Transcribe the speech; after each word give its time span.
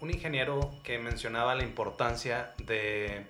un 0.00 0.10
ingeniero 0.10 0.70
que 0.82 0.98
mencionaba 0.98 1.54
la 1.54 1.62
importancia 1.62 2.52
de 2.58 3.26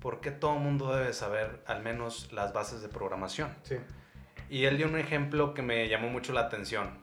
por 0.00 0.20
qué 0.20 0.30
todo 0.30 0.54
el 0.54 0.60
mundo 0.60 0.94
debe 0.94 1.12
saber 1.12 1.62
al 1.66 1.82
menos 1.82 2.32
las 2.32 2.52
bases 2.52 2.82
de 2.82 2.88
programación. 2.88 3.54
Sí. 3.62 3.76
Y 4.48 4.64
él 4.64 4.76
dio 4.76 4.86
un 4.86 4.98
ejemplo 4.98 5.54
que 5.54 5.62
me 5.62 5.88
llamó 5.88 6.08
mucho 6.08 6.32
la 6.32 6.42
atención. 6.42 6.98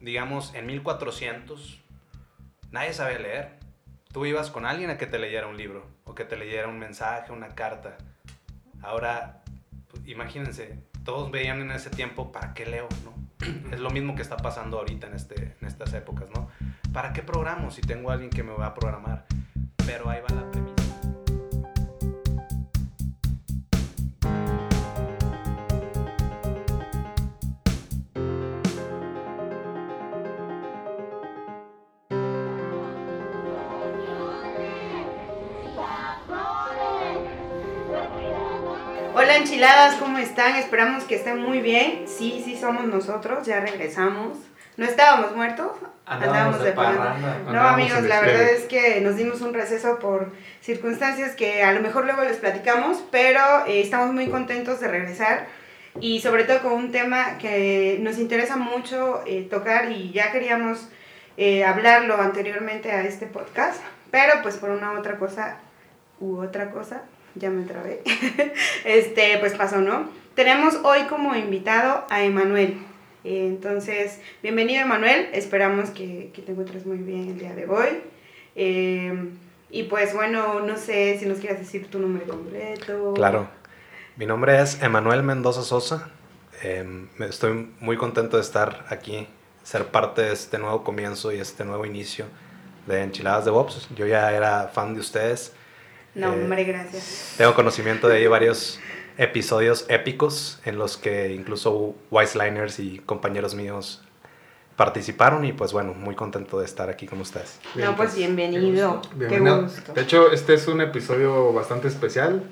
Digamos, 0.00 0.54
en 0.54 0.66
1400 0.66 1.80
nadie 2.74 2.92
sabía 2.92 3.18
leer. 3.18 3.58
Tú 4.12 4.26
ibas 4.26 4.50
con 4.50 4.66
alguien 4.66 4.90
a 4.90 4.98
que 4.98 5.06
te 5.06 5.18
leyera 5.18 5.46
un 5.46 5.56
libro 5.56 5.86
o 6.04 6.14
que 6.14 6.24
te 6.24 6.36
leyera 6.36 6.68
un 6.68 6.78
mensaje, 6.78 7.32
una 7.32 7.54
carta. 7.54 7.96
Ahora, 8.82 9.42
pues, 9.88 10.06
imagínense, 10.06 10.78
todos 11.04 11.30
veían 11.30 11.60
en 11.60 11.70
ese 11.70 11.90
tiempo, 11.90 12.32
¿para 12.32 12.52
qué 12.52 12.66
leo? 12.66 12.88
¿no? 13.04 13.14
Es 13.72 13.80
lo 13.80 13.90
mismo 13.90 14.14
que 14.14 14.22
está 14.22 14.36
pasando 14.36 14.78
ahorita 14.78 15.06
en, 15.06 15.14
este, 15.14 15.56
en 15.60 15.66
estas 15.66 15.92
épocas, 15.94 16.28
¿no? 16.34 16.50
¿Para 16.94 17.12
qué 17.12 17.24
programo 17.24 17.72
si 17.72 17.80
tengo 17.80 18.10
a 18.10 18.12
alguien 18.12 18.30
que 18.30 18.44
me 18.44 18.52
va 18.52 18.66
a 18.66 18.74
programar? 18.74 19.24
Pero 19.84 20.08
ahí 20.08 20.20
va 20.20 20.32
la 20.32 20.48
premisa. 20.48 20.74
Hola 39.16 39.36
enchiladas, 39.36 39.96
¿cómo 39.96 40.18
están? 40.18 40.54
Esperamos 40.54 41.02
que 41.02 41.16
estén 41.16 41.42
muy 41.42 41.60
bien. 41.60 42.04
Sí, 42.06 42.40
sí 42.44 42.56
somos 42.56 42.84
nosotros, 42.84 43.44
ya 43.44 43.58
regresamos. 43.58 44.38
No 44.76 44.84
estábamos 44.84 45.36
muertos, 45.36 45.72
Andábamos 46.06 46.62
de 46.62 46.72
parranda. 46.72 47.16
No, 47.18 47.48
Andábamos 47.48 47.80
amigos, 47.80 48.02
la 48.02 48.20
verdad 48.20 48.42
es 48.50 48.64
que 48.64 49.00
nos 49.00 49.16
dimos 49.16 49.40
un 49.40 49.54
receso 49.54 49.98
por 49.98 50.32
circunstancias 50.60 51.34
que 51.34 51.62
a 51.62 51.72
lo 51.72 51.80
mejor 51.80 52.04
luego 52.04 52.24
les 52.24 52.36
platicamos, 52.36 53.02
pero 53.10 53.40
eh, 53.66 53.80
estamos 53.80 54.12
muy 54.12 54.28
contentos 54.28 54.80
de 54.80 54.88
regresar 54.88 55.46
y 56.00 56.20
sobre 56.20 56.44
todo 56.44 56.60
con 56.60 56.72
un 56.72 56.92
tema 56.92 57.38
que 57.38 57.98
nos 58.00 58.18
interesa 58.18 58.56
mucho 58.56 59.22
eh, 59.26 59.46
tocar 59.48 59.90
y 59.92 60.12
ya 60.12 60.30
queríamos 60.30 60.88
eh, 61.38 61.64
hablarlo 61.64 62.20
anteriormente 62.20 62.92
a 62.92 63.02
este 63.04 63.26
podcast, 63.26 63.80
pero 64.10 64.42
pues 64.42 64.56
por 64.56 64.70
una 64.70 64.92
otra 64.92 65.18
cosa 65.18 65.56
u 66.20 66.36
otra 66.36 66.70
cosa, 66.70 67.02
ya 67.34 67.48
me 67.48 67.64
trabé, 67.64 68.02
este, 68.84 69.38
pues 69.38 69.54
pasó, 69.54 69.78
¿no? 69.78 70.10
Tenemos 70.34 70.74
hoy 70.82 71.04
como 71.04 71.34
invitado 71.34 72.04
a 72.10 72.22
Emanuel. 72.24 72.76
Eh, 73.24 73.46
Entonces, 73.46 74.20
bienvenido 74.42 74.82
Emanuel, 74.82 75.28
esperamos 75.32 75.90
que, 75.90 76.30
que 76.34 76.42
te 76.42 76.52
encuentres 76.52 76.84
muy 76.86 76.98
bien 76.98 77.28
el 77.30 77.38
día 77.38 77.54
de 77.54 77.66
hoy. 77.66 77.88
Eh, 78.56 79.30
y 79.70 79.84
pues 79.84 80.14
bueno, 80.14 80.60
no 80.60 80.76
sé 80.76 81.16
si 81.18 81.26
nos 81.26 81.38
quieres 81.38 81.58
decir 81.58 81.88
tu 81.90 81.98
nombre 81.98 82.24
completo. 82.24 83.14
Claro. 83.14 83.48
Mi 84.16 84.26
nombre 84.26 84.60
es 84.60 84.80
Emanuel 84.82 85.22
Mendoza 85.22 85.62
Sosa. 85.62 86.10
Me- 87.18 87.26
estoy 87.26 87.70
muy 87.80 87.96
contento 87.96 88.36
de 88.36 88.42
estar 88.42 88.86
aquí, 88.88 89.26
ser 89.64 89.86
parte 89.86 90.22
de 90.22 90.32
este 90.32 90.58
nuevo 90.58 90.84
comienzo 90.84 91.32
y 91.32 91.40
este 91.40 91.64
nuevo 91.64 91.84
inicio 91.84 92.26
de 92.86 93.02
Enchiladas 93.02 93.44
de 93.44 93.50
Bobs. 93.50 93.88
Yo 93.96 94.06
ya 94.06 94.32
era 94.32 94.68
fan 94.68 94.94
de 94.94 95.00
ustedes. 95.00 95.52
No, 96.14 96.32
Eh, 96.32 96.42
hombre, 96.42 96.62
gracias. 96.64 97.34
Tengo 97.36 97.54
conocimiento 97.54 98.06
de 98.06 98.18
ahí 98.18 98.26
varios 98.28 98.78
episodios 99.18 99.86
épicos 99.88 100.60
en 100.64 100.78
los 100.78 100.96
que 100.96 101.32
incluso 101.32 101.94
Wiseliners 102.10 102.80
y 102.80 102.98
compañeros 102.98 103.54
míos 103.54 104.02
participaron 104.76 105.44
y 105.44 105.52
pues 105.52 105.72
bueno, 105.72 105.94
muy 105.94 106.14
contento 106.16 106.58
de 106.58 106.64
estar 106.64 106.90
aquí 106.90 107.06
con 107.06 107.20
ustedes. 107.20 107.60
Bien, 107.74 107.90
no, 107.90 107.96
pues 107.96 108.08
pues, 108.10 108.18
bienvenido. 108.18 109.00
Qué 109.02 109.16
Bienvenido. 109.16 109.62
gusto. 109.62 109.92
De 109.92 110.00
hecho, 110.02 110.32
este 110.32 110.54
es 110.54 110.66
un 110.66 110.80
episodio 110.80 111.52
bastante 111.52 111.86
especial. 111.88 112.42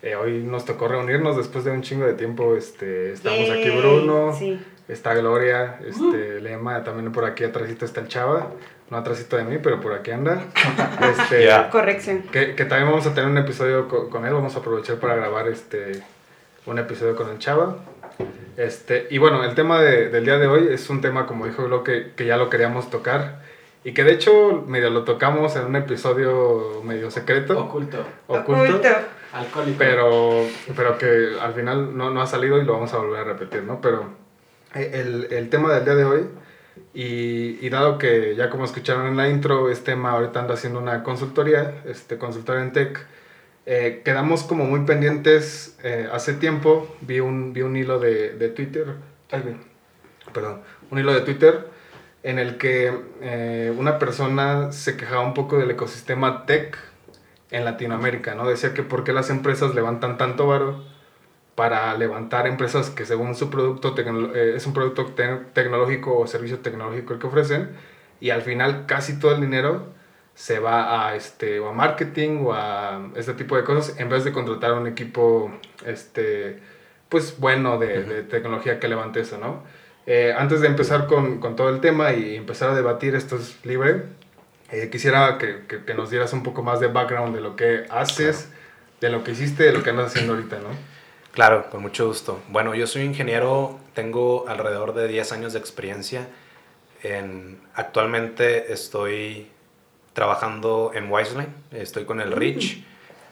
Eh, 0.00 0.14
hoy 0.16 0.42
nos 0.44 0.64
tocó 0.64 0.88
reunirnos 0.88 1.36
después 1.36 1.64
de 1.64 1.72
un 1.72 1.82
chingo 1.82 2.06
de 2.06 2.14
tiempo. 2.14 2.54
Este, 2.56 3.12
estamos 3.12 3.50
aquí 3.50 3.68
Bruno, 3.70 4.34
Sí. 4.34 4.58
está 4.88 5.12
Gloria, 5.14 5.78
este, 5.86 6.40
Lema, 6.40 6.84
también 6.84 7.12
por 7.12 7.24
aquí 7.26 7.44
atrásito 7.44 7.84
está 7.84 8.00
el 8.00 8.08
Chava. 8.08 8.50
No 8.90 8.96
atrásito 8.96 9.36
de 9.36 9.44
mí, 9.44 9.58
pero 9.62 9.80
por 9.80 9.92
aquí 9.92 10.10
anda. 10.10 10.42
Este, 11.02 11.44
Ya. 11.44 11.68
Corrección. 11.70 12.22
que, 12.32 12.54
que 12.54 12.64
también 12.64 12.90
vamos 12.90 13.06
a 13.06 13.14
tener 13.14 13.28
un 13.30 13.38
episodio 13.38 13.86
co- 13.88 14.08
con, 14.08 14.24
él. 14.24 14.32
Vamos 14.32 14.56
a 14.56 14.60
aprovechar 14.60 14.96
para 14.96 15.14
grabar 15.16 15.46
este, 15.48 16.02
un 16.66 16.78
episodio 16.78 17.14
con 17.14 17.28
el 17.28 17.38
Chava. 17.38 17.76
Este, 18.56 19.06
y 19.10 19.18
bueno, 19.18 19.44
el 19.44 19.54
tema 19.54 19.80
de- 19.80 20.08
del 20.08 20.24
día 20.24 20.38
de 20.38 20.46
hoy 20.46 20.68
es 20.72 20.88
un 20.90 21.00
tema, 21.00 21.26
como 21.26 21.46
dijo 21.46 21.64
Glo, 21.64 21.84
que, 21.84 22.12
que 22.16 22.24
ya 22.26 22.36
lo 22.36 22.48
queríamos 22.50 22.90
tocar. 22.90 23.42
Y 23.84 23.92
que 23.94 24.02
de 24.04 24.12
hecho, 24.12 24.64
medio 24.66 24.90
lo 24.90 25.04
tocamos 25.04 25.54
en 25.56 25.66
un 25.66 25.76
episodio 25.76 26.82
medio 26.84 27.10
secreto, 27.10 27.58
Oculto. 27.58 28.04
oculto. 28.26 28.62
Oculto. 28.64 28.88
Alcohólico. 29.32 29.76
pero, 29.78 30.42
pero 30.74 30.96
que 30.98 31.28
al 31.40 31.52
final 31.52 31.96
no, 31.96 32.10
no 32.10 32.22
ha 32.22 32.26
salido 32.26 32.58
y 32.60 32.64
lo 32.64 32.72
vamos 32.72 32.92
a 32.94 32.98
volver 32.98 33.20
a 33.20 33.24
repetir, 33.24 33.62
¿no? 33.62 33.80
Pero 33.80 34.04
eh, 34.74 34.90
el, 34.94 35.28
el 35.30 35.48
tema 35.50 35.72
del 35.74 35.84
día 35.84 35.94
de 35.94 36.04
hoy, 36.04 36.26
y, 36.94 37.68
dado 37.68 37.98
que 37.98 38.34
ya 38.36 38.50
como 38.50 38.64
escucharon 38.64 39.06
en 39.06 39.16
la 39.16 39.28
intro, 39.28 39.70
este 39.70 39.92
tema 39.92 40.12
ahorita 40.12 40.40
ando 40.40 40.54
haciendo 40.54 40.78
una 40.78 41.02
consultoría, 41.02 41.82
este, 41.86 42.18
consultoría 42.18 42.62
en 42.62 42.72
tech, 42.72 43.06
eh, 43.66 44.02
quedamos 44.04 44.42
como 44.42 44.64
muy 44.64 44.80
pendientes, 44.80 45.78
eh, 45.82 46.08
hace 46.12 46.34
tiempo 46.34 46.96
vi 47.02 47.20
un, 47.20 47.52
vi 47.52 47.62
un 47.62 47.76
hilo 47.76 47.98
de, 47.98 48.30
de 48.30 48.48
Twitter, 48.48 48.86
perdón, 50.32 50.62
un 50.90 50.98
hilo 50.98 51.12
de 51.12 51.20
Twitter 51.20 51.66
en 52.22 52.38
el 52.38 52.56
que 52.58 52.92
eh, 53.20 53.72
una 53.76 53.98
persona 53.98 54.72
se 54.72 54.96
quejaba 54.96 55.20
un 55.20 55.34
poco 55.34 55.58
del 55.58 55.70
ecosistema 55.70 56.46
tech 56.46 56.78
en 57.50 57.64
Latinoamérica, 57.64 58.34
¿no? 58.34 58.46
Decía 58.48 58.74
que 58.74 58.82
por 58.82 59.04
qué 59.04 59.12
las 59.12 59.30
empresas 59.30 59.74
levantan 59.74 60.18
tanto 60.18 60.46
varo 60.46 60.84
para 61.58 61.96
levantar 61.96 62.46
empresas 62.46 62.88
que 62.90 63.04
según 63.04 63.34
su 63.34 63.50
producto 63.50 63.92
eh, 63.98 64.52
es 64.56 64.64
un 64.68 64.72
producto 64.72 65.06
te- 65.06 65.40
tecnológico 65.52 66.16
o 66.16 66.24
servicio 66.28 66.58
tecnológico 66.60 67.14
el 67.14 67.18
que 67.18 67.26
ofrecen 67.26 67.70
y 68.20 68.30
al 68.30 68.42
final 68.42 68.84
casi 68.86 69.18
todo 69.18 69.34
el 69.34 69.40
dinero 69.40 69.72
se 70.36 70.60
va 70.60 70.78
a 71.08 71.16
este 71.16 71.58
o 71.58 71.68
a 71.68 71.72
marketing 71.72 72.44
o 72.46 72.52
a 72.54 73.08
este 73.16 73.34
tipo 73.34 73.56
de 73.56 73.64
cosas 73.64 73.98
en 73.98 74.08
vez 74.08 74.22
de 74.22 74.30
contratar 74.30 74.72
un 74.74 74.86
equipo 74.86 75.50
este 75.84 76.60
pues 77.08 77.40
bueno 77.40 77.76
de, 77.78 78.04
de 78.04 78.22
tecnología 78.22 78.78
que 78.78 78.86
levante 78.86 79.18
eso, 79.20 79.36
¿no? 79.38 79.64
Eh, 80.06 80.32
antes 80.38 80.60
de 80.60 80.68
empezar 80.68 81.06
con, 81.08 81.40
con 81.40 81.56
todo 81.56 81.70
el 81.70 81.80
tema 81.80 82.12
y 82.12 82.36
empezar 82.36 82.70
a 82.70 82.74
debatir, 82.76 83.14
esto 83.16 83.34
es 83.36 83.58
libre, 83.64 84.04
eh, 84.70 84.90
quisiera 84.92 85.38
que, 85.38 85.64
que- 85.66 85.82
que 85.84 85.94
nos 85.94 86.08
dieras 86.10 86.32
un 86.32 86.42
poco 86.44 86.62
más 86.62 86.78
de 86.80 86.86
background 86.86 87.34
de 87.34 87.40
lo 87.40 87.56
que 87.56 87.84
haces, 87.90 88.48
de 89.00 89.10
lo 89.10 89.24
que 89.24 89.32
hiciste, 89.32 89.64
de 89.64 89.72
lo 89.72 89.82
que 89.82 89.90
andas 89.90 90.06
haciendo 90.12 90.34
ahorita, 90.34 90.58
¿no? 90.60 90.97
Claro, 91.32 91.70
con 91.70 91.82
mucho 91.82 92.06
gusto. 92.06 92.40
Bueno, 92.48 92.74
yo 92.74 92.86
soy 92.86 93.02
ingeniero, 93.02 93.78
tengo 93.94 94.46
alrededor 94.48 94.94
de 94.94 95.06
10 95.08 95.32
años 95.32 95.52
de 95.52 95.58
experiencia. 95.60 96.26
En- 97.02 97.60
actualmente 97.74 98.72
estoy 98.72 99.48
trabajando 100.14 100.90
en 100.94 101.10
Wiseline, 101.10 101.48
estoy 101.70 102.04
con 102.04 102.20
el 102.20 102.32
Rich, 102.32 102.82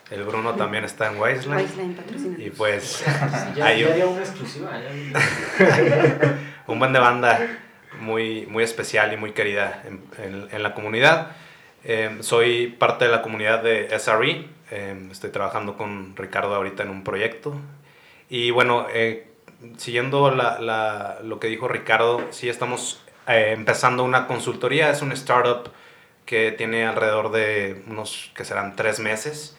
el 0.09 0.23
Bruno 0.23 0.53
también 0.55 0.85
está 0.85 1.11
en 1.11 1.19
Wiseline. 1.19 1.57
Wiseline 1.63 1.93
patrocina. 1.95 2.37
Y 2.41 2.49
pues 2.49 3.03
ya, 3.55 3.65
hay 3.65 3.81
ya 3.81 3.89
un, 3.89 3.95
dio 3.95 4.09
una 4.11 4.21
exclusiva. 4.21 4.71
ya. 4.79 6.37
un 6.67 6.79
buen 6.79 6.93
de 6.93 6.99
banda 6.99 7.39
muy, 7.99 8.45
muy 8.45 8.63
especial 8.63 9.11
y 9.11 9.17
muy 9.17 9.31
querida 9.33 9.83
en, 9.85 10.01
en- 10.23 10.47
en 10.49 10.63
la 10.63 10.73
comunidad. 10.73 11.31
Eh, 11.83 12.17
soy 12.21 12.67
parte 12.67 13.05
de 13.05 13.11
la 13.11 13.21
comunidad 13.21 13.61
de 13.63 13.89
SRE, 13.99 14.45
eh, 14.71 15.07
estoy 15.11 15.29
trabajando 15.31 15.75
con 15.75 16.15
Ricardo 16.15 16.55
ahorita 16.55 16.83
en 16.83 16.89
un 16.89 17.03
proyecto. 17.03 17.53
Y 18.29 18.51
bueno, 18.51 18.87
eh, 18.93 19.27
siguiendo 19.77 20.31
la- 20.31 20.59
la- 20.59 21.19
lo 21.23 21.39
que 21.39 21.47
dijo 21.47 21.67
Ricardo, 21.67 22.25
sí 22.31 22.49
estamos 22.49 23.01
eh, 23.27 23.51
empezando 23.51 24.03
una 24.05 24.25
consultoría, 24.27 24.89
es 24.89 25.01
un 25.01 25.11
startup 25.11 25.69
que 26.25 26.51
tiene 26.53 26.85
alrededor 26.85 27.31
de 27.31 27.83
unos 27.87 28.31
que 28.35 28.45
serán 28.45 28.75
tres 28.77 28.99
meses. 28.99 29.57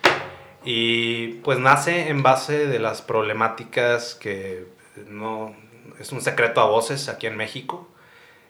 Y 0.65 1.35
pues 1.44 1.59
nace 1.59 2.09
en 2.09 2.23
base 2.23 2.67
de 2.67 2.79
las 2.79 3.03
problemáticas 3.03 4.15
que 4.15 4.67
no 5.06 5.55
es 5.99 6.12
un 6.12 6.21
secreto 6.21 6.61
a 6.61 6.67
voces 6.67 7.09
aquí 7.09 7.26
en 7.26 7.37
México, 7.37 7.88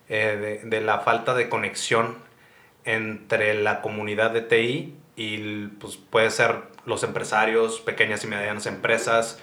eh, 0.08 0.60
de, 0.62 0.68
de 0.68 0.80
la 0.80 1.00
falta 1.00 1.34
de 1.34 1.48
conexión 1.48 2.16
entre 2.84 3.54
la 3.54 3.80
comunidad 3.82 4.30
de 4.30 4.40
TI 4.42 4.94
y 5.16 5.66
pues 5.80 5.96
puede 5.96 6.30
ser 6.30 6.62
los 6.86 7.02
empresarios, 7.02 7.80
pequeñas 7.80 8.24
y 8.24 8.28
medianas 8.28 8.66
empresas. 8.66 9.40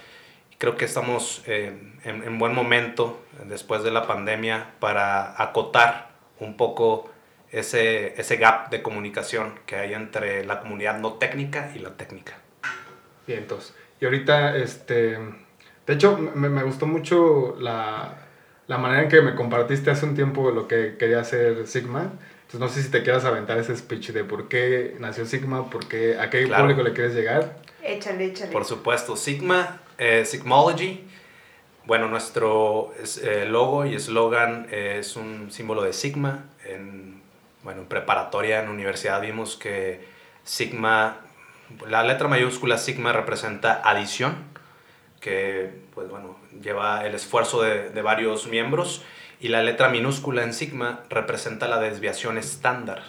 Creo 0.58 0.76
que 0.76 0.84
estamos 0.86 1.42
eh, 1.46 1.72
en, 2.04 2.22
en 2.22 2.38
buen 2.38 2.54
momento 2.54 3.22
después 3.44 3.82
de 3.82 3.90
la 3.90 4.06
pandemia 4.06 4.70
para 4.80 5.40
acotar 5.42 6.10
un 6.40 6.56
poco 6.56 7.10
ese, 7.50 8.18
ese 8.20 8.36
gap 8.36 8.70
de 8.70 8.82
comunicación 8.82 9.58
que 9.66 9.76
hay 9.76 9.92
entre 9.94 10.44
la 10.44 10.60
comunidad 10.60 10.98
no 10.98 11.14
técnica 11.14 11.70
y 11.74 11.78
la 11.80 11.90
técnica. 11.90 12.34
Bien, 13.26 13.40
entonces. 13.40 13.74
Y 14.00 14.04
ahorita, 14.04 14.56
este. 14.56 15.18
De 15.86 15.94
hecho, 15.94 16.16
me, 16.18 16.48
me 16.48 16.62
gustó 16.64 16.86
mucho 16.86 17.56
la, 17.60 18.18
la 18.66 18.78
manera 18.78 19.02
en 19.02 19.08
que 19.08 19.20
me 19.22 19.34
compartiste 19.34 19.90
hace 19.90 20.04
un 20.06 20.14
tiempo 20.14 20.50
lo 20.50 20.66
que 20.66 20.96
quería 20.98 21.20
hacer 21.20 21.66
Sigma. 21.66 22.12
Entonces 22.42 22.60
no 22.60 22.68
sé 22.68 22.82
si 22.82 22.90
te 22.90 23.02
quieras 23.02 23.24
aventar 23.24 23.58
ese 23.58 23.76
speech 23.76 24.10
de 24.10 24.24
por 24.24 24.48
qué 24.48 24.96
nació 25.00 25.26
Sigma, 25.26 25.68
por 25.70 25.86
qué, 25.88 26.18
a 26.18 26.30
qué 26.30 26.44
Claro. 26.44 26.64
público 26.64 26.82
le 26.82 26.92
quieres 26.92 27.14
llegar. 27.14 27.56
Échale, 27.82 28.26
échale. 28.26 28.52
Por 28.52 28.64
supuesto, 28.64 29.16
Sigma, 29.16 29.80
eh, 29.98 30.24
Sigmology. 30.24 31.04
Bueno, 31.84 32.08
nuestro 32.08 32.92
es- 33.02 33.18
eh, 33.18 33.46
logo 33.46 33.86
y 33.86 33.94
eslogan 33.94 34.66
es 34.70 35.16
un 35.16 35.50
símbolo 35.52 35.82
de 35.82 35.92
Sigma. 35.92 36.44
En, 36.64 37.22
bueno, 37.62 37.82
en 37.82 37.86
preparatoria, 37.88 38.62
en 38.62 38.68
universidad 38.68 39.20
vimos 39.20 39.56
que 39.56 40.04
Sigma, 40.44 41.18
la 41.86 42.02
letra 42.02 42.28
mayúscula 42.28 42.78
Sigma 42.78 43.12
representa 43.12 43.80
adición, 43.84 44.34
que 45.20 45.70
pues 45.94 46.08
bueno, 46.08 46.36
lleva 46.62 47.06
el 47.06 47.14
esfuerzo 47.14 47.62
de, 47.62 47.90
de 47.90 48.02
varios 48.02 48.46
miembros. 48.48 49.04
Y 49.38 49.48
la 49.48 49.62
letra 49.62 49.88
minúscula 49.90 50.42
en 50.42 50.54
Sigma 50.54 51.00
representa 51.10 51.68
la 51.68 51.78
desviación 51.78 52.38
estándar. 52.38 53.02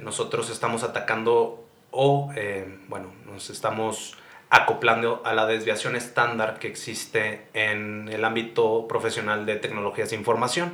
Nosotros 0.00 0.50
estamos 0.50 0.84
atacando 0.84 1.66
o, 1.90 2.30
eh, 2.36 2.78
bueno, 2.88 3.08
nos 3.26 3.50
estamos 3.50 4.16
acoplando 4.50 5.22
a 5.24 5.34
la 5.34 5.46
desviación 5.46 5.94
estándar 5.94 6.58
que 6.58 6.68
existe 6.68 7.46
en 7.52 8.08
el 8.08 8.24
ámbito 8.24 8.86
profesional 8.88 9.44
de 9.44 9.56
tecnologías 9.56 10.10
de 10.10 10.16
información. 10.16 10.72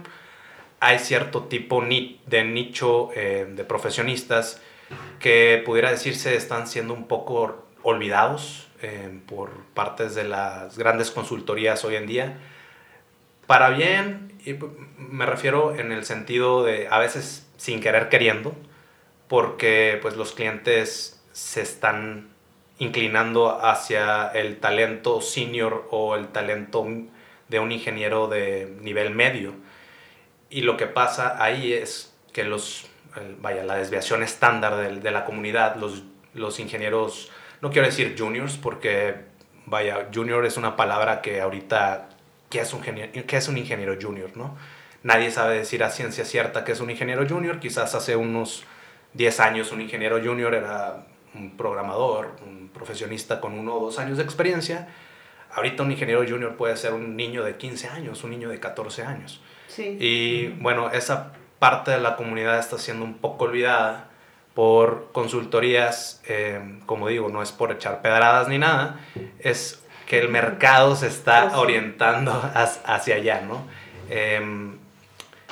Hay 0.80 0.98
cierto 0.98 1.44
tipo 1.44 1.82
de 1.82 2.44
nicho 2.44 3.10
eh, 3.14 3.46
de 3.48 3.64
profesionistas 3.64 4.60
que 5.18 5.62
pudiera 5.64 5.90
decirse 5.90 6.36
están 6.36 6.66
siendo 6.68 6.94
un 6.94 7.08
poco 7.08 7.64
olvidados 7.82 8.68
eh, 8.82 9.20
por 9.26 9.50
partes 9.74 10.14
de 10.14 10.24
las 10.24 10.76
grandes 10.76 11.10
consultorías 11.10 11.84
hoy 11.84 11.96
en 11.96 12.06
día. 12.06 12.38
Para 13.46 13.70
bien, 13.70 14.32
y 14.44 14.56
me 14.98 15.26
refiero 15.26 15.74
en 15.74 15.90
el 15.90 16.04
sentido 16.04 16.64
de 16.64 16.88
a 16.90 16.98
veces 16.98 17.46
sin 17.56 17.80
querer 17.80 18.08
queriendo, 18.08 18.54
porque 19.28 19.98
pues 20.02 20.16
los 20.16 20.32
clientes 20.32 21.22
se 21.32 21.62
están 21.62 22.33
inclinando 22.78 23.64
hacia 23.64 24.28
el 24.28 24.58
talento 24.58 25.20
senior 25.20 25.86
o 25.90 26.16
el 26.16 26.28
talento 26.28 26.86
de 27.48 27.58
un 27.58 27.72
ingeniero 27.72 28.26
de 28.28 28.76
nivel 28.80 29.14
medio. 29.14 29.54
Y 30.50 30.62
lo 30.62 30.76
que 30.76 30.86
pasa 30.86 31.42
ahí 31.42 31.72
es 31.72 32.14
que 32.32 32.44
los, 32.44 32.86
vaya, 33.38 33.64
la 33.64 33.76
desviación 33.76 34.22
estándar 34.22 34.76
del- 34.76 35.02
de, 35.02 35.10
la 35.10 35.24
comunidad, 35.24 35.76
los, 35.76 36.02
los 36.34 36.58
ingenieros, 36.58 37.30
no 37.60 37.70
quiero 37.70 37.86
decir 37.86 38.14
juniors, 38.18 38.56
porque 38.56 39.16
vaya, 39.66 40.08
junior 40.12 40.44
es 40.44 40.56
una 40.56 40.76
palabra 40.76 41.22
que 41.22 41.40
ahorita, 41.40 42.08
¿qué 42.50 42.60
es 42.60 42.72
un, 42.72 42.80
qué 42.82 43.36
es 43.36 43.48
un 43.48 43.56
ingeniero 43.56 43.96
junior? 44.00 44.36
¿no? 44.36 44.56
Nadie 45.02 45.30
sabe 45.30 45.58
decir 45.58 45.84
a 45.84 45.90
ciencia 45.90 46.24
cierta 46.24 46.64
que 46.64 46.72
es 46.72 46.80
un 46.80 46.90
ingeniero 46.90 47.26
junior, 47.28 47.60
quizás 47.60 47.94
hace 47.94 48.16
unos 48.16 48.64
10 49.12 49.38
años 49.40 49.70
un 49.70 49.80
ingeniero 49.80 50.20
junior 50.22 50.54
era 50.54 51.06
un 51.34 51.56
programador, 51.56 52.36
un 52.44 52.63
profesionista 52.74 53.40
con 53.40 53.58
uno 53.58 53.76
o 53.76 53.80
dos 53.86 53.98
años 53.98 54.18
de 54.18 54.24
experiencia. 54.24 54.88
Ahorita 55.54 55.82
un 55.82 55.92
ingeniero 55.92 56.24
junior 56.28 56.56
puede 56.56 56.76
ser 56.76 56.92
un 56.92 57.16
niño 57.16 57.44
de 57.44 57.56
15 57.56 57.88
años, 57.88 58.24
un 58.24 58.30
niño 58.30 58.48
de 58.50 58.60
14 58.60 59.04
años. 59.04 59.40
Sí. 59.68 59.96
Y 60.00 60.48
bueno, 60.60 60.90
esa 60.90 61.32
parte 61.58 61.92
de 61.92 62.00
la 62.00 62.16
comunidad 62.16 62.58
está 62.58 62.76
siendo 62.78 63.04
un 63.04 63.14
poco 63.14 63.44
olvidada 63.44 64.08
por 64.54 65.10
consultorías, 65.12 66.22
eh, 66.26 66.60
como 66.86 67.08
digo, 67.08 67.28
no 67.28 67.42
es 67.42 67.52
por 67.52 67.72
echar 67.72 68.02
pedradas 68.02 68.48
ni 68.48 68.58
nada, 68.58 69.00
es 69.40 69.82
que 70.06 70.18
el 70.18 70.28
mercado 70.28 70.94
se 70.94 71.08
está 71.08 71.50
sí. 71.50 71.56
orientando 71.56 72.32
hacia 72.54 73.16
allá, 73.16 73.40
¿no? 73.40 73.66
Em, 74.10 74.78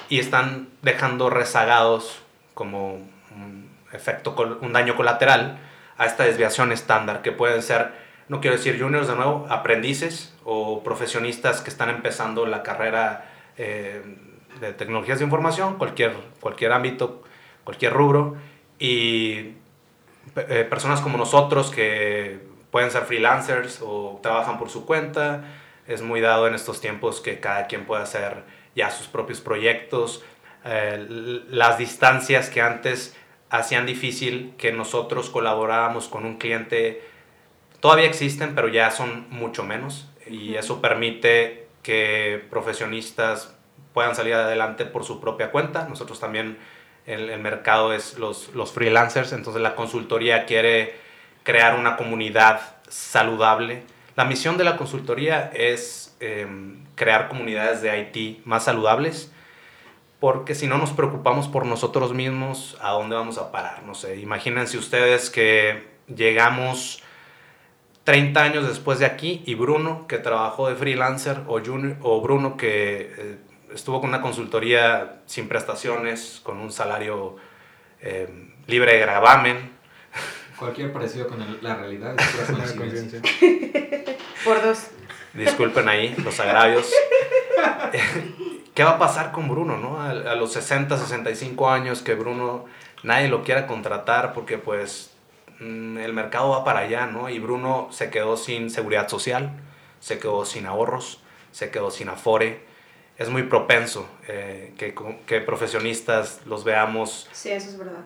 y 0.09 0.19
están 0.19 0.69
dejando 0.83 1.31
rezagados 1.31 2.21
como 2.55 2.95
un 3.35 3.71
efecto, 3.93 4.37
un 4.61 4.73
daño 4.73 4.95
colateral 4.95 5.59
a 5.99 6.07
esta 6.07 6.25
desviación 6.25 6.73
estándar, 6.73 7.23
que 7.23 7.33
pueden 7.33 7.63
ser, 7.63 7.93
no 8.29 8.41
quiero 8.41 8.57
decir 8.57 8.81
juniors 8.81 9.09
de 9.09 9.15
nuevo, 9.15 9.47
aprendices 9.49 10.35
o 10.45 10.83
profesionistas 10.83 11.61
que 11.61 11.71
están 11.71 11.91
empezando 11.91 12.47
la 12.47 12.63
carrera 12.63 13.31
eh, 13.57 14.03
de 14.61 14.73
tecnologías 14.73 15.19
de 15.19 15.25
información, 15.25 15.77
cualquier, 15.77 16.15
cualquier 16.41 16.73
ámbito, 16.73 17.23
cualquier 17.65 17.93
rubro, 17.93 18.37
y 18.79 19.55
eh, 20.37 20.67
personas 20.69 21.01
como 21.01 21.19
nosotros 21.19 21.71
que 21.71 22.41
pueden 22.71 22.91
ser 22.91 23.03
freelancers 23.03 23.81
o 23.83 24.19
trabajan 24.23 24.59
por 24.59 24.71
su 24.71 24.87
cuenta. 24.87 25.45
Es 25.87 26.03
muy 26.03 26.21
dado 26.21 26.47
en 26.49 26.55
estos 26.55 26.81
tiempos 26.81 27.21
que 27.21 27.39
cada 27.39 27.67
quien 27.67 27.85
puede 27.85 28.03
hacer 28.03 28.43
ya 28.75 28.91
sus 28.91 29.07
propios 29.07 29.41
proyectos. 29.41 30.25
Eh, 30.65 31.07
las 31.49 31.79
distancias 31.79 32.49
que 32.49 32.61
antes 32.61 33.17
hacían 33.53 33.85
difícil 33.85 34.55
que 34.57 34.73
nosotros 34.73 35.29
colaboráramos 35.29 36.09
con 36.09 36.25
un 36.25 36.39
cliente 36.39 37.03
todavía 37.81 38.07
existen, 38.07 38.55
pero 38.55 38.69
ya 38.69 38.91
son 38.91 39.27
mucho 39.29 39.63
menos. 39.63 40.09
Y 40.27 40.55
eso 40.55 40.81
permite 40.81 41.69
que 41.83 42.43
profesionistas 42.49 43.55
puedan 43.93 44.17
salir 44.17 44.35
adelante 44.35 44.87
por 44.87 45.05
su 45.05 45.21
propia 45.21 45.51
cuenta. 45.51 45.87
Nosotros 45.87 46.19
también, 46.19 46.57
el, 47.05 47.29
el 47.29 47.41
mercado 47.41 47.93
es 47.93 48.19
los, 48.19 48.55
los 48.55 48.73
freelancers, 48.73 49.33
entonces 49.33 49.61
la 49.61 49.75
consultoría 49.75 50.47
quiere 50.47 50.95
crear 51.43 51.79
una 51.79 51.97
comunidad 51.99 52.77
saludable. 52.89 53.83
La 54.17 54.25
misión 54.25 54.57
de 54.57 54.65
la 54.65 54.79
consultoría 54.79 55.51
es 55.55 56.17
em, 56.21 56.85
crear 56.95 57.29
comunidades 57.29 57.83
de 57.83 58.01
IT 58.01 58.47
más 58.47 58.65
saludables, 58.65 59.31
porque 60.23 60.55
si 60.55 60.69
no 60.69 60.79
nos 60.79 60.91
preocupamos 60.93 61.49
por 61.49 61.67
nosotros 61.67 62.15
mismos, 62.15 62.79
¿a 62.81 62.91
dónde 62.93 63.17
vamos 63.17 63.39
a 63.39 63.51
parar? 63.51 63.83
No 63.83 63.97
sé, 63.97 64.21
imagínense 64.21 64.79
ustedes 64.79 65.31
que 65.31 65.83
llegamos 66.07 67.03
30 68.05 68.41
años 68.41 68.69
después 68.69 69.01
de 69.01 69.07
aquí 69.07 69.43
y 69.47 69.57
Bruno, 69.57 70.07
que 70.07 70.19
trabajó 70.19 70.69
de 70.69 70.77
freelancer, 70.77 71.41
o, 71.49 71.59
junior, 71.59 71.97
o 72.03 72.21
Bruno, 72.21 72.57
que 72.57 73.13
eh, 73.19 73.37
estuvo 73.75 74.01
con 74.01 74.11
una 74.11 74.21
consultoría 74.21 75.23
sin 75.27 75.49
prestaciones, 75.49 76.41
con 76.45 76.59
un 76.59 76.71
salario 76.71 77.35
eh, 78.01 78.29
libre 78.69 78.93
de 78.93 79.01
gravamen. 79.01 79.73
Cualquier 80.57 80.93
parecido 80.93 81.27
con 81.27 81.43
el- 81.43 81.59
la 81.63 81.75
realidad 81.75 82.15
es. 82.17 82.73
Por 84.45 84.63
dos. 84.63 84.87
Disculpen 85.35 85.89
ahí 85.89 86.15
los 86.23 86.39
agravios. 86.39 86.93
¿Qué 88.75 88.85
va 88.85 88.93
a 88.93 88.99
pasar 88.99 89.33
con 89.33 89.49
Bruno, 89.49 89.77
no? 89.77 90.01
A, 90.01 90.11
a 90.11 90.35
los 90.35 90.53
60, 90.53 90.97
65 90.97 91.69
años 91.71 92.03
que 92.03 92.15
Bruno 92.15 92.65
nadie 93.03 93.29
lo 93.29 93.43
quiera 93.45 93.67
contratar 93.67 94.33
porque 94.33 94.59
pues 94.59 95.13
mm, 95.61 95.99
el 95.99 96.13
mercado 96.13 96.51
va 96.51 96.65
para 96.65 96.81
allá, 96.81 97.07
¿no? 97.07 97.29
Y 97.29 97.39
Bruno 97.39 97.89
se 97.91 98.11
quedó 98.11 98.37
sin 98.37 98.71
seguridad 98.71 99.09
social, 99.09 99.53
se 100.01 100.19
quedó 100.19 100.45
sin 100.45 100.67
ahorros, 100.67 101.21
se 101.51 101.71
quedó 101.71 101.91
sin 101.91 102.09
afore. 102.09 102.65
Es 103.19 103.29
muy 103.29 103.43
propenso 103.43 104.09
eh, 104.27 104.73
que, 104.79 104.95
que 105.27 105.41
profesionistas 105.41 106.41
los 106.47 106.65
veamos 106.65 107.29
Sí, 107.33 107.51
eso 107.51 107.69
es 107.69 107.79
verdad. 107.79 108.01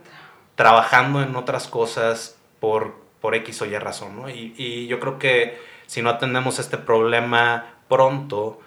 trabajando 0.56 1.22
en 1.22 1.36
otras 1.36 1.68
cosas 1.68 2.36
por, 2.60 2.96
por 3.20 3.34
X 3.36 3.62
o 3.62 3.66
Y 3.66 3.78
razón, 3.78 4.16
¿no? 4.20 4.28
Y, 4.28 4.52
y 4.56 4.88
yo 4.88 4.98
creo 4.98 5.18
que 5.18 5.58
si 5.86 6.02
no 6.02 6.10
atendemos 6.10 6.58
este 6.58 6.76
problema 6.76 7.76
pronto, 7.88 8.60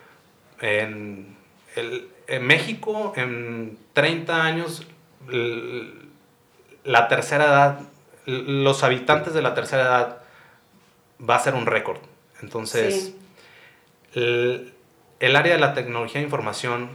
en, 0.61 1.35
el- 1.79 2.09
en 2.27 2.45
México, 2.45 3.13
en 3.15 3.77
30 3.93 4.43
años, 4.43 4.85
la 6.83 7.07
tercera 7.07 7.45
edad, 7.45 7.79
los 8.25 8.83
habitantes 8.83 9.33
de 9.33 9.41
la 9.41 9.53
tercera 9.53 9.83
edad 9.83 10.17
va 11.27 11.35
a 11.35 11.39
ser 11.39 11.55
un 11.55 11.65
récord. 11.65 11.99
Entonces, 12.41 13.13
Sí. 14.13 14.19
el, 14.19 14.73
el 15.19 15.35
área 15.35 15.53
de 15.53 15.59
la 15.59 15.73
tecnología 15.73 16.19
de 16.21 16.25
información 16.25 16.89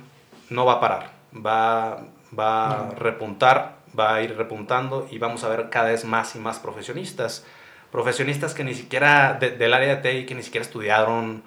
no 0.50 0.64
va 0.64 0.74
a 0.74 0.80
parar, 0.80 1.10
va, 1.34 2.04
va 2.38 2.70
a 2.70 2.90
repuntar, 2.92 3.76
va 3.98 4.14
a 4.14 4.22
ir 4.22 4.36
repuntando 4.36 5.06
y 5.10 5.18
vamos 5.18 5.44
a 5.44 5.48
ver 5.48 5.68
cada 5.70 5.88
vez 5.90 6.04
más 6.04 6.34
y 6.36 6.38
más 6.38 6.58
profesionistas. 6.58 7.44
Profesionistas 7.92 8.54
que 8.54 8.64
ni 8.64 8.74
siquiera, 8.74 9.34
de- 9.34 9.50
del 9.50 9.72
área 9.74 9.96
de 9.96 10.02
TI, 10.12 10.26
que 10.26 10.34
ni 10.34 10.42
siquiera 10.42 10.64
estudiaron 10.64 11.42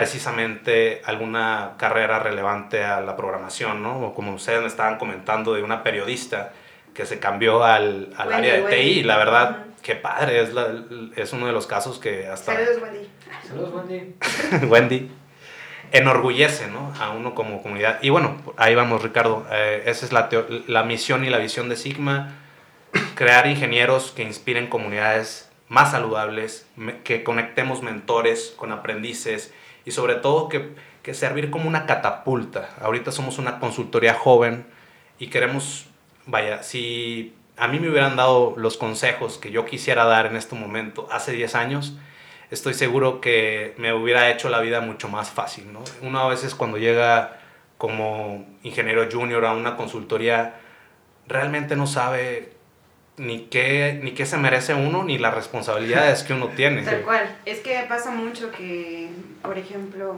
precisamente 0.00 1.02
alguna 1.04 1.72
carrera 1.78 2.18
relevante 2.18 2.82
a 2.84 3.00
la 3.00 3.16
programación, 3.16 3.82
¿no? 3.82 3.98
O 4.00 4.14
como 4.14 4.32
ustedes 4.34 4.60
me 4.60 4.66
estaban 4.66 4.98
comentando 4.98 5.54
de 5.54 5.62
una 5.62 5.82
periodista 5.82 6.52
que 6.94 7.06
se 7.06 7.18
cambió 7.20 7.62
al, 7.64 8.12
al 8.16 8.28
Wendy, 8.28 8.48
área 8.48 8.54
de 8.54 8.58
TI 8.62 8.76
Wendy. 8.76 8.90
y 8.90 9.02
la 9.04 9.16
verdad, 9.16 9.50
Ujú. 9.60 9.70
qué 9.82 9.94
padre, 9.96 10.40
es, 10.42 10.52
la- 10.52 10.74
es 11.16 11.32
uno 11.32 11.46
de 11.46 11.52
los 11.52 11.66
casos 11.66 11.98
que 11.98 12.26
hasta... 12.26 12.54
Saludos, 12.54 12.82
Wendy. 12.82 13.08
Saludos, 13.46 13.74
Wendy. 13.74 14.14
Wendy, 14.66 15.10
enorgullece 15.92 16.66
¿no? 16.68 16.92
a 17.00 17.10
uno 17.10 17.34
como 17.34 17.62
comunidad. 17.62 17.98
Y 18.02 18.10
bueno, 18.10 18.36
ahí 18.56 18.74
vamos, 18.74 19.02
Ricardo. 19.02 19.46
Eh, 19.50 19.82
esa 19.86 20.04
es 20.06 20.12
la, 20.12 20.28
teo- 20.28 20.46
la 20.66 20.82
misión 20.82 21.24
y 21.24 21.30
la 21.30 21.38
visión 21.38 21.68
de 21.68 21.76
Sigma, 21.76 22.34
crear 23.14 23.46
ingenieros 23.46 24.12
que 24.12 24.22
inspiren 24.22 24.66
comunidades 24.68 25.50
más 25.68 25.92
saludables, 25.92 26.66
que 27.04 27.22
conectemos 27.22 27.82
mentores 27.82 28.52
con 28.56 28.72
aprendices 28.72 29.54
y 29.84 29.90
sobre 29.92 30.14
todo 30.16 30.48
que, 30.48 30.74
que 31.02 31.14
servir 31.14 31.50
como 31.50 31.68
una 31.68 31.86
catapulta. 31.86 32.70
Ahorita 32.80 33.12
somos 33.12 33.38
una 33.38 33.58
consultoría 33.58 34.14
joven 34.14 34.66
y 35.18 35.28
queremos, 35.28 35.86
vaya, 36.26 36.62
si 36.62 37.34
a 37.56 37.68
mí 37.68 37.78
me 37.78 37.90
hubieran 37.90 38.16
dado 38.16 38.54
los 38.56 38.76
consejos 38.76 39.38
que 39.38 39.50
yo 39.50 39.66
quisiera 39.66 40.04
dar 40.04 40.26
en 40.26 40.36
este 40.36 40.56
momento 40.56 41.08
hace 41.10 41.32
10 41.32 41.54
años, 41.54 41.94
estoy 42.50 42.74
seguro 42.74 43.20
que 43.20 43.74
me 43.76 43.92
hubiera 43.92 44.30
hecho 44.30 44.48
la 44.48 44.60
vida 44.60 44.80
mucho 44.80 45.08
más 45.08 45.30
fácil. 45.30 45.72
¿no? 45.72 45.82
Uno 46.02 46.20
a 46.20 46.28
veces 46.28 46.54
cuando 46.54 46.78
llega 46.78 47.38
como 47.76 48.46
ingeniero 48.62 49.06
junior 49.10 49.44
a 49.44 49.52
una 49.52 49.76
consultoría, 49.76 50.60
realmente 51.26 51.76
no 51.76 51.86
sabe 51.86 52.52
ni 53.20 53.46
qué, 53.46 54.00
ni 54.02 54.12
qué 54.12 54.24
se 54.24 54.38
merece 54.38 54.74
uno, 54.74 55.04
ni 55.04 55.18
las 55.18 55.34
responsabilidades 55.34 56.22
que 56.22 56.32
uno 56.32 56.48
tiene. 56.48 56.82
Tal 56.82 57.02
cual. 57.02 57.36
Es 57.44 57.60
que 57.60 57.78
pasa 57.86 58.10
mucho 58.10 58.50
que, 58.50 59.10
por 59.42 59.58
ejemplo, 59.58 60.16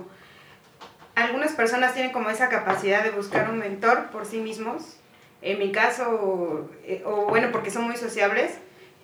algunas 1.16 1.52
personas 1.52 1.94
tienen 1.94 2.12
como 2.12 2.30
esa 2.30 2.48
capacidad 2.48 3.02
de 3.02 3.10
buscar 3.10 3.50
un 3.50 3.58
mentor 3.58 4.06
por 4.12 4.24
sí 4.24 4.38
mismos. 4.38 4.98
En 5.42 5.58
mi 5.58 5.72
caso, 5.72 6.70
eh, 6.84 7.02
o 7.04 7.26
bueno, 7.26 7.48
porque 7.50 7.72
son 7.72 7.84
muy 7.84 7.96
sociables, 7.96 8.52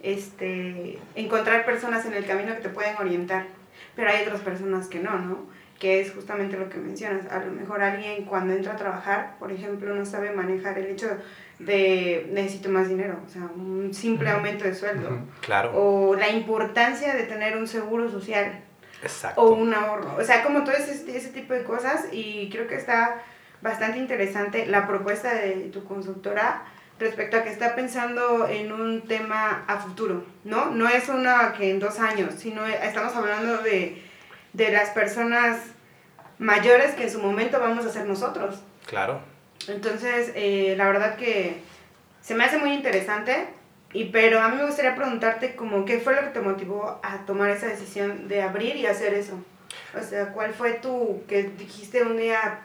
este, 0.02 0.99
encontrar 1.17 1.64
personas 1.64 2.07
en 2.07 2.14
el 2.14 2.25
camino 2.25 2.55
que 2.55 2.61
te 2.61 2.69
pueden 2.69 2.97
orientar. 2.97 3.47
Pero 3.97 4.11
hay 4.11 4.23
otras 4.23 4.43
personas 4.43 4.87
que 4.87 5.00
no, 5.00 5.19
¿no? 5.19 5.47
Que 5.81 6.00
es 6.00 6.12
justamente 6.12 6.57
lo 6.57 6.69
que 6.69 6.78
mencionas. 6.78 7.31
A 7.33 7.45
lo 7.45 7.50
mejor 7.50 7.83
alguien 7.83 8.25
cuando 8.26 8.55
entra 8.55 8.75
a 8.75 8.76
trabajar, 8.76 9.35
por 9.40 9.50
ejemplo, 9.50 9.93
no 9.93 10.07
sabe 10.07 10.31
manejar 10.31 10.78
el 10.78 10.87
hecho 10.87 11.09
de 11.09 11.17
necesito 11.59 12.69
más 12.69 12.88
dinero, 12.88 13.19
o 13.27 13.29
sea, 13.29 13.43
un 13.43 13.93
simple 13.93 14.31
aumento 14.31 14.65
de 14.65 14.75
sueldo. 14.75 15.21
Claro. 15.41 15.73
O 15.75 16.15
la 16.15 16.29
importancia 16.29 17.15
de 17.15 17.25
tener 17.25 17.57
un 17.57 17.67
seguro 17.67 18.11
social 18.11 18.61
Exacto. 19.03 19.41
o 19.41 19.55
un 19.55 19.75
ahorro. 19.75 20.17
O 20.17 20.25
sea, 20.25 20.43
como 20.43 20.65
todo 20.65 20.75
ese, 20.75 21.17
ese 21.17 21.29
tipo 21.31 21.55
de 21.55 21.65
cosas 21.65 22.07
y 22.12 22.49
creo 22.50 22.67
que 22.69 22.77
está 22.77 23.23
bastante 23.61 23.99
interesante 23.99 24.67
la 24.67 24.87
propuesta 24.87 25.35
de 25.35 25.71
tu 25.73 25.85
consultora 25.85 26.62
respecto 26.99 27.37
a 27.37 27.43
que 27.43 27.50
está 27.50 27.75
pensando 27.75 28.49
en 28.49 28.73
un 28.73 29.03
tema 29.03 29.65
a 29.67 29.79
futuro, 29.79 30.25
¿no? 30.45 30.71
No 30.71 30.88
es 30.88 31.09
una 31.09 31.53
que 31.53 31.71
en 31.71 31.79
dos 31.79 32.00
años, 32.00 32.35
sino 32.37 32.67
estamos 32.67 33.15
hablando 33.15 33.59
de, 33.59 34.03
de 34.53 34.73
las 34.73 34.91
personas 34.91 35.61
mayores 36.38 36.95
que 36.95 37.05
en 37.05 37.11
su 37.11 37.21
momento 37.21 37.61
vamos 37.61 37.85
a 37.87 37.91
ser 37.91 38.07
nosotros. 38.07 38.62
Claro. 38.87 39.21
Entonces, 39.69 40.33
eh, 40.35 40.75
la 40.77 40.87
verdad 40.87 41.17
que 41.17 41.57
se 42.21 42.35
me 42.35 42.45
hace 42.45 42.59
muy 42.59 42.73
interesante, 42.73 43.49
y, 43.93 44.05
pero 44.07 44.41
a 44.41 44.49
mí 44.49 44.57
me 44.57 44.67
gustaría 44.67 44.95
preguntarte 44.95 45.57
como 45.57 45.85
qué 45.85 45.99
fue 46.01 46.15
lo 46.15 46.21
que 46.23 46.29
te 46.29 46.41
motivó 46.41 47.01
a 47.03 47.25
tomar 47.27 47.51
esa 47.51 47.67
decisión 47.67 48.29
de 48.29 48.43
abrir 48.43 48.77
y 48.77 48.87
hacer 48.87 49.15
eso. 49.15 49.39
O 49.99 50.03
sea, 50.03 50.33
¿cuál 50.33 50.53
fue 50.53 50.75
tu, 50.75 51.23
que 51.27 51.45
dijiste 51.45 52.03
un 52.03 52.17
día, 52.19 52.61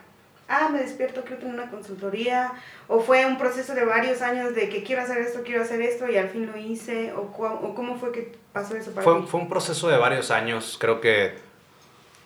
ah, 0.49 0.69
me 0.69 0.79
despierto, 0.79 1.21
quiero 1.21 1.37
tener 1.37 1.53
una 1.53 1.69
consultoría? 1.69 2.51
¿O 2.89 2.99
fue 2.99 3.25
un 3.25 3.37
proceso 3.37 3.73
de 3.73 3.85
varios 3.85 4.21
años 4.21 4.53
de 4.53 4.67
que 4.67 4.83
quiero 4.83 5.01
hacer 5.01 5.19
esto, 5.19 5.43
quiero 5.43 5.61
hacer 5.61 5.81
esto 5.81 6.09
y 6.09 6.17
al 6.17 6.29
fin 6.29 6.45
lo 6.51 6.57
hice? 6.57 7.13
¿O, 7.13 7.21
o 7.21 7.75
cómo 7.75 7.97
fue 7.97 8.11
que 8.11 8.35
pasó 8.51 8.75
eso 8.75 8.91
para 8.91 9.03
Fue, 9.03 9.21
ti? 9.21 9.27
fue 9.27 9.39
un 9.39 9.49
proceso 9.49 9.87
de 9.87 9.97
varios 9.97 10.29
años. 10.31 10.77
Creo 10.79 10.99
que 10.99 11.35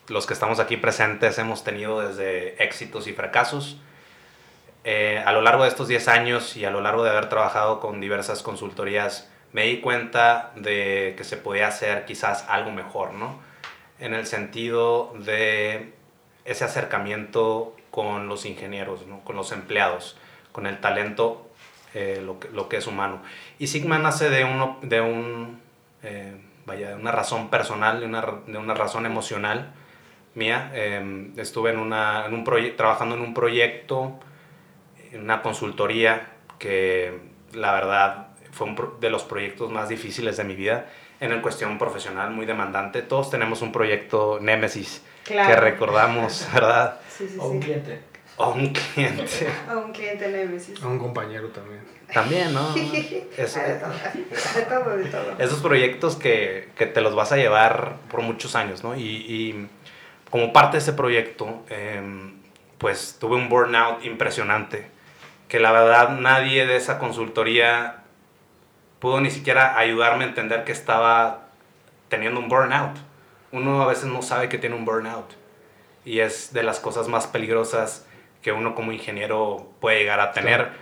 los 0.08 0.26
que 0.26 0.34
estamos 0.34 0.60
aquí 0.60 0.78
presentes 0.78 1.38
hemos 1.38 1.64
tenido 1.64 2.02
desde 2.02 2.62
éxitos 2.64 3.06
y 3.08 3.14
fracasos. 3.14 3.80
Eh, 4.90 5.22
a 5.26 5.34
lo 5.34 5.42
largo 5.42 5.64
de 5.64 5.70
estos 5.70 5.90
10 5.90 6.08
años 6.08 6.56
y 6.56 6.64
a 6.64 6.72
lo 6.72 6.80
largo 6.80 7.04
de 7.04 7.10
haber 7.10 7.28
trabajado 7.28 7.82
con 7.82 8.00
diversas 8.00 8.42
consultorías, 8.42 9.30
me 9.52 9.64
di 9.64 9.82
cuenta 9.82 10.54
de 10.56 11.14
que 11.18 11.26
se 11.26 11.36
podía 11.36 11.68
hacer 11.68 12.06
quizás 12.06 12.46
algo 12.48 12.72
mejor, 12.72 13.12
¿no? 13.14 13.38
En 14.00 14.14
el 14.14 14.26
sentido 14.26 15.14
de 15.20 15.92
ese 16.46 16.64
acercamiento 16.64 17.76
con 17.92 18.30
los 18.30 18.46
ingenieros, 18.46 19.06
¿no? 19.06 19.20
con 19.26 19.36
los 19.36 19.52
empleados, 19.52 20.18
con 20.54 20.68
el 20.68 20.80
talento, 20.80 21.50
eh, 21.94 22.22
lo, 22.24 22.40
que, 22.40 22.48
lo 22.50 22.70
que 22.70 22.78
es 22.78 22.88
humano. 22.88 23.22
Y 23.60 23.68
Sigma 23.68 23.98
nace 24.00 24.30
de, 24.30 24.46
uno, 24.46 24.78
de 24.84 25.02
un, 25.02 25.60
eh, 26.02 26.40
vaya, 26.66 26.92
de 26.92 26.96
una 26.96 27.12
razón 27.12 27.50
personal, 27.50 28.00
de 28.00 28.06
una, 28.06 28.26
de 28.48 28.58
una 28.58 28.74
razón 28.74 29.06
emocional 29.06 29.74
mía. 30.34 30.72
Eh, 30.74 31.32
estuve 31.36 31.72
en 31.72 31.80
una, 31.80 32.26
en 32.26 32.34
un 32.34 32.46
trabajando 32.78 33.16
en 33.16 33.22
un 33.22 33.34
proyecto, 33.34 34.18
una 35.16 35.42
consultoría 35.42 36.28
que 36.60 37.20
la 37.54 37.74
verdad 37.74 38.28
fue 38.52 38.68
un 38.68 38.76
de 39.00 39.10
los 39.10 39.24
proyectos 39.24 39.72
más 39.72 39.90
difíciles 39.90 40.38
de 40.38 40.44
mi 40.44 40.56
vida 40.56 40.88
en 41.20 41.32
el 41.32 41.42
cuestión 41.42 41.78
profesional, 41.78 42.32
muy 42.32 42.46
demandante. 42.46 43.02
Todos 43.02 43.30
tenemos 43.30 43.62
un 43.62 43.72
proyecto 43.72 44.40
Némesis 44.42 45.04
que 45.24 45.56
recordamos, 45.56 46.48
¿verdad? 46.54 47.00
Sí, 47.10 47.28
sí, 47.28 47.38
O 47.40 47.48
un 47.48 47.60
sí. 47.60 47.66
cliente. 47.66 48.00
O 48.38 48.50
un 48.52 48.68
cliente. 48.74 49.48
O 49.74 49.80
un 49.80 49.92
cliente 49.92 50.28
Nemesis. 50.30 50.82
A 50.84 50.88
un 50.88 51.00
compañero 51.00 51.48
también. 51.50 51.82
También, 52.14 52.54
¿no? 52.54 52.74
de 52.74 53.28
Es- 53.38 53.54
todo, 53.54 53.66
de 53.66 54.64
todo, 54.66 54.98
de 54.98 55.06
todo. 55.10 55.36
esos 55.40 55.60
proyectos 55.62 56.16
que, 56.16 56.70
que 56.78 56.86
te 56.86 57.02
los 57.02 57.16
vas 57.16 57.32
a 57.32 57.38
llevar 57.38 57.96
por 58.10 58.22
muchos 58.22 58.56
años, 58.56 58.84
¿no? 58.84 58.96
Y, 58.96 59.02
y 59.04 59.68
como 60.30 60.54
parte 60.54 60.78
de 60.78 60.84
ese 60.84 60.94
proyecto, 60.94 61.64
em, 61.70 62.34
pues 62.78 63.18
tuve 63.20 63.36
un 63.36 63.50
burnout 63.50 64.06
impresionante, 64.06 64.86
que 65.48 65.60
la 65.60 65.72
verdad 65.72 66.10
nadie 66.10 66.66
de 66.66 66.76
esa 66.76 67.00
consultoría 67.00 68.04
pudo 69.00 69.22
ni 69.22 69.32
siquiera 69.32 69.78
ayudarme 69.78 70.26
a 70.26 70.28
entender 70.28 70.64
que 70.64 70.72
estaba 70.72 71.48
teniendo 72.10 72.40
un 72.40 72.50
burnout. 72.50 72.98
Uno 73.52 73.82
a 73.82 73.88
veces 73.88 74.06
no 74.06 74.22
sabe 74.22 74.50
que 74.50 74.58
tiene 74.58 74.76
un 74.76 74.86
burnout. 74.86 75.34
Y 76.04 76.20
es 76.20 76.54
de 76.54 76.64
las 76.64 76.80
cosas 76.80 77.08
más 77.08 77.28
peligrosas 77.28 78.06
que 78.42 78.52
uno 78.52 78.76
como 78.76 78.92
ingeniero 78.92 79.70
puede 79.80 80.00
llegar 80.00 80.20
a 80.20 80.32
tener. 80.32 80.58
Claro. 80.58 80.76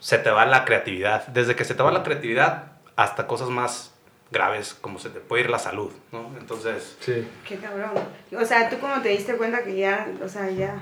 Se 0.00 0.18
te 0.18 0.30
va 0.30 0.44
la 0.46 0.64
creatividad. 0.64 1.26
Desde 1.28 1.56
que 1.56 1.64
se 1.64 1.74
te 1.74 1.82
va 1.82 1.90
la 1.90 2.02
creatividad 2.02 2.72
hasta 2.96 3.26
cosas 3.26 3.48
más 3.48 3.94
graves 4.30 4.74
como 4.74 4.98
se 4.98 5.10
te 5.10 5.20
puede 5.20 5.44
ir 5.44 5.50
la 5.50 5.58
salud, 5.58 5.92
¿no? 6.12 6.30
Entonces, 6.38 6.96
Sí. 7.00 7.26
Qué 7.46 7.56
cabrón. 7.56 7.92
O 8.36 8.44
sea, 8.44 8.68
¿tú 8.68 8.78
cómo 8.80 9.00
te 9.00 9.10
diste 9.10 9.36
cuenta 9.36 9.62
que 9.62 9.76
ya, 9.76 10.08
o 10.22 10.28
sea, 10.28 10.50
ya... 10.50 10.74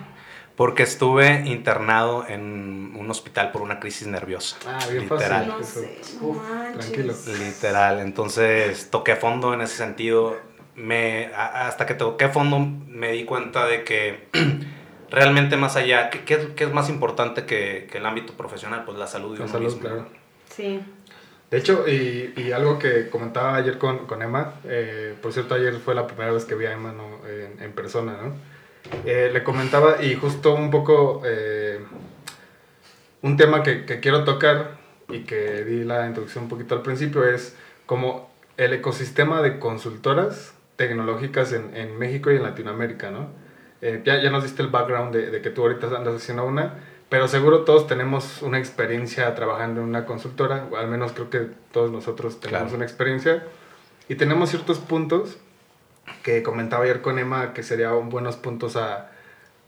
porque 0.56 0.82
estuve 0.82 1.42
internado 1.46 2.26
en 2.28 2.94
un 2.96 3.10
hospital 3.10 3.50
por 3.52 3.62
una 3.62 3.80
crisis 3.80 4.06
nerviosa. 4.06 4.56
Ah, 4.66 4.78
bien 4.90 5.02
literal. 5.04 5.46
fácil. 5.58 5.58
No 5.58 5.64
sé, 5.64 6.00
Uf, 6.20 6.38
tranquilo. 6.72 7.14
Literal, 7.38 8.00
entonces 8.00 8.90
toqué 8.90 9.16
fondo 9.16 9.54
en 9.54 9.62
ese 9.62 9.76
sentido. 9.76 10.36
Me, 10.74 11.26
a- 11.34 11.66
hasta 11.68 11.84
que 11.86 11.94
toqué 11.94 12.28
fondo 12.28 12.58
me 12.60 13.12
di 13.12 13.24
cuenta 13.24 13.66
de 13.66 13.84
que 13.84 14.28
realmente 15.10 15.56
más 15.56 15.76
allá, 15.76 16.10
¿qué, 16.10 16.24
qué 16.24 16.34
es- 16.34 16.46
qué 16.56 16.64
es 16.64 16.72
más 16.72 16.88
importante 16.88 17.44
que, 17.44 17.88
que 17.90 17.98
el 17.98 18.06
ámbito 18.06 18.34
profesional? 18.34 18.84
Pues 18.84 18.98
la 18.98 19.06
salud 19.06 19.32
de 19.32 19.38
La 19.40 19.44
uno 19.44 19.52
salud, 19.52 19.66
mismo. 19.66 19.80
claro. 19.80 20.06
Sí. 20.50 20.80
De 21.50 21.58
hecho, 21.58 21.86
y, 21.86 22.32
y 22.36 22.52
algo 22.52 22.78
que 22.78 23.10
comentaba 23.10 23.56
ayer 23.56 23.76
con, 23.76 24.06
con 24.06 24.22
Emma, 24.22 24.54
eh, 24.64 25.14
por 25.20 25.32
cierto, 25.34 25.54
ayer 25.54 25.74
fue 25.84 25.94
la 25.94 26.06
primera 26.06 26.32
vez 26.32 26.46
que 26.46 26.54
vi 26.54 26.64
a 26.64 26.72
Emma 26.72 26.92
¿no? 26.92 27.26
en, 27.28 27.62
en 27.62 27.72
persona, 27.72 28.16
¿no? 28.22 28.34
Eh, 29.06 29.30
le 29.32 29.42
comentaba 29.42 30.02
y 30.02 30.14
justo 30.16 30.54
un 30.54 30.70
poco 30.70 31.22
eh, 31.24 31.80
un 33.22 33.36
tema 33.36 33.62
que, 33.62 33.84
que 33.84 34.00
quiero 34.00 34.24
tocar 34.24 34.78
y 35.08 35.20
que 35.20 35.64
di 35.64 35.84
la 35.84 36.06
introducción 36.06 36.44
un 36.44 36.50
poquito 36.50 36.74
al 36.74 36.82
principio 36.82 37.24
es 37.24 37.56
como 37.86 38.30
el 38.56 38.72
ecosistema 38.74 39.40
de 39.42 39.58
consultoras 39.58 40.54
tecnológicas 40.76 41.52
en, 41.52 41.76
en 41.76 41.98
México 41.98 42.30
y 42.30 42.36
en 42.36 42.42
Latinoamérica, 42.42 43.10
¿no? 43.10 43.28
Eh, 43.80 44.02
ya, 44.04 44.20
ya 44.22 44.30
nos 44.30 44.42
diste 44.44 44.62
el 44.62 44.68
background 44.68 45.14
de, 45.14 45.30
de 45.30 45.42
que 45.42 45.50
tú 45.50 45.62
ahorita 45.62 45.86
andas 45.96 46.14
haciendo 46.16 46.44
una, 46.44 46.74
pero 47.08 47.28
seguro 47.28 47.60
todos 47.62 47.86
tenemos 47.86 48.42
una 48.42 48.58
experiencia 48.58 49.34
trabajando 49.34 49.80
en 49.80 49.88
una 49.88 50.06
consultora, 50.06 50.66
o 50.70 50.76
al 50.76 50.88
menos 50.88 51.12
creo 51.12 51.30
que 51.30 51.48
todos 51.72 51.90
nosotros 51.90 52.40
tenemos 52.40 52.62
Claro. 52.64 52.76
una 52.76 52.84
experiencia, 52.84 53.44
y 54.08 54.14
tenemos 54.14 54.50
ciertos 54.50 54.78
puntos 54.78 55.38
que 56.22 56.42
comentaba 56.42 56.84
ayer 56.84 57.00
con 57.00 57.18
Emma 57.18 57.52
que 57.52 57.62
serían 57.62 58.08
buenos 58.08 58.36
puntos 58.36 58.76
a, 58.76 59.10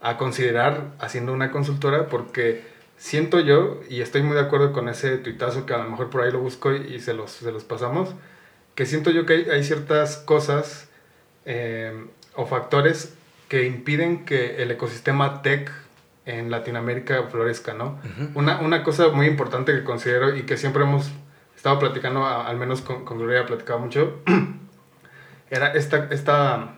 a 0.01 0.17
considerar 0.17 0.93
haciendo 0.99 1.33
una 1.33 1.51
consultora, 1.51 2.09
porque 2.09 2.63
siento 2.97 3.41
yo, 3.41 3.81
y 3.89 4.01
estoy 4.01 4.23
muy 4.23 4.35
de 4.35 4.43
acuerdo 4.43 4.73
con 4.73 4.89
ese 4.89 5.19
tuitazo 5.19 5.67
que 5.67 5.75
a 5.75 5.79
lo 5.79 5.91
mejor 5.91 6.11
por 6.11 6.23
ahí 6.23 6.31
lo 6.31 6.41
busco 6.41 6.73
y, 6.73 6.95
y 6.95 7.01
se, 7.01 7.15
los, 7.15 7.31
se 7.31 7.51
los 7.53 7.65
pasamos, 7.65 8.15
que 8.75 8.87
siento 8.87 9.11
yo 9.11 9.27
que 9.27 9.33
hay, 9.35 9.51
hay 9.51 9.65
ciertas 9.65 10.17
cosas 10.17 10.89
eh, 11.45 12.07
o 12.35 12.47
factores 12.47 13.15
que 13.49 13.67
impiden 13.67 14.25
que 14.25 14.63
el 14.63 14.71
ecosistema 14.71 15.43
tech 15.43 15.71
en 16.27 16.51
Latinoamérica 16.51 17.25
florezca, 17.25 17.75
¿no? 17.75 18.01
Una, 18.35 18.61
una 18.61 18.83
cosa 18.83 19.09
muy 19.09 19.27
importante 19.27 19.73
que 19.73 19.85
considero 19.85 20.35
y 20.35 20.43
que 20.43 20.57
siempre 20.57 20.83
hemos 20.83 21.11
estado 21.55 21.79
platicando, 21.79 22.27
al 22.27 22.57
menos 22.57 22.81
con, 22.81 23.05
con 23.05 23.19
Gloria 23.19 23.45
platicado 23.47 23.79
mucho, 23.79 24.23
era 25.51 25.73
esta, 25.73 26.09
esta, 26.11 26.77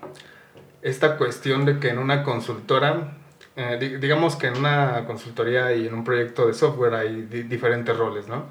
esta 0.83 1.17
cuestión 1.17 1.65
de 1.65 1.79
que 1.79 1.89
en 1.89 1.99
una 1.99 2.23
consultora, 2.23 3.17
eh, 3.57 3.77
di- 3.81 3.97
digamos 3.97 4.37
que 4.37 4.49
en 4.49 4.57
una 4.59 5.05
consultoría 5.07 5.73
y 5.75 5.87
en 5.87 5.95
un 5.95 6.05
proyecto 6.05 6.47
de 6.47 6.55
software 6.55 6.95
hay 6.95 7.23
di- 7.23 7.43
diferentes 7.45 7.97
roles, 7.97 8.29
¿no? 8.29 8.45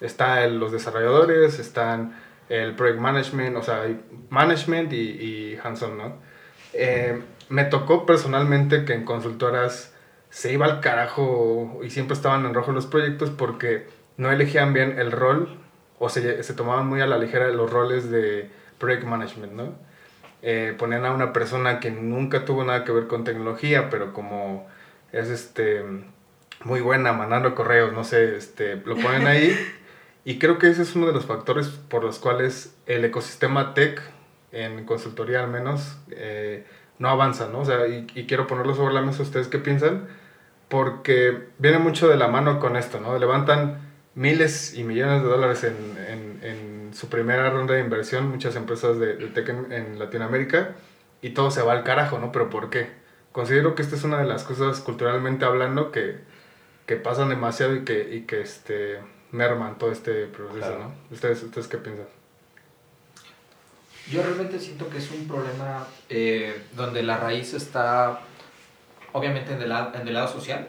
Están 0.00 0.58
los 0.58 0.72
desarrolladores, 0.72 1.58
están 1.58 2.14
el 2.48 2.74
project 2.74 2.98
management, 3.00 3.56
o 3.56 3.62
sea, 3.62 3.86
management 4.30 4.92
y, 4.92 4.96
y 4.96 5.58
hands-on, 5.62 5.96
¿no? 5.98 6.14
Eh, 6.72 7.20
me 7.48 7.64
tocó 7.64 8.06
personalmente 8.06 8.84
que 8.84 8.94
en 8.94 9.04
consultoras 9.04 9.94
se 10.30 10.52
iba 10.52 10.66
al 10.66 10.80
carajo 10.80 11.80
y 11.84 11.90
siempre 11.90 12.14
estaban 12.14 12.46
en 12.46 12.54
rojo 12.54 12.72
los 12.72 12.86
proyectos 12.86 13.30
porque 13.30 13.88
no 14.16 14.30
elegían 14.30 14.72
bien 14.72 14.98
el 14.98 15.10
rol 15.12 15.58
o 15.98 16.08
se, 16.08 16.42
se 16.44 16.54
tomaban 16.54 16.86
muy 16.86 17.00
a 17.00 17.06
la 17.06 17.18
ligera 17.18 17.48
los 17.48 17.70
roles 17.70 18.10
de 18.10 18.48
project 18.80 19.04
management, 19.04 19.52
¿no? 19.52 19.74
Eh, 20.42 20.74
ponían 20.76 21.04
a 21.04 21.12
una 21.12 21.32
persona 21.32 21.78
que 21.78 21.92
nunca 21.92 22.44
tuvo 22.44 22.64
nada 22.64 22.84
que 22.84 22.90
ver 22.90 23.06
con 23.06 23.22
tecnología, 23.22 23.90
pero 23.90 24.12
como 24.12 24.66
es 25.12 25.28
este 25.28 25.84
muy 26.64 26.80
buena 26.80 27.12
mandando 27.12 27.54
correos, 27.54 27.92
no 27.92 28.04
sé, 28.04 28.36
este, 28.36 28.76
lo 28.76 28.96
ponen 28.96 29.26
ahí. 29.26 29.56
y 30.24 30.38
creo 30.38 30.58
que 30.58 30.68
ese 30.68 30.82
es 30.82 30.96
uno 30.96 31.06
de 31.06 31.12
los 31.12 31.26
factores 31.26 31.68
por 31.68 32.02
los 32.02 32.18
cuales 32.18 32.74
el 32.86 33.04
ecosistema 33.04 33.74
tech, 33.74 34.00
en 34.52 34.84
consultoría 34.84 35.44
al 35.44 35.50
menos, 35.50 35.98
eh, 36.10 36.66
no 36.98 37.08
avanza, 37.08 37.48
¿no? 37.48 37.60
O 37.60 37.64
sea, 37.64 37.86
y, 37.86 38.06
y, 38.14 38.26
quiero 38.26 38.46
ponerlo 38.46 38.74
sobre 38.74 38.94
la 38.94 39.02
mesa, 39.02 39.22
¿ustedes 39.22 39.48
qué 39.48 39.58
piensan? 39.58 40.08
Porque 40.68 41.48
viene 41.58 41.78
mucho 41.78 42.08
de 42.08 42.16
la 42.16 42.28
mano 42.28 42.60
con 42.60 42.76
esto, 42.76 43.00
¿no? 43.00 43.18
Levantan 43.18 43.78
miles 44.14 44.74
y 44.74 44.84
millones 44.84 45.22
de 45.22 45.28
dólares 45.28 45.64
en, 45.64 45.76
en, 46.08 46.40
en 46.42 46.69
su 46.94 47.08
primera 47.08 47.50
ronda 47.50 47.74
de 47.74 47.80
inversión, 47.80 48.28
muchas 48.28 48.56
empresas 48.56 48.98
de, 48.98 49.16
de 49.16 49.26
tech 49.28 49.48
en, 49.48 49.72
en, 49.72 49.98
Latinoamérica, 49.98 50.76
y 51.22 51.30
todo 51.30 51.50
se 51.50 51.62
va 51.62 51.72
al 51.72 51.84
carajo, 51.84 52.18
¿no? 52.18 52.32
Pero 52.32 52.50
¿por 52.50 52.70
qué? 52.70 52.90
Considero 53.32 53.74
que 53.74 53.82
esta 53.82 53.96
es 53.96 54.04
una 54.04 54.18
de 54.18 54.26
las 54.26 54.44
cosas 54.44 54.80
culturalmente 54.80 55.44
hablando 55.44 55.92
que, 55.92 56.18
que 56.86 56.96
pasan 56.96 57.28
demasiado 57.28 57.76
y 57.76 57.84
que, 57.84 58.14
y 58.14 58.22
que 58.22 58.40
este, 58.40 58.98
merman 59.30 59.78
todo 59.78 59.92
este 59.92 60.26
proceso, 60.26 60.58
claro. 60.58 60.78
¿no? 60.78 60.94
¿Ustedes, 61.10 61.42
¿Ustedes 61.42 61.68
qué 61.68 61.78
piensan? 61.78 62.06
Yo 64.10 64.22
realmente 64.22 64.58
siento 64.58 64.88
que 64.88 64.98
es 64.98 65.10
un 65.12 65.28
problema 65.28 65.86
eh, 66.08 66.64
donde 66.74 67.02
la 67.02 67.18
raíz 67.18 67.54
está 67.54 68.20
obviamente 69.12 69.52
en 69.52 69.62
el, 69.62 69.68
lado, 69.68 69.92
en 69.94 70.08
el 70.08 70.14
lado 70.14 70.28
social. 70.28 70.68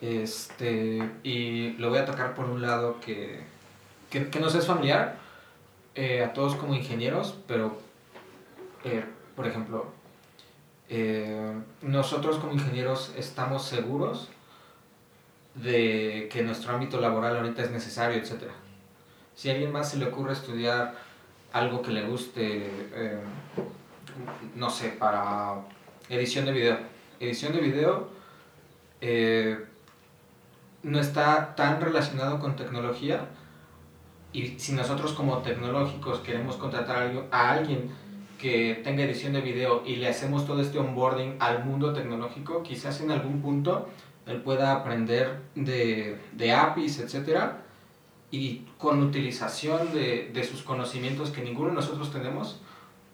Este, 0.00 1.02
y 1.22 1.72
lo 1.72 1.90
voy 1.90 1.98
a 1.98 2.04
tocar 2.04 2.34
por 2.34 2.46
un 2.46 2.62
lado 2.62 3.00
que, 3.00 3.40
que, 4.10 4.28
que 4.28 4.40
nos 4.40 4.54
es 4.54 4.66
familiar 4.66 5.18
eh, 5.98 6.22
a 6.22 6.34
todos 6.34 6.56
como 6.56 6.74
ingenieros, 6.74 7.38
pero, 7.48 7.78
eh, 8.84 9.02
por 9.34 9.46
ejemplo, 9.46 9.86
eh, 10.90 11.54
nosotros 11.80 12.36
como 12.36 12.52
ingenieros 12.52 13.14
estamos 13.16 13.64
seguros 13.64 14.28
de 15.54 16.28
que 16.30 16.42
nuestro 16.42 16.74
ámbito 16.74 17.00
laboral 17.00 17.38
ahorita 17.38 17.62
es 17.62 17.70
necesario, 17.70 18.18
etc. 18.18 18.50
Si 19.34 19.48
a 19.48 19.52
alguien 19.52 19.72
más 19.72 19.90
se 19.90 19.96
le 19.96 20.08
ocurre 20.08 20.34
estudiar 20.34 20.96
algo 21.54 21.80
que 21.80 21.92
le 21.92 22.06
guste, 22.06 22.70
no 24.54 24.68
sé, 24.68 24.90
para 24.90 25.62
edición 26.10 26.44
de 26.44 26.52
video. 26.52 26.78
Edición 27.20 27.54
de 27.54 27.60
video 27.60 28.10
no 30.82 31.00
está 31.00 31.54
tan 31.54 31.80
relacionado 31.80 32.38
con 32.38 32.54
tecnología 32.54 33.28
y 34.36 34.58
si 34.58 34.72
nosotros 34.72 35.14
como 35.14 35.38
tecnológicos 35.38 36.18
queremos 36.18 36.56
contratar 36.56 37.10
a 37.30 37.50
alguien 37.52 37.90
que 38.38 38.82
tenga 38.84 39.02
edición 39.02 39.32
de 39.32 39.40
video 39.40 39.82
y 39.86 39.96
le 39.96 40.08
hacemos 40.08 40.46
todo 40.46 40.60
este 40.60 40.78
onboarding 40.78 41.36
al 41.38 41.64
mundo 41.64 41.94
tecnológico, 41.94 42.62
quizás 42.62 43.00
en 43.00 43.10
algún 43.10 43.40
punto 43.40 43.88
él 44.26 44.42
pueda 44.42 44.74
aprender 44.74 45.40
de, 45.54 46.20
de 46.32 46.52
APIs, 46.52 46.98
etcétera, 47.00 47.62
y 48.30 48.66
con 48.76 49.02
utilización 49.02 49.94
de, 49.94 50.30
de, 50.34 50.44
sus 50.44 50.62
conocimientos 50.62 51.30
que 51.30 51.40
ninguno 51.40 51.70
de 51.70 51.76
nosotros 51.76 52.12
tenemos, 52.12 52.60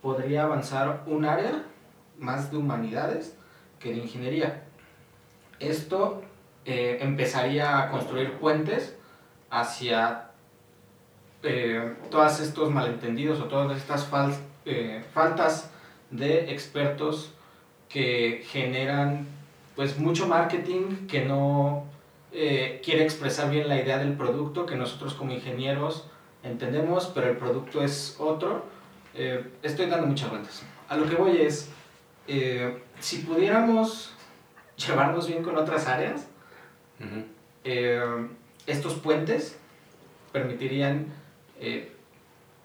podría 0.00 0.42
avanzar 0.42 1.04
un 1.06 1.24
área 1.24 1.62
más 2.18 2.50
de 2.50 2.56
humanidades 2.56 3.36
que 3.78 3.92
de 3.92 3.98
ingeniería. 3.98 4.64
Esto 5.60 6.20
eh, 6.64 6.98
empezaría 7.00 7.78
a 7.78 7.90
construir 7.90 8.38
puentes 8.38 8.96
hacia 9.50 10.31
eh, 11.42 11.94
todos 12.10 12.40
estos 12.40 12.70
malentendidos 12.70 13.40
o 13.40 13.44
todas 13.44 13.76
estas 13.76 14.06
fal 14.06 14.32
eh, 14.64 15.02
faltas 15.12 15.70
de 16.10 16.52
expertos 16.52 17.32
que 17.88 18.44
generan 18.46 19.26
pues 19.74 19.98
mucho 19.98 20.26
marketing 20.28 21.06
que 21.08 21.24
no 21.24 21.84
eh, 22.32 22.80
quiere 22.84 23.02
expresar 23.02 23.50
bien 23.50 23.68
la 23.68 23.80
idea 23.80 23.98
del 23.98 24.14
producto 24.14 24.64
que 24.64 24.76
nosotros 24.76 25.14
como 25.14 25.32
ingenieros 25.32 26.06
entendemos, 26.42 27.10
pero 27.14 27.28
el 27.28 27.36
producto 27.36 27.82
es 27.82 28.16
otro. 28.18 28.64
Eh, 29.14 29.44
estoy 29.62 29.86
dando 29.86 30.06
muchas 30.06 30.30
vueltas. 30.30 30.62
A 30.88 30.96
lo 30.96 31.08
que 31.08 31.14
voy 31.14 31.42
es, 31.42 31.68
eh, 32.26 32.82
si 33.00 33.18
pudiéramos 33.18 34.14
llevarnos 34.76 35.28
bien 35.28 35.42
con 35.42 35.56
otras 35.56 35.86
áreas, 35.86 36.26
uh 37.00 37.04
-huh. 37.04 38.28
estos 38.66 38.94
puentes 38.94 39.58
permitirían... 40.32 41.21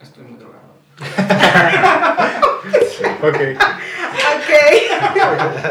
estoy 0.00 0.24
muy 0.24 0.38
drogado. 0.38 0.68
ok. 3.22 3.28
Ok. 3.28 3.38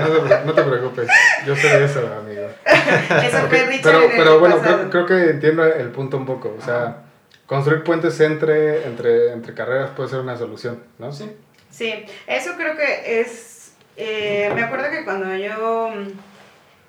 No 0.01 0.27
te, 0.27 0.45
no 0.45 0.53
te, 0.53 0.63
preocupes, 0.63 1.09
yo 1.45 1.55
sé 1.55 1.79
de 1.79 1.85
eso, 1.85 1.99
amigo. 2.19 2.49
Eso 2.65 3.45
okay. 3.45 3.49
fue 3.49 3.65
Richard 3.65 3.83
Pero, 3.83 4.03
en 4.03 4.11
el 4.11 4.17
pero 4.17 4.39
bueno, 4.39 4.59
creo, 4.61 4.89
creo, 4.89 5.05
que 5.05 5.29
entiendo 5.31 5.65
el 5.65 5.89
punto 5.89 6.17
un 6.17 6.25
poco. 6.25 6.55
O 6.57 6.61
sea, 6.61 6.81
Ajá. 6.81 7.03
construir 7.45 7.83
puentes 7.83 8.19
entre, 8.21 8.85
entre, 8.85 9.33
entre 9.33 9.53
carreras 9.53 9.91
puede 9.91 10.09
ser 10.09 10.19
una 10.19 10.37
solución, 10.37 10.83
¿no? 10.97 11.11
Sí. 11.11 11.31
Sí, 11.69 12.05
eso 12.25 12.53
creo 12.57 12.75
que 12.75 13.21
es... 13.21 13.73
Eh, 13.97 14.51
me 14.55 14.63
acuerdo 14.63 14.89
que 14.89 15.03
cuando 15.03 15.35
yo 15.35 15.91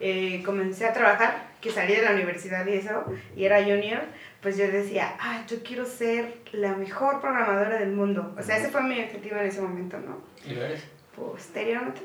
eh, 0.00 0.42
comencé 0.44 0.86
a 0.86 0.92
trabajar, 0.92 1.48
que 1.60 1.70
salí 1.70 1.94
de 1.94 2.02
la 2.02 2.12
universidad 2.12 2.66
y 2.66 2.74
eso, 2.74 3.04
y 3.36 3.44
era 3.44 3.62
junior, 3.62 4.02
pues 4.42 4.56
yo 4.56 4.68
decía, 4.68 5.16
ah, 5.20 5.42
yo 5.48 5.62
quiero 5.62 5.84
ser 5.84 6.38
la 6.52 6.74
mejor 6.74 7.20
programadora 7.20 7.78
del 7.78 7.90
mundo. 7.90 8.34
O 8.38 8.42
sea, 8.42 8.58
ese 8.58 8.68
fue 8.68 8.82
mi 8.82 9.00
objetivo 9.00 9.36
en 9.36 9.46
ese 9.46 9.60
momento, 9.60 9.98
¿no? 9.98 10.20
¿Y 10.46 10.54
lo 10.54 10.64
eres? 10.64 10.84
Posteriormente, 11.16 12.02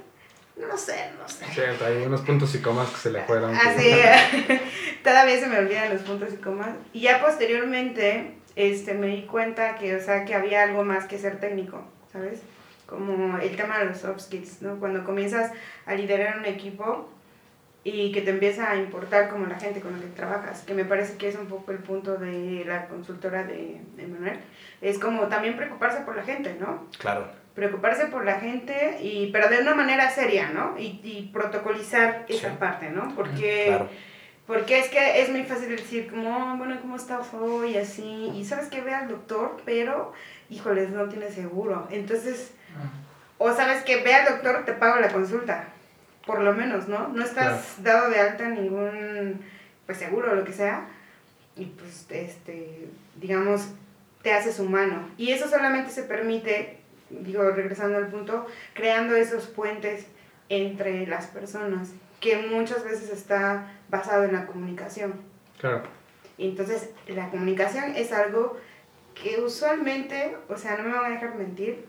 no 0.56 0.68
lo 0.68 0.78
sé, 0.78 1.12
no 1.20 1.30
sé. 1.30 1.46
Sí, 1.54 1.62
hay 1.62 2.04
unos 2.04 2.22
puntos 2.22 2.56
y 2.56 2.60
comas 2.60 2.90
que 2.90 2.98
se 2.98 3.12
le 3.12 3.22
fueron. 3.22 3.56
Así, 3.56 3.92
todavía 5.04 5.40
se 5.40 5.48
me 5.48 5.60
olvidan 5.60 5.94
los 5.94 6.02
puntos 6.02 6.34
y 6.34 6.38
comas. 6.38 6.70
Y 6.92 7.02
ya 7.02 7.22
posteriormente, 7.22 8.36
este, 8.56 8.96
me 8.96 9.08
di 9.08 9.24
cuenta 9.24 9.76
que, 9.76 9.96
o 9.96 10.02
sea, 10.02 10.26
que 10.26 10.34
había 10.34 10.64
algo 10.64 10.84
más 10.84 11.06
que 11.06 11.20
ser 11.20 11.40
técnico, 11.40 11.84
¿sabes? 12.12 12.42
Como 12.88 13.38
el 13.38 13.56
tema 13.56 13.78
de 13.78 13.86
los 13.86 14.00
soft 14.00 14.22
skills, 14.22 14.64
¿no? 14.64 14.80
Cuando 14.80 15.04
comienzas 15.04 15.52
a 15.86 15.94
liderar 15.94 16.40
un 16.40 16.46
equipo, 16.46 17.13
y 17.86 18.12
que 18.14 18.22
te 18.22 18.30
empieza 18.30 18.72
a 18.72 18.78
importar 18.78 19.30
como 19.30 19.46
la 19.46 19.60
gente 19.60 19.82
con 19.82 19.92
la 19.94 20.00
que 20.00 20.08
trabajas, 20.08 20.62
que 20.62 20.74
me 20.74 20.86
parece 20.86 21.18
que 21.18 21.28
es 21.28 21.36
un 21.36 21.48
poco 21.48 21.72
el 21.72 21.80
punto 21.80 22.16
de 22.16 22.64
la 22.66 22.88
consultora 22.88 23.44
de, 23.44 23.82
de 23.98 24.08
Manuel, 24.08 24.40
es 24.82 24.98
como 25.00 25.24
también 25.28 25.58
preocuparse 25.58 26.02
por 26.02 26.16
la 26.16 26.24
gente, 26.24 26.56
¿no? 26.60 26.88
Claro. 26.98 27.28
Preocuparse 27.56 28.06
por 28.08 28.24
la 28.26 28.40
gente, 28.40 29.00
y, 29.02 29.30
pero 29.34 29.50
de 29.50 29.60
una 29.60 29.76
manera 29.76 30.10
seria, 30.10 30.50
¿no? 30.50 30.76
Y, 30.80 31.02
y 31.04 31.30
protocolizar 31.34 32.26
esa 32.30 32.50
Sí. 32.52 32.56
parte, 32.58 32.90
¿no? 32.90 33.14
Porque, 33.16 33.66
Claro. 33.68 33.90
porque 34.48 34.80
es 34.80 34.88
que 34.90 35.22
es 35.22 35.30
muy 35.30 35.44
fácil 35.44 35.70
decir 35.70 36.10
como, 36.10 36.54
"Oh, 36.54 36.58
bueno, 36.58 36.80
¿cómo 36.82 36.96
estás 36.96 37.34
hoy? 37.34 37.78
Así, 37.78 38.32
y 38.34 38.46
sabes 38.46 38.68
que 38.70 38.82
ve 38.82 38.94
al 38.94 39.10
doctor, 39.10 39.58
pero, 39.66 40.14
híjoles, 40.50 40.90
no 40.90 41.10
tiene 41.10 41.30
seguro. 41.30 41.88
Entonces, 41.92 42.54
o 43.38 43.52
sabes 43.54 43.84
que 43.84 44.02
ve 44.02 44.16
al 44.16 44.26
doctor, 44.36 44.64
te 44.66 44.72
pago 44.74 45.00
la 45.02 45.10
consulta, 45.10 45.66
por 46.26 46.42
lo 46.42 46.54
menos, 46.54 46.88
¿no? 46.88 47.10
No 47.10 47.24
estás 47.24 47.84
dado 47.84 48.10
de 48.10 48.20
alta 48.20 48.50
ningún, 48.50 49.42
pues 49.86 49.98
seguro 49.98 50.32
o 50.32 50.36
lo 50.36 50.44
que 50.44 50.54
sea, 50.54 50.88
y 51.56 51.66
pues, 51.66 52.08
este, 52.10 52.88
digamos, 53.20 53.70
te 54.22 54.34
haces 54.34 54.60
humano. 54.60 55.10
Y 55.18 55.32
eso 55.32 55.50
solamente 55.50 55.92
se 55.92 56.04
permite, 56.04 56.80
digo, 57.10 57.44
regresando 57.52 57.98
al 57.98 58.08
punto, 58.08 58.48
creando 58.74 59.16
esos 59.16 59.48
puentes 59.48 60.08
entre 60.50 61.06
las 61.08 61.28
personas, 61.28 61.90
que 62.20 62.38
muchas 62.38 62.84
veces 62.84 63.10
está 63.10 63.72
basado 63.90 64.24
en 64.24 64.34
la 64.34 64.46
comunicación. 64.46 65.14
Claro. 65.60 65.84
Entonces, 66.38 66.90
la 67.08 67.30
comunicación 67.30 67.96
es 67.96 68.12
algo 68.12 68.58
que 69.14 69.42
usualmente, 69.42 70.36
o 70.48 70.58
sea, 70.58 70.78
no 70.78 70.84
me 70.84 70.94
van 70.94 71.06
a 71.06 71.16
dejar 71.16 71.36
mentir, 71.36 71.86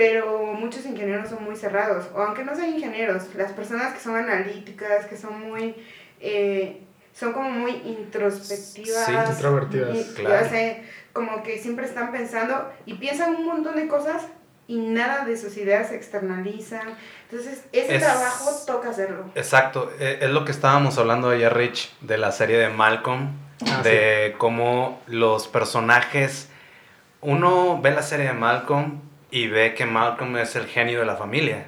pero 0.00 0.54
muchos 0.54 0.86
ingenieros 0.86 1.28
son 1.28 1.44
muy 1.44 1.54
cerrados, 1.56 2.06
o 2.14 2.22
aunque 2.22 2.42
no 2.42 2.56
sean 2.56 2.70
ingenieros, 2.74 3.34
las 3.34 3.52
personas 3.52 3.92
que 3.92 4.00
son 4.00 4.16
analíticas, 4.16 5.04
que 5.04 5.14
son 5.18 5.38
muy, 5.46 5.74
eh, 6.20 6.80
son 7.12 7.34
como 7.34 7.50
muy 7.50 7.72
introspectivas, 7.84 9.04
Sí, 9.04 9.12
introvertidas, 9.32 9.94
y- 9.94 10.14
claro. 10.14 10.46
como 11.12 11.42
que 11.42 11.58
siempre 11.58 11.84
están 11.84 12.12
pensando 12.12 12.72
y 12.86 12.94
piensan 12.94 13.34
un 13.36 13.44
montón 13.44 13.76
de 13.76 13.88
cosas 13.88 14.22
y 14.66 14.78
nada 14.78 15.26
de 15.26 15.36
sus 15.36 15.54
ideas 15.58 15.88
se 15.88 15.96
externalizan. 15.96 16.96
Entonces, 17.30 17.62
ese 17.72 17.96
Es- 17.96 18.02
trabajo 18.02 18.50
toca 18.66 18.88
hacerlo. 18.88 19.26
Exacto, 19.34 19.92
e- 20.00 20.18
es 20.22 20.30
lo 20.30 20.46
que 20.46 20.52
estábamos 20.52 20.96
hablando 20.96 21.28
ayer, 21.28 21.52
Rich, 21.52 21.92
de 22.00 22.16
la 22.16 22.32
serie 22.32 22.56
de 22.56 22.70
Malcolm, 22.70 23.32
Ah, 23.66 23.82
de 23.82 24.34
cómo 24.38 25.02
los 25.08 25.46
personajes, 25.46 26.48
uno 27.20 27.78
ve 27.82 27.90
la 27.90 28.00
serie 28.02 28.28
de 28.28 28.32
Malcolm 28.32 29.09
y 29.30 29.46
ve 29.48 29.74
que 29.74 29.86
Malcolm 29.86 30.36
es 30.38 30.56
el 30.56 30.66
genio 30.66 31.00
de 31.00 31.06
la 31.06 31.16
familia, 31.16 31.66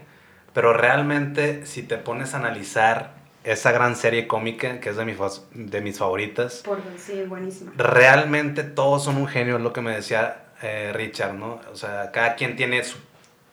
Pero 0.54 0.72
realmente, 0.74 1.64
si 1.64 1.82
te 1.82 1.96
pones 1.96 2.34
a 2.34 2.36
analizar 2.36 3.14
esa 3.44 3.72
gran 3.72 3.96
serie 3.96 4.26
cómica, 4.26 4.80
que 4.80 4.90
es 4.90 4.96
de 4.96 5.04
mis, 5.06 5.16
fas- 5.16 5.42
de 5.54 5.80
mis 5.80 5.98
favoritas, 5.98 6.62
Por, 6.64 6.80
sí, 6.98 7.22
buenísima. 7.26 7.72
realmente 7.76 8.62
todos 8.62 9.02
son 9.04 9.16
un 9.16 9.26
genio, 9.28 9.56
es 9.56 9.62
lo 9.62 9.72
que 9.72 9.80
me 9.80 9.94
decía 9.94 10.44
eh, 10.62 10.92
Richard, 10.94 11.34
¿no? 11.34 11.60
O 11.72 11.76
sea, 11.76 12.10
cada 12.12 12.34
quien 12.36 12.54
tiene 12.56 12.84
su 12.84 12.98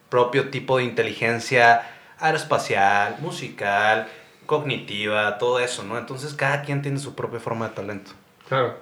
propio 0.10 0.50
tipo 0.50 0.78
de 0.78 0.84
inteligencia 0.84 1.84
aeroespacial, 2.20 3.16
musical, 3.22 4.08
cognitiva, 4.46 5.38
todo 5.38 5.60
eso, 5.60 5.84
¿no? 5.84 5.98
Entonces 5.98 6.34
cada 6.34 6.64
quien 6.64 6.82
tiene 6.82 7.00
su 7.00 7.16
propia 7.16 7.40
forma 7.40 7.70
de 7.70 7.76
talento. 7.76 8.12
Claro. 8.48 8.76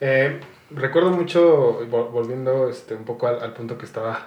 Eh, 0.00 0.40
recuerdo 0.70 1.10
mucho, 1.10 1.80
vol- 1.88 2.10
volviendo 2.10 2.68
este, 2.68 2.94
un 2.94 3.04
poco 3.04 3.26
al, 3.26 3.40
al 3.42 3.52
punto 3.54 3.78
que 3.78 3.86
estaba 3.86 4.26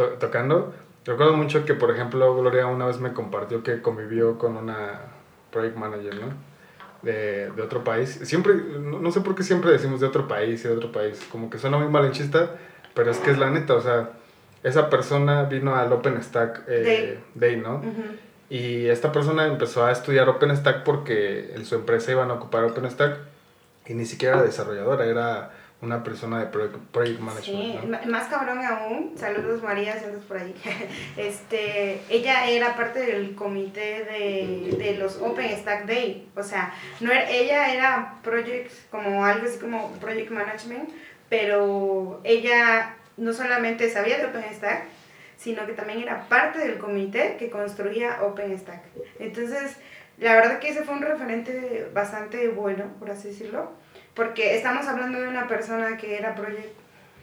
to- 0.00 0.14
tocando, 0.18 0.72
recuerdo 1.04 1.34
mucho 1.34 1.64
que, 1.64 1.74
por 1.74 1.90
ejemplo, 1.90 2.34
Gloria 2.36 2.66
una 2.66 2.86
vez 2.86 2.98
me 3.00 3.12
compartió 3.12 3.62
que 3.62 3.82
convivió 3.82 4.38
con 4.38 4.56
una 4.56 5.00
project 5.52 5.76
manager, 5.76 6.14
¿no? 6.14 6.26
De, 7.02 7.50
de 7.50 7.62
otro 7.62 7.82
país. 7.84 8.20
Siempre, 8.24 8.54
no, 8.54 9.00
no 9.00 9.10
sé 9.10 9.20
por 9.20 9.34
qué 9.34 9.42
siempre 9.42 9.70
decimos 9.72 10.00
de 10.00 10.06
otro 10.06 10.28
país 10.28 10.64
y 10.64 10.68
de 10.68 10.74
otro 10.74 10.92
país. 10.92 11.26
Como 11.32 11.48
que 11.50 11.58
suena 11.58 11.78
muy 11.78 11.88
malinchista, 11.88 12.50
pero 12.94 13.10
es 13.10 13.18
que 13.18 13.30
es 13.30 13.38
la 13.38 13.50
neta, 13.50 13.74
o 13.74 13.80
sea, 13.80 14.10
esa 14.62 14.90
persona 14.90 15.44
vino 15.44 15.74
al 15.74 15.90
OpenStack 15.92 16.64
eh, 16.68 17.18
Day, 17.34 17.56
¿no? 17.56 17.76
Ujú. 17.76 18.04
Y 18.50 18.86
esta 18.88 19.12
persona 19.12 19.46
empezó 19.46 19.84
a 19.86 19.92
estudiar 19.92 20.28
OpenStack 20.28 20.82
porque 20.84 21.54
en 21.54 21.64
su 21.64 21.74
empresa 21.76 22.10
iban 22.12 22.30
a 22.30 22.34
ocupar 22.34 22.64
OpenStack 22.64 23.16
y 23.86 23.94
ni 23.94 24.04
siquiera 24.04 24.34
era 24.36 24.44
desarrolladora, 24.44 25.06
era 25.06 25.50
una 25.82 26.04
persona 26.04 26.40
de 26.40 26.46
project, 26.46 27.20
management. 27.20 27.42
Sí, 27.42 28.08
más 28.08 28.28
cabrón 28.28 28.58
aún, 28.64 29.14
saludos 29.16 29.62
María, 29.62 29.98
si 29.98 30.04
andas 30.04 30.24
por 30.24 30.36
ahí. 30.36 30.54
Este, 31.16 32.00
ella 32.10 32.48
era 32.48 32.76
parte 32.76 33.00
del 33.00 33.34
comité 33.34 34.04
de, 34.04 34.76
de 34.76 34.96
los 34.98 35.16
OpenStack 35.16 35.86
Day, 35.86 36.28
o 36.36 36.42
sea, 36.42 36.74
no 37.00 37.10
era, 37.10 37.28
ella 37.30 37.72
era 37.72 38.14
project, 38.22 38.72
como 38.90 39.24
algo 39.24 39.46
así 39.46 39.58
como 39.58 39.90
project 39.92 40.30
management, 40.30 40.90
pero 41.28 42.20
ella 42.24 42.96
no 43.16 43.32
solamente 43.32 43.90
sabía 43.90 44.18
de 44.18 44.26
OpenStack, 44.26 44.84
sino 45.38 45.64
que 45.64 45.72
también 45.72 46.00
era 46.00 46.28
parte 46.28 46.58
del 46.58 46.78
comité 46.78 47.36
que 47.38 47.48
construía 47.48 48.22
OpenStack. 48.22 48.82
Entonces, 49.18 49.76
la 50.18 50.34
verdad 50.34 50.58
que 50.58 50.68
ese 50.68 50.82
fue 50.82 50.94
un 50.94 51.02
referente 51.02 51.88
bastante 51.94 52.48
bueno, 52.48 52.84
por 52.98 53.10
así 53.10 53.28
decirlo, 53.28 53.72
porque 54.14 54.56
estamos 54.56 54.86
hablando 54.86 55.20
de 55.20 55.28
una 55.28 55.46
persona 55.46 55.96
que 55.96 56.18
era 56.18 56.34
project 56.34 56.74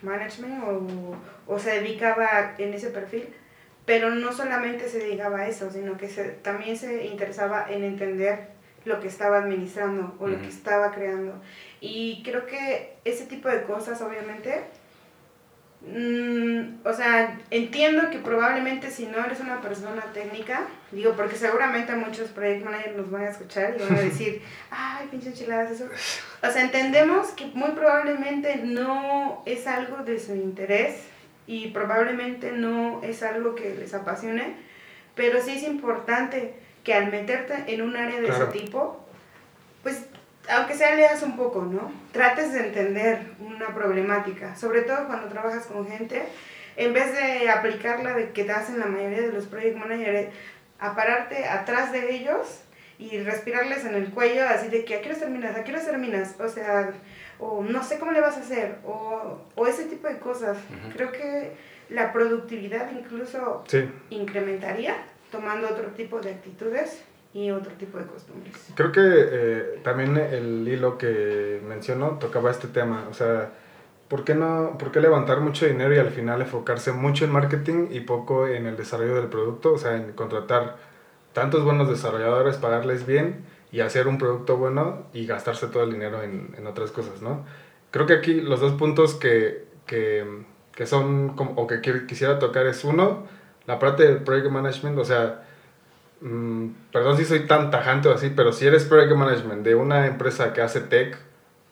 management 0.02 0.64
o, 0.64 1.16
o 1.48 1.60
se 1.60 1.82
dedicaba 1.82 2.56
en 2.58 2.74
ese 2.74 2.90
perfil, 2.90 3.28
pero 3.86 4.10
no 4.10 4.34
solamente 4.34 4.90
se 4.90 5.00
dedicaba 5.00 5.40
a 5.40 5.48
eso, 5.48 5.72
sino 5.72 5.98
que 5.98 6.10
se, 6.10 6.26
también 6.26 6.78
se 6.78 7.06
interesaba 7.06 7.68
en 7.70 7.84
entender 7.84 8.50
lo 8.86 9.00
que 9.00 9.08
estaba 9.08 9.40
administrando 9.40 10.16
o 10.20 10.28
lo 10.28 10.40
que 10.42 10.48
estaba 10.48 10.92
creando. 10.92 11.42
Y 11.80 12.24
creo 12.24 12.46
que 12.46 12.96
ese 13.06 13.26
tipo 13.26 13.50
de 13.50 13.64
cosas, 13.64 14.02
obviamente, 14.02 14.64
mm, 15.92 16.86
o 16.88 16.94
sea, 16.94 17.40
entiendo 17.50 18.10
que 18.10 18.20
probablemente 18.20 18.92
si 18.92 19.06
no 19.06 19.24
eres 19.24 19.40
una 19.40 19.62
persona 19.62 20.02
técnica, 20.14 20.68
digo, 20.92 21.14
porque 21.14 21.36
seguramente 21.36 21.96
muchos 21.96 22.30
project 22.30 22.66
managers 22.66 22.98
nos 22.98 23.10
van 23.12 23.24
a 23.24 23.30
escuchar 23.30 23.76
y 23.80 23.84
van 23.84 23.98
a 23.98 24.02
decir, 24.02 24.42
ay, 24.72 25.08
pinche 25.10 25.30
enchiladas, 25.30 25.72
eso. 25.72 25.86
O 26.44 26.52
sea, 26.52 26.62
entendemos 26.62 27.28
que 27.30 27.46
muy 27.48 27.72
probablemente 27.72 28.58
no 28.64 29.42
es 29.46 29.66
algo 29.68 30.04
de 30.04 30.20
su 30.20 30.34
interés 30.36 31.02
y 31.48 31.68
probablemente 31.70 32.52
no 32.52 33.02
es 33.04 33.24
algo 33.24 33.56
que 33.56 33.76
les 33.76 33.94
apasione, 33.94 34.56
pero 35.16 35.42
sí 35.42 35.52
es 35.58 35.64
importante 35.64 36.54
que 36.84 36.94
al 36.94 37.10
meterte 37.12 37.64
en 37.74 37.82
un 37.82 37.96
área 37.98 38.20
de 38.22 38.28
Claro. 38.28 38.50
ese 38.50 38.60
tipo, 38.60 39.06
pues 39.84 40.04
aunque 40.50 40.76
sea 40.76 40.96
leas 40.96 41.24
un 41.24 41.36
poco, 41.36 41.64
¿no? 41.64 41.92
Trates 42.12 42.54
de 42.54 42.68
entender 42.68 43.20
una 43.40 43.74
problemática, 43.74 44.56
sobre 44.56 44.82
todo 44.82 45.08
cuando 45.08 45.28
trabajas 45.28 45.66
con 45.66 45.88
gente, 45.88 46.24
en 46.76 46.94
vez 46.94 47.14
de 47.14 47.50
aplicar 47.50 48.04
la 48.04 48.14
de 48.14 48.32
que 48.32 48.44
te 48.44 48.52
hacen 48.52 48.80
la 48.80 48.86
mayoría 48.86 49.22
de 49.22 49.32
los 49.32 49.46
project 49.46 49.78
managers, 49.78 50.30
a 50.80 50.96
pararte 50.96 51.46
atrás 51.46 51.92
de 51.92 52.16
ellos 52.16 52.62
y 53.00 53.20
respirarles 53.20 53.84
en 53.86 53.96
el 53.96 54.10
cuello, 54.10 54.48
así 54.48 54.70
de 54.70 54.86
que 54.86 54.96
a 54.96 55.02
qué 55.02 55.10
hora 55.10 55.20
terminas, 55.20 55.56
a 55.56 55.64
qué 55.64 55.72
hora 55.72 55.84
terminas, 55.84 56.36
o 56.40 56.48
sea, 56.48 56.92
o 57.40 57.64
no 57.64 57.84
sé 57.84 58.00
cómo 58.00 58.12
le 58.12 58.22
vas 58.22 58.38
a 58.38 58.42
hacer, 58.42 58.78
o, 58.86 59.42
o 59.56 59.68
ese 59.68 59.86
tipo 59.86 60.08
de 60.08 60.20
cosas. 60.20 60.58
Creo 60.94 61.12
que 61.12 61.52
la 61.90 62.12
productividad 62.12 62.92
incluso 62.92 63.64
Sí, 63.68 63.90
incrementaría 64.10 64.96
tomando 65.32 65.68
otro 65.68 65.88
tipo 65.90 66.20
de 66.20 66.32
actitudes 66.32 67.02
y 67.34 67.52
otro 67.52 67.72
tipo 67.74 67.98
de 67.98 68.06
costumbres. 68.06 68.54
creo 68.76 68.92
que 68.92 69.02
eh, 69.04 69.80
también 69.84 70.18
el 70.18 70.68
hilo 70.68 70.98
que 70.98 71.62
mencionó 71.68 72.18
tocaba 72.20 72.50
este 72.52 72.68
tema, 72.68 73.06
o 73.10 73.14
sea, 73.14 73.52
¿por 74.08 74.24
qué, 74.24 74.34
no, 74.34 74.78
¿por 74.80 74.92
qué 74.92 75.02
levantar 75.02 75.42
mucho 75.42 75.66
dinero 75.68 75.94
y 75.94 76.00
al 76.00 76.10
final 76.10 76.42
enfocarse 76.42 76.92
mucho 76.94 77.26
en 77.26 77.32
marketing 77.32 77.88
y 77.92 78.00
poco 78.02 78.48
en 78.48 78.66
el 78.66 78.78
desarrollo 78.78 79.16
del 79.16 79.28
producto? 79.28 79.74
O 79.74 79.78
sea, 79.78 79.96
en 79.98 80.14
contratar 80.14 80.78
tantos 81.34 81.64
buenos 81.64 81.90
desarrolladores, 81.90 82.58
pagarles 82.58 83.06
bien 83.06 83.46
y 83.72 83.82
hacer 83.82 84.08
un 84.08 84.18
producto 84.18 84.58
bueno 84.58 85.04
y 85.14 85.28
gastarse 85.28 85.68
todo 85.68 85.84
el 85.84 85.92
dinero 85.92 86.24
en, 86.24 86.56
en 86.58 86.66
otras 86.66 86.92
cosas, 86.92 87.22
¿no? 87.22 87.46
Creo 87.92 88.06
que 88.06 88.14
aquí 88.14 88.42
los 88.42 88.60
dos 88.62 88.74
puntos 88.74 89.14
que, 89.16 89.66
que, 89.86 90.26
que 90.74 90.86
son, 90.88 91.34
o 91.38 91.68
que 91.68 91.82
qui- 91.82 92.06
quisiera 92.08 92.40
tocar 92.40 92.66
es 92.66 92.84
uno, 92.84 93.26
la 93.68 93.78
parte 93.78 94.04
del 94.04 94.24
project 94.24 94.50
management, 94.50 94.98
o 94.98 95.06
sea, 95.06 95.44
mm, 96.22 96.68
perdón 96.92 97.18
si 97.18 97.26
soy 97.26 97.48
tan 97.48 97.72
tajante 97.72 98.10
o 98.10 98.14
así, 98.14 98.32
pero 98.36 98.52
si 98.52 98.68
eres 98.68 98.86
project 98.86 99.16
management 99.16 99.64
de 99.64 99.76
una 99.76 100.08
empresa 100.08 100.54
que 100.54 100.62
hace 100.62 100.82
tech, 100.82 101.18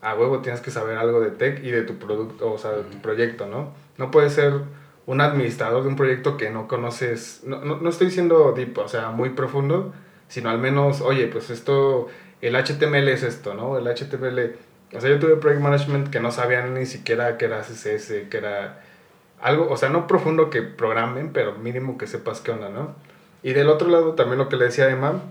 a 0.02 0.14
huevo 0.16 0.40
tienes 0.40 0.62
que 0.62 0.72
saber 0.72 0.98
algo 0.98 1.20
de 1.20 1.32
tech 1.32 1.64
y 1.64 1.72
de 1.72 1.82
tu 1.82 1.98
producto, 1.98 2.54
o 2.54 2.58
sea, 2.58 2.72
de 2.72 2.84
tu 2.84 3.02
proyecto, 3.02 3.48
¿no? 3.48 3.74
No 3.98 4.12
puedes 4.12 4.34
ser 4.34 4.54
un 5.08 5.22
administrador 5.22 5.84
de 5.84 5.90
un 5.90 5.96
proyecto 5.96 6.38
que 6.38 6.50
no 6.50 6.68
conoces, 6.68 7.42
no, 7.46 7.62
no, 7.62 7.78
no 7.78 7.90
estoy 7.90 8.08
diciendo 8.08 8.54
deep, 8.56 8.78
o 8.78 8.88
sea, 8.88 9.10
muy 9.12 9.32
profundo, 9.32 9.94
sino 10.28 10.50
al 10.50 10.60
menos, 10.60 11.02
oye, 11.02 11.28
pues 11.28 11.50
esto, 11.50 12.08
el 12.42 12.56
HTML 12.56 13.08
es 13.10 13.24
esto, 13.24 13.54
¿no? 13.54 13.78
El 13.78 13.88
HTML, 13.88 14.56
o 14.94 15.02
sea, 15.02 15.10
yo 15.10 15.20
tuve 15.20 15.38
project 15.38 15.62
management 15.62 16.10
que 16.10 16.20
no 16.20 16.32
sabían 16.32 16.74
ni 16.74 16.86
siquiera 16.86 17.38
que 17.38 17.46
era 17.46 17.62
CSS, 17.62 18.30
que 18.30 18.38
era 18.38 18.82
algo, 19.42 19.70
o 19.70 19.78
sea, 19.78 19.90
no 19.90 20.08
profundo 20.08 20.50
que 20.50 20.62
programen, 20.62 21.32
pero 21.34 21.54
mínimo 21.56 21.98
que 21.98 22.08
sepas 22.08 22.42
qué 22.42 22.52
onda, 22.52 22.70
¿no? 22.70 22.96
Y 23.46 23.54
del 23.54 23.70
otro 23.70 23.90
lado 23.90 24.14
también 24.14 24.40
lo 24.40 24.50
que 24.50 24.56
le 24.56 24.66
decía 24.66 24.86
a 24.86 24.90
Emma, 24.90 25.22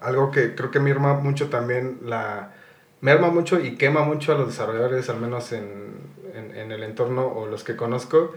algo 0.00 0.30
que 0.30 0.54
creo 0.54 0.70
que 0.70 0.80
me 0.80 0.90
arma 0.92 1.12
mucho 1.12 1.50
también 1.50 1.98
la... 2.02 2.54
Me 3.02 3.10
arma 3.10 3.28
mucho 3.28 3.60
y 3.60 3.76
quema 3.76 4.02
mucho 4.02 4.32
a 4.32 4.38
los 4.38 4.46
desarrolladores, 4.46 5.10
al 5.10 5.20
menos 5.20 5.52
en, 5.52 5.92
en, 6.34 6.56
en 6.56 6.72
el 6.72 6.82
entorno 6.82 7.26
o 7.26 7.46
los 7.46 7.62
que 7.62 7.76
conozco, 7.76 8.34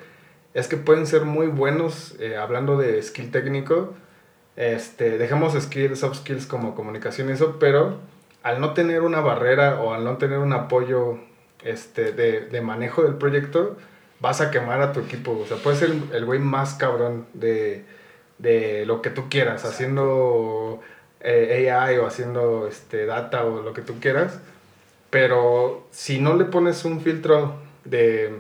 es 0.54 0.68
que 0.68 0.76
pueden 0.76 1.08
ser 1.08 1.24
muy 1.24 1.48
buenos 1.48 2.18
eh, 2.20 2.36
hablando 2.36 2.76
de 2.76 3.02
skill 3.02 3.32
técnico. 3.32 3.94
Este, 4.58 5.18
dejemos 5.18 5.54
skills, 5.54 6.00
soft 6.00 6.18
skills 6.18 6.46
como 6.46 6.76
comunicación 6.76 7.30
y 7.30 7.32
eso, 7.32 7.60
pero 7.62 8.00
al 8.44 8.60
no 8.60 8.74
tener 8.74 9.04
una 9.04 9.22
barrera 9.22 9.80
o 9.80 9.94
al 9.94 10.04
no 10.04 10.18
tener 10.18 10.40
un 10.40 10.52
apoyo 10.52 11.18
este, 11.64 12.12
de, 12.12 12.42
de 12.42 12.60
manejo 12.60 13.04
del 13.04 13.16
proyecto, 13.16 13.78
vas 14.20 14.42
a 14.42 14.52
quemar 14.52 14.82
a 14.82 14.92
tu 14.92 15.00
equipo. 15.00 15.32
O 15.32 15.46
sea, 15.46 15.56
puedes 15.56 15.80
ser 15.80 15.94
el 16.12 16.26
güey 16.26 16.40
más 16.40 16.74
cabrón 16.74 17.26
de, 17.34 17.86
de 18.38 18.86
lo 18.86 19.02
que 19.02 19.10
tú 19.10 19.30
quieras, 19.30 19.66
haciendo 19.66 20.82
eh, 21.22 21.72
AI 21.72 21.98
o 21.98 22.06
haciendo 22.06 22.68
este, 22.68 23.06
data 23.06 23.46
o 23.46 23.62
lo 23.62 23.74
que 23.74 23.82
tú 23.82 24.00
quieras. 24.00 24.40
Pero 25.10 25.88
si 25.92 26.20
no 26.20 26.36
le 26.36 26.46
pones 26.46 26.86
un 26.86 27.02
filtro 27.02 27.56
de, 27.86 28.40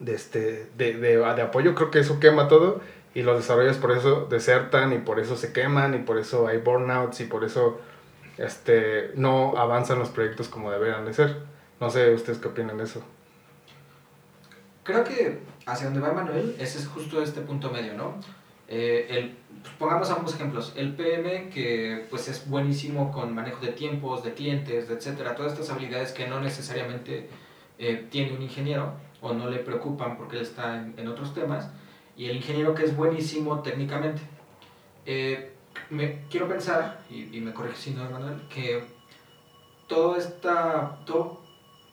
de, 0.00 0.14
este, 0.14 0.66
de, 0.76 0.94
de, 0.94 1.16
de 1.16 1.42
apoyo, 1.42 1.74
creo 1.74 1.90
que 1.90 2.00
eso 2.00 2.20
quema 2.20 2.48
todo. 2.48 2.80
Y 3.14 3.22
los 3.22 3.38
desarrolladores 3.38 3.80
por 3.80 3.92
eso 3.92 4.26
desertan 4.28 4.92
y 4.92 4.98
por 4.98 5.18
eso 5.18 5.36
se 5.36 5.52
queman 5.52 5.94
y 5.94 5.98
por 5.98 6.18
eso 6.18 6.48
hay 6.48 6.58
burnouts 6.58 7.20
y 7.20 7.24
por 7.24 7.44
eso 7.44 7.80
este, 8.36 9.12
no 9.14 9.56
avanzan 9.56 9.98
los 9.98 10.10
proyectos 10.10 10.48
como 10.48 10.70
deberían 10.70 11.06
de 11.06 11.14
ser. 11.14 11.36
No 11.80 11.88
sé 11.88 12.12
ustedes 12.12 12.38
qué 12.38 12.48
opinan 12.48 12.76
de 12.76 12.84
eso. 12.84 13.02
Creo 14.82 15.02
que 15.02 15.40
hacia 15.64 15.86
donde 15.86 16.00
va 16.00 16.12
Manuel, 16.12 16.56
ese 16.58 16.78
es 16.78 16.86
justo 16.86 17.22
este 17.22 17.40
punto 17.40 17.70
medio, 17.70 17.94
¿no? 17.94 18.20
Eh, 18.68 19.06
el, 19.10 19.36
pues, 19.62 19.74
pongamos 19.74 20.10
ambos 20.10 20.34
ejemplos. 20.34 20.72
El 20.76 20.94
PM, 20.94 21.50
que 21.50 22.06
pues 22.10 22.28
es 22.28 22.48
buenísimo 22.48 23.12
con 23.12 23.34
manejo 23.34 23.64
de 23.64 23.72
tiempos, 23.72 24.24
de 24.24 24.34
clientes, 24.34 24.88
de 24.88 24.94
etcétera, 24.94 25.34
todas 25.36 25.52
estas 25.52 25.70
habilidades 25.70 26.12
que 26.12 26.26
no 26.26 26.40
necesariamente 26.40 27.28
eh, 27.78 28.06
tiene 28.10 28.32
un 28.34 28.42
ingeniero 28.42 28.92
o 29.20 29.32
no 29.32 29.48
le 29.48 29.58
preocupan 29.58 30.16
porque 30.16 30.36
él 30.36 30.42
está 30.42 30.76
en, 30.76 30.94
en 30.96 31.08
otros 31.08 31.32
temas. 31.34 31.70
Y 32.16 32.26
el 32.26 32.36
ingeniero 32.36 32.74
que 32.74 32.84
es 32.84 32.96
buenísimo 32.96 33.60
técnicamente. 33.60 34.22
Eh, 35.04 35.52
me, 35.90 36.22
quiero 36.30 36.48
pensar, 36.48 37.00
y, 37.10 37.36
y 37.36 37.40
me 37.40 37.52
corrige 37.52 37.76
si 37.76 37.90
no, 37.90 38.08
Manuel, 38.10 38.40
que 38.48 38.82
todo 39.86 40.16
esta, 40.16 40.98
todo, 41.04 41.40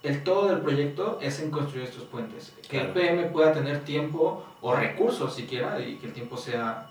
el 0.01 0.23
todo 0.23 0.47
del 0.47 0.61
proyecto 0.61 1.19
es 1.21 1.39
en 1.39 1.51
construir 1.51 1.85
estos 1.85 2.03
puentes. 2.03 2.53
Que 2.69 2.77
el 2.77 2.91
Claro. 2.91 2.93
PM 2.93 3.23
pueda 3.25 3.53
tener 3.53 3.81
tiempo 3.83 4.43
o 4.63 4.75
recursos 4.75 5.35
siquiera, 5.35 5.79
y 5.79 5.97
que 5.97 6.07
el 6.07 6.13
tiempo 6.13 6.35
sea 6.37 6.89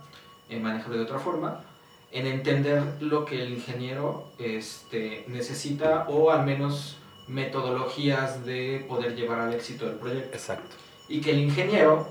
eh, 0.48 0.61
manejarlo 0.61 0.98
de 0.98 1.02
otra 1.02 1.18
forma, 1.18 1.64
en 2.12 2.26
entender 2.26 2.82
lo 3.00 3.24
que 3.24 3.42
el 3.42 3.52
ingeniero 3.52 4.28
este, 4.38 5.24
necesita 5.26 6.06
o 6.08 6.30
al 6.30 6.44
menos 6.46 6.98
metodologías 7.26 8.44
de 8.44 8.85
poder 8.88 9.16
llevar 9.16 9.40
al 9.40 9.54
éxito 9.54 9.87
del 9.87 9.96
proyecto. 9.96 10.37
Exacto. 10.37 10.76
Y 11.08 11.20
que 11.20 11.30
el 11.30 11.40
ingeniero, 11.40 12.06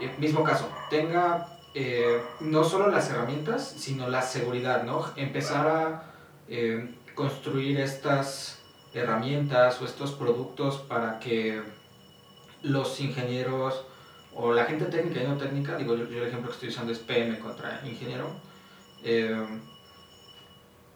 eh, 0.00 0.10
mismo 0.18 0.42
caso, 0.42 0.68
tenga 0.90 1.46
eh, 1.74 2.20
no 2.40 2.64
solo 2.64 2.88
las 2.88 3.10
herramientas, 3.10 3.74
sino 3.78 4.08
la 4.08 4.22
seguridad, 4.22 4.82
¿no? 4.82 5.06
Empezar 5.16 5.66
a 5.66 6.12
eh, 6.48 6.94
construir 7.14 7.80
estas 7.80 8.62
herramientas 8.92 9.80
o 9.80 9.86
estos 9.86 10.12
productos 10.12 10.78
para 10.78 11.18
que 11.18 11.62
los 12.62 13.00
ingenieros 13.00 13.86
o 14.34 14.52
la 14.52 14.64
gente 14.64 14.84
técnica 14.86 15.20
y 15.22 15.26
no 15.26 15.36
técnica, 15.36 15.76
digo 15.76 15.94
yo, 15.96 16.06
yo 16.08 16.22
el 16.22 16.28
ejemplo 16.28 16.48
que 16.50 16.54
estoy 16.54 16.68
usando 16.70 16.92
es 16.92 16.98
PM 16.98 17.38
contra 17.38 17.80
ingeniero, 17.84 18.30
eh, 19.04 19.36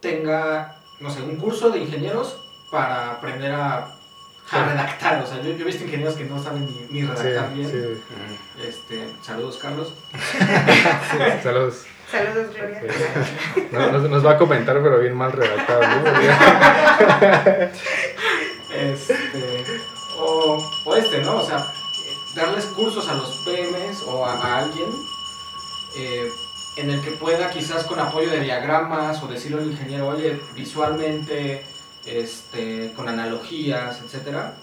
tenga, 0.01 0.77
no 1.01 1.11
sé, 1.11 1.23
un 1.23 1.37
curso 1.37 1.71
de 1.71 1.81
ingenieros 1.81 2.37
para 2.71 3.13
aprender 3.13 3.53
a, 3.53 3.87
a 4.51 4.65
redactar. 4.69 5.23
O 5.23 5.27
sea, 5.27 5.39
yo, 5.43 5.51
yo 5.51 5.63
he 5.63 5.65
visto 5.65 5.85
ingenieros 5.85 6.15
que 6.15 6.25
no 6.25 6.43
saben 6.43 6.67
ni, 6.67 6.87
ni 6.91 7.03
redactar 7.07 7.53
bien. 7.55 7.69
sí. 7.71 8.03
Este, 8.67 9.13
saludos, 9.23 9.59
Carlos. 9.61 9.93
Sí, 10.13 11.19
saludos. 11.43 11.85
Saludos, 12.11 12.55
Gloria. 12.55 12.81
Sí. 13.55 13.69
No- 13.73 13.91
nos, 13.93 14.09
nos 14.09 14.25
va 14.25 14.33
a 14.33 14.39
comentar, 14.39 14.81
pero 14.83 14.99
bien 15.01 15.15
mal 15.17 15.33
redactado. 15.33 15.83
¿no? 15.83 15.87
Este, 18.77 19.65
o, 20.19 20.59
o 20.85 20.97
este, 20.97 21.23
¿no? 21.23 21.37
O 21.37 21.43
sea, 21.47 21.65
darles 22.37 22.67
cursos 22.67 23.09
a 23.09 23.15
los 23.15 23.31
PMs 23.45 24.03
o 24.07 24.25
a, 24.27 24.33
a 24.35 24.59
alguien 24.59 24.89
eh, 25.97 26.29
en 26.77 26.91
el 26.91 27.01
que 27.01 27.13
pueda 27.13 27.51
quizás 27.51 27.85
con 27.85 27.99
apoyo 27.99 28.31
de 28.31 28.41
diagramas 28.41 29.23
o 29.23 29.27
decirle 29.29 29.63
al 29.63 29.71
ingeniero, 29.71 30.09
oye, 30.09 30.39
visualmente, 30.55 31.65
este, 32.05 32.93
con 32.95 33.09
analogías, 33.09 34.01
etcétera, 34.03 34.55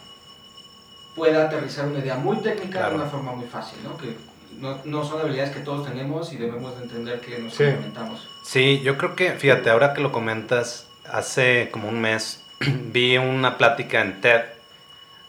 pueda 1.16 1.46
aterrizar 1.46 1.86
una 1.88 2.00
idea 2.00 2.16
muy 2.16 2.38
técnica 2.38 2.80
Claro. 2.80 2.90
de 2.98 3.02
una 3.02 3.10
forma 3.10 3.32
muy 3.34 3.46
fácil, 3.48 3.80
¿no? 3.84 3.98
Que 3.98 4.16
no, 4.60 4.80
no 4.86 5.04
son 5.04 5.22
habilidades 5.22 5.52
que 5.56 5.62
todos 5.62 5.88
tenemos 5.88 6.32
y 6.34 6.38
debemos 6.38 6.76
de 6.78 6.84
entender 6.84 7.20
que 7.20 7.40
nos 7.40 7.54
Sí. 7.54 7.64
complementamos. 7.64 8.28
Sí, 8.44 8.82
yo 8.84 8.98
creo 8.98 9.16
que, 9.16 9.32
fíjate, 9.32 9.70
ahora 9.72 9.94
que 9.94 10.02
lo 10.02 10.12
comentas, 10.12 10.86
hace 11.12 11.70
como 11.72 11.90
un 11.90 12.00
mes 12.00 12.44
vi 12.60 13.18
una 13.18 13.58
plática 13.58 14.02
en 14.02 14.22
TED 14.22 14.42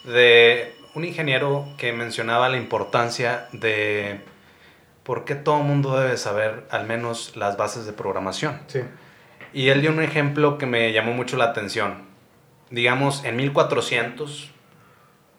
de 0.04 0.73
un 0.94 1.04
ingeniero 1.04 1.66
que 1.76 1.92
mencionaba 1.92 2.48
la 2.48 2.56
importancia 2.56 3.48
de 3.52 4.20
por 5.02 5.24
qué 5.24 5.34
todo 5.34 5.58
el 5.58 5.64
mundo 5.64 5.98
debe 5.98 6.16
saber 6.16 6.66
al 6.70 6.86
menos 6.86 7.36
las 7.36 7.56
bases 7.56 7.86
de 7.86 7.92
programación. 7.92 8.60
Sí, 8.66 8.80
Y 9.52 9.68
él 9.68 9.80
dio 9.80 9.90
un 9.90 10.02
ejemplo 10.02 10.58
que 10.58 10.66
me 10.66 10.92
llamó 10.92 11.12
mucho 11.12 11.36
la 11.36 11.46
atención. 11.46 12.04
Digamos, 12.70 13.24
en 13.24 13.36
1400 13.36 14.50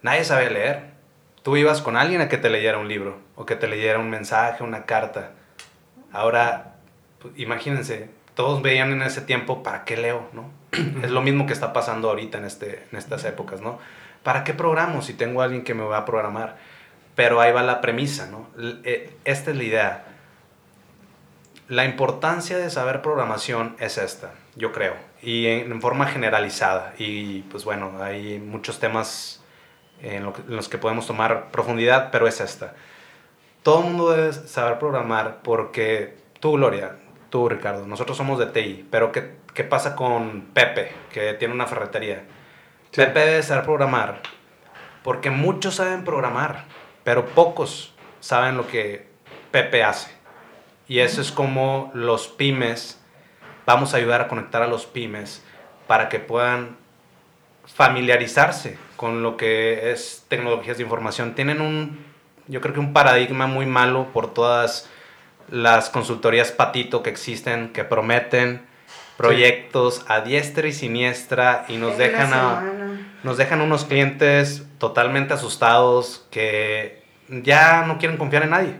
nadie 0.01 0.23
sabía 0.23 0.49
leer. 0.49 0.95
Tú 1.41 1.57
ibas 1.57 1.81
con 1.81 1.97
alguien 1.97 2.21
a 2.21 2.29
que 2.29 2.37
te 2.37 2.49
leyera 2.49 2.77
un 2.77 2.87
libro 2.87 3.17
o 3.35 3.45
que 3.45 3.55
te 3.55 3.67
leyera 3.67 3.99
un 3.99 4.09
mensaje, 4.09 4.63
una 4.63 4.85
carta. 4.85 5.31
Ahora, 6.11 6.75
pues, 7.19 7.33
imagínense, 7.37 8.09
todos 8.35 8.61
veían 8.61 8.91
en 8.91 9.01
ese 9.01 9.21
tiempo, 9.21 9.63
¿para 9.63 9.83
qué 9.83 9.97
leo? 9.97 10.29
¿no? 10.33 10.49
es 11.03 11.11
lo 11.11 11.21
mismo 11.21 11.45
que 11.47 11.53
está 11.53 11.73
pasando 11.73 12.09
ahorita 12.09 12.37
en, 12.37 12.45
este, 12.45 12.85
en 12.91 12.97
estas 12.97 13.25
épocas, 13.25 13.61
¿no? 13.61 13.79
¿Para 14.25 14.43
qué 14.43 14.55
programo 14.55 15.03
si 15.03 15.13
tengo 15.13 15.41
a 15.41 15.43
alguien 15.43 15.63
que 15.63 15.75
me 15.75 15.83
va 15.83 15.99
a 15.99 16.05
programar? 16.05 16.57
Pero 17.13 17.39
ahí 17.41 17.53
va 17.53 17.61
la 17.61 17.79
premisa, 17.79 18.25
¿no? 18.25 18.49
Eh, 18.83 19.15
Esta 19.23 19.51
es 19.51 19.57
la 19.57 19.63
idea. 19.63 20.05
La 21.67 21.85
importancia 21.85 22.57
de 22.57 22.71
saber 22.71 23.03
programación 23.03 23.75
es 23.77 23.99
esta, 23.99 24.31
yo 24.55 24.71
creo, 24.71 24.95
y 25.21 25.45
en, 25.45 25.79
forma 25.79 26.07
generalizada. 26.07 26.95
Y 26.97 27.41
pues 27.51 27.65
bueno, 27.65 28.01
hay 28.01 28.39
muchos 28.39 28.79
temas 28.79 29.43
en 30.01 30.27
los 30.47 30.69
que 30.69 30.79
podemos 30.79 31.05
tomar 31.05 31.51
profundidad, 31.51 32.09
pero 32.11 32.27
es 32.27 32.41
esta. 32.41 32.73
Todo 33.61 33.81
el 33.81 33.85
mundo 33.91 34.09
debe 34.09 34.33
saber 34.33 34.79
programar 34.79 35.41
porque 35.43 36.17
tú, 36.39 36.53
Gloria, 36.53 36.95
tú, 37.29 37.47
Ricardo, 37.47 37.85
nosotros 37.85 38.17
somos 38.17 38.39
de 38.39 38.47
TI, 38.47 38.87
pero 38.89 39.11
¿qué, 39.11 39.35
qué 39.53 39.63
pasa 39.63 39.95
con 39.95 40.47
Pepe, 40.51 40.91
que 41.13 41.35
tiene 41.35 41.53
una 41.53 41.67
ferretería? 41.67 42.23
Sí. 42.95 43.01
Pepe 43.01 43.19
debe 43.19 43.43
saber 43.43 43.65
programar 43.65 44.21
porque 45.03 45.29
muchos 45.29 45.75
saben 45.75 46.05
programar, 46.05 46.63
pero 47.03 47.25
pocos 47.25 47.93
saben 48.21 48.55
lo 48.55 48.67
que 48.67 49.07
Pepe 49.51 49.83
hace. 49.83 50.09
Y 50.87 50.99
eso 50.99 51.19
es 51.19 51.33
como 51.33 51.91
los 51.93 52.29
pymes, 52.29 53.01
vamos 53.65 53.93
a 53.93 53.97
ayudar 53.97 54.21
a 54.21 54.27
conectar 54.29 54.63
a 54.63 54.67
los 54.67 54.85
pymes 54.85 55.43
para 55.87 56.07
que 56.07 56.19
puedan 56.19 56.77
familiarizarse 57.65 58.79
con 58.95 59.23
lo 59.23 59.35
que 59.35 59.91
es 59.91 60.23
tecnologías 60.29 60.77
de 60.77 60.83
información. 60.83 61.35
Tienen 61.35 61.59
un, 61.59 61.99
yo 62.47 62.61
creo 62.61 62.73
que 62.73 62.79
un 62.79 62.93
paradigma 62.93 63.45
muy 63.45 63.65
malo 63.65 64.07
por 64.13 64.33
todas 64.33 64.89
las 65.49 65.89
consultorías 65.89 66.53
patito 66.53 67.03
que 67.03 67.09
existen, 67.09 67.73
que 67.73 67.83
prometen 67.83 68.65
proyectos 69.17 70.05
a 70.07 70.21
diestra 70.21 70.67
y 70.67 70.73
siniestra 70.73 71.65
y 71.67 71.77
nos 71.77 71.97
dejan 71.97 72.33
a. 72.33 72.84
nos 73.25 73.37
dejan 73.37 73.59
unos 73.61 73.85
clientes 73.85 74.65
totalmente 74.77 75.33
asustados 75.33 76.25
que 76.29 77.03
ya 77.27 77.83
no 77.87 77.97
quieren 77.97 78.17
confiar 78.17 78.43
en 78.43 78.51
nadie. 78.51 78.75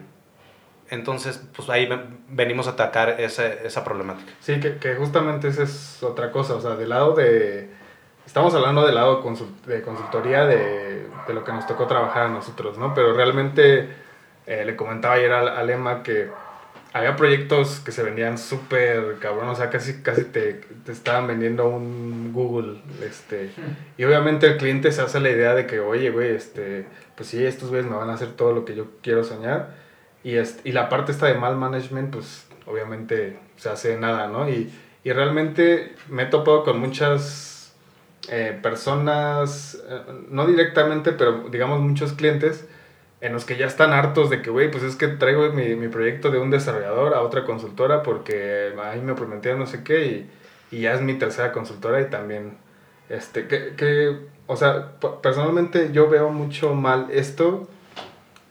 Entonces, 0.92 1.44
pues 1.56 1.68
ahí 1.70 1.88
ven- 1.88 2.20
venimos 2.30 2.68
a 2.68 2.72
atacar 2.72 3.20
ese- 3.20 3.66
esa 3.66 3.84
problemática. 3.84 4.32
Sí, 4.40 4.60
que, 4.60 4.78
que 4.78 4.94
justamente 4.96 5.48
esa 5.48 5.64
es 5.64 6.04
otra 6.04 6.32
cosa, 6.32 6.54
o 6.56 6.62
sea, 6.62 6.76
del 6.76 6.90
lado 6.90 7.14
de... 7.16 7.72
Estamos 8.26 8.54
hablando 8.54 8.86
del 8.86 8.94
lado 8.96 9.24
de 9.66 9.82
consultoría 9.82 10.46
de, 10.46 11.08
de 11.28 11.34
lo 11.34 11.44
que 11.44 11.52
nos 11.52 11.66
tocó 11.66 11.88
trabajar 11.88 12.24
a 12.24 12.30
nosotros, 12.30 12.78
¿no? 12.78 12.94
Pero 12.94 13.14
realmente 13.14 13.90
eh, 14.46 14.64
le 14.64 14.76
comentaba 14.76 15.16
ayer 15.16 15.32
al, 15.32 15.48
al 15.48 15.70
Emma 15.72 16.04
que 16.04 16.30
había 16.96 17.18
proyectos 17.18 17.82
que 17.82 17.92
se 17.92 18.04
vendían 18.04 18.38
súper 18.38 19.18
cabrón, 19.20 19.50
o 19.50 19.56
sea, 19.56 19.70
casi, 19.70 20.02
casi 20.02 20.24
te, 20.24 20.62
te 20.86 20.94
estaban 20.94 21.28
vendiendo 21.28 21.68
un 21.68 22.32
Google, 22.32 22.80
este... 23.06 23.50
Y 23.98 24.06
obviamente 24.06 24.48
el 24.48 24.56
cliente 24.56 24.94
se 24.94 25.02
hace 25.02 25.20
la 25.20 25.30
idea 25.30 25.54
de 25.54 25.68
que, 25.68 25.82
oye, 25.82 26.10
güey, 26.10 26.34
este, 26.34 26.86
pues 27.18 27.28
sí, 27.28 27.46
estos 27.46 27.68
güeyes 27.68 27.86
me 27.86 27.98
van 27.98 28.10
a 28.10 28.14
hacer 28.14 28.30
todo 28.30 28.54
lo 28.54 28.64
que 28.64 28.76
yo 28.78 28.88
quiero 29.02 29.26
soñar. 29.26 29.76
Y, 30.24 30.36
este, 30.36 30.70
y 30.70 30.72
la 30.72 30.88
parte 30.88 31.12
esta 31.12 31.26
de 31.26 31.34
mal 31.34 31.58
management, 31.58 32.14
pues 32.14 32.48
obviamente 32.66 33.40
se 33.58 33.68
hace 33.68 33.98
nada, 33.98 34.30
¿no? 34.30 34.48
Y, 34.48 34.74
y 35.04 35.12
realmente 35.12 35.96
me 36.08 36.24
he 36.24 36.28
topado 36.28 36.64
con 36.64 36.80
muchas 36.80 37.76
eh, 38.30 38.58
personas, 38.64 39.84
eh, 39.90 40.02
no 40.30 40.48
directamente, 40.48 41.12
pero 41.12 41.50
digamos 41.52 41.82
muchos 41.82 42.14
clientes 42.14 42.66
en 43.26 43.34
los 43.34 43.44
que 43.46 43.58
ya 43.58 43.66
están 43.66 43.92
hartos 43.92 44.30
de 44.30 44.42
que, 44.42 44.50
güey, 44.50 44.70
pues 44.70 44.84
es 44.84 44.96
que 44.96 45.08
traigo 45.08 45.50
mi, 45.52 45.76
mi 45.76 45.88
proyecto 45.88 46.30
de 46.32 46.38
un 46.38 46.52
desarrollador 46.52 47.14
a 47.16 47.22
otra 47.22 47.44
consultora 47.44 48.04
porque 48.04 48.74
ahí 48.84 49.02
me 49.02 49.16
prometieron 49.16 49.60
no 49.60 49.66
sé 49.68 49.84
qué 49.84 50.06
y, 50.06 50.32
y 50.78 50.82
ya 50.82 50.94
es 50.94 51.02
mi 51.02 51.16
tercera 51.16 51.52
consultora 51.52 52.02
y 52.02 52.10
también, 52.10 52.58
este, 53.10 53.48
que, 53.48 53.76
que 53.76 54.18
o 54.48 54.56
sea, 54.56 54.92
personalmente 55.24 55.90
yo 55.92 56.08
veo 56.08 56.30
mucho 56.30 56.74
mal 56.76 57.08
esto 57.12 57.68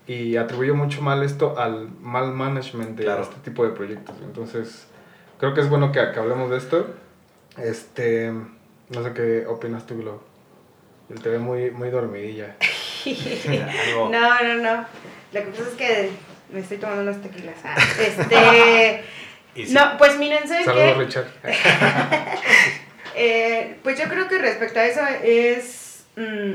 y 0.06 0.37
atribuyo 0.37 0.74
mucho 0.74 1.02
mal 1.02 1.22
esto 1.22 1.58
al 1.58 1.88
mal 2.00 2.32
management 2.32 2.96
de 2.98 3.04
Claro. 3.04 3.22
este 3.22 3.37
tipo 3.44 3.64
de 3.64 3.70
proyectos. 3.70 4.16
Entonces, 4.24 4.87
creo 5.38 5.54
que 5.54 5.60
es 5.60 5.68
bueno 5.70 5.92
que, 5.92 6.00
que 6.12 6.18
hablemos 6.18 6.50
de 6.50 6.56
esto. 6.58 6.87
Este, 7.56 8.32
no 8.32 9.02
sé 9.04 9.12
qué 9.14 9.46
opinas 9.46 9.87
tú, 9.87 9.96
Glo. 9.98 10.20
Te 11.22 11.28
ve 11.28 11.38
muy, 11.38 11.70
muy 11.70 11.90
dormidilla. 11.90 12.56
No, 14.10 14.42
no, 14.42 14.54
no. 14.54 14.86
Lo 15.32 15.40
que 15.40 15.46
pasa 15.50 15.62
es 15.70 15.74
que 15.76 16.10
me 16.52 16.60
estoy 16.60 16.78
tomando 16.78 17.02
unos 17.02 17.20
tequilas. 17.22 17.56
Ah, 17.64 17.76
Este. 18.00 19.04
sí, 19.66 19.72
No, 19.74 19.96
pues 19.98 20.16
miren, 20.18 20.46
¿saben 20.48 20.64
Saludos, 20.64 20.92
qué? 20.92 21.04
Richard. 21.04 21.26
Eh, 23.16 23.76
pues 23.84 23.96
yo 23.96 24.06
creo 24.08 24.26
que 24.26 24.38
respecto 24.38 24.80
a 24.80 24.86
eso 24.86 25.00
es... 25.22 26.04
mm, 26.16 26.54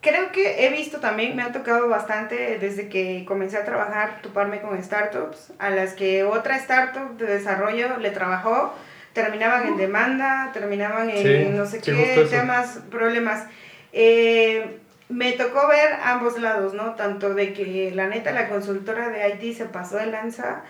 creo 0.00 0.30
que 0.30 0.64
he 0.66 0.70
visto 0.70 0.98
también, 1.00 1.34
me 1.34 1.42
ha 1.42 1.50
tocado 1.50 1.88
bastante 1.88 2.58
desde 2.60 2.88
que 2.88 3.24
comencé 3.26 3.56
a 3.56 3.64
trabajar, 3.64 4.20
toparme 4.22 4.60
con 4.60 4.80
startups, 4.80 5.52
a 5.58 5.70
las 5.70 5.94
que 5.94 6.22
otra 6.22 6.56
startup 6.58 7.16
de 7.16 7.26
desarrollo 7.26 7.96
le 7.98 8.10
trabajó, 8.10 8.72
terminaban 9.12 9.66
en 9.66 9.76
demanda, 9.76 10.50
terminaban 10.52 11.10
en 11.10 11.22
Sí, 11.22 11.48
no 11.50 11.66
sé 11.66 11.80
sí, 11.80 11.92
qué 11.92 12.26
temas, 12.30 12.78
problemas. 12.88 13.44
Eh, 13.92 14.78
me 15.08 15.32
tocó 15.32 15.68
ver 15.68 15.94
ambos 16.02 16.38
lados, 16.40 16.72
¿no? 16.74 16.94
Tanto 16.94 17.34
de 17.34 17.52
que 17.52 17.90
la 17.94 18.08
neta 18.08 18.32
la 18.32 18.48
consultora 18.48 19.10
de 19.10 19.28
IT 19.28 19.56
se 19.56 19.66
pasó 19.66 19.96
de 19.96 20.06
lanza, 20.06 20.62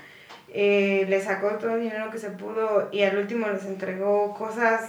eh, 0.52 1.06
le 1.08 1.20
sacó 1.22 1.50
todo 1.50 1.76
el 1.76 1.82
dinero 1.82 2.10
que 2.10 2.18
se 2.18 2.30
pudo 2.30 2.88
y 2.92 3.02
al 3.04 3.16
último 3.16 3.46
les 3.48 3.64
entregó 3.64 4.34
cosas 4.34 4.88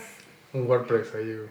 Un 0.54 0.68
WordPress 0.68 1.14
ahí, 1.16 1.36
güey. 1.36 1.50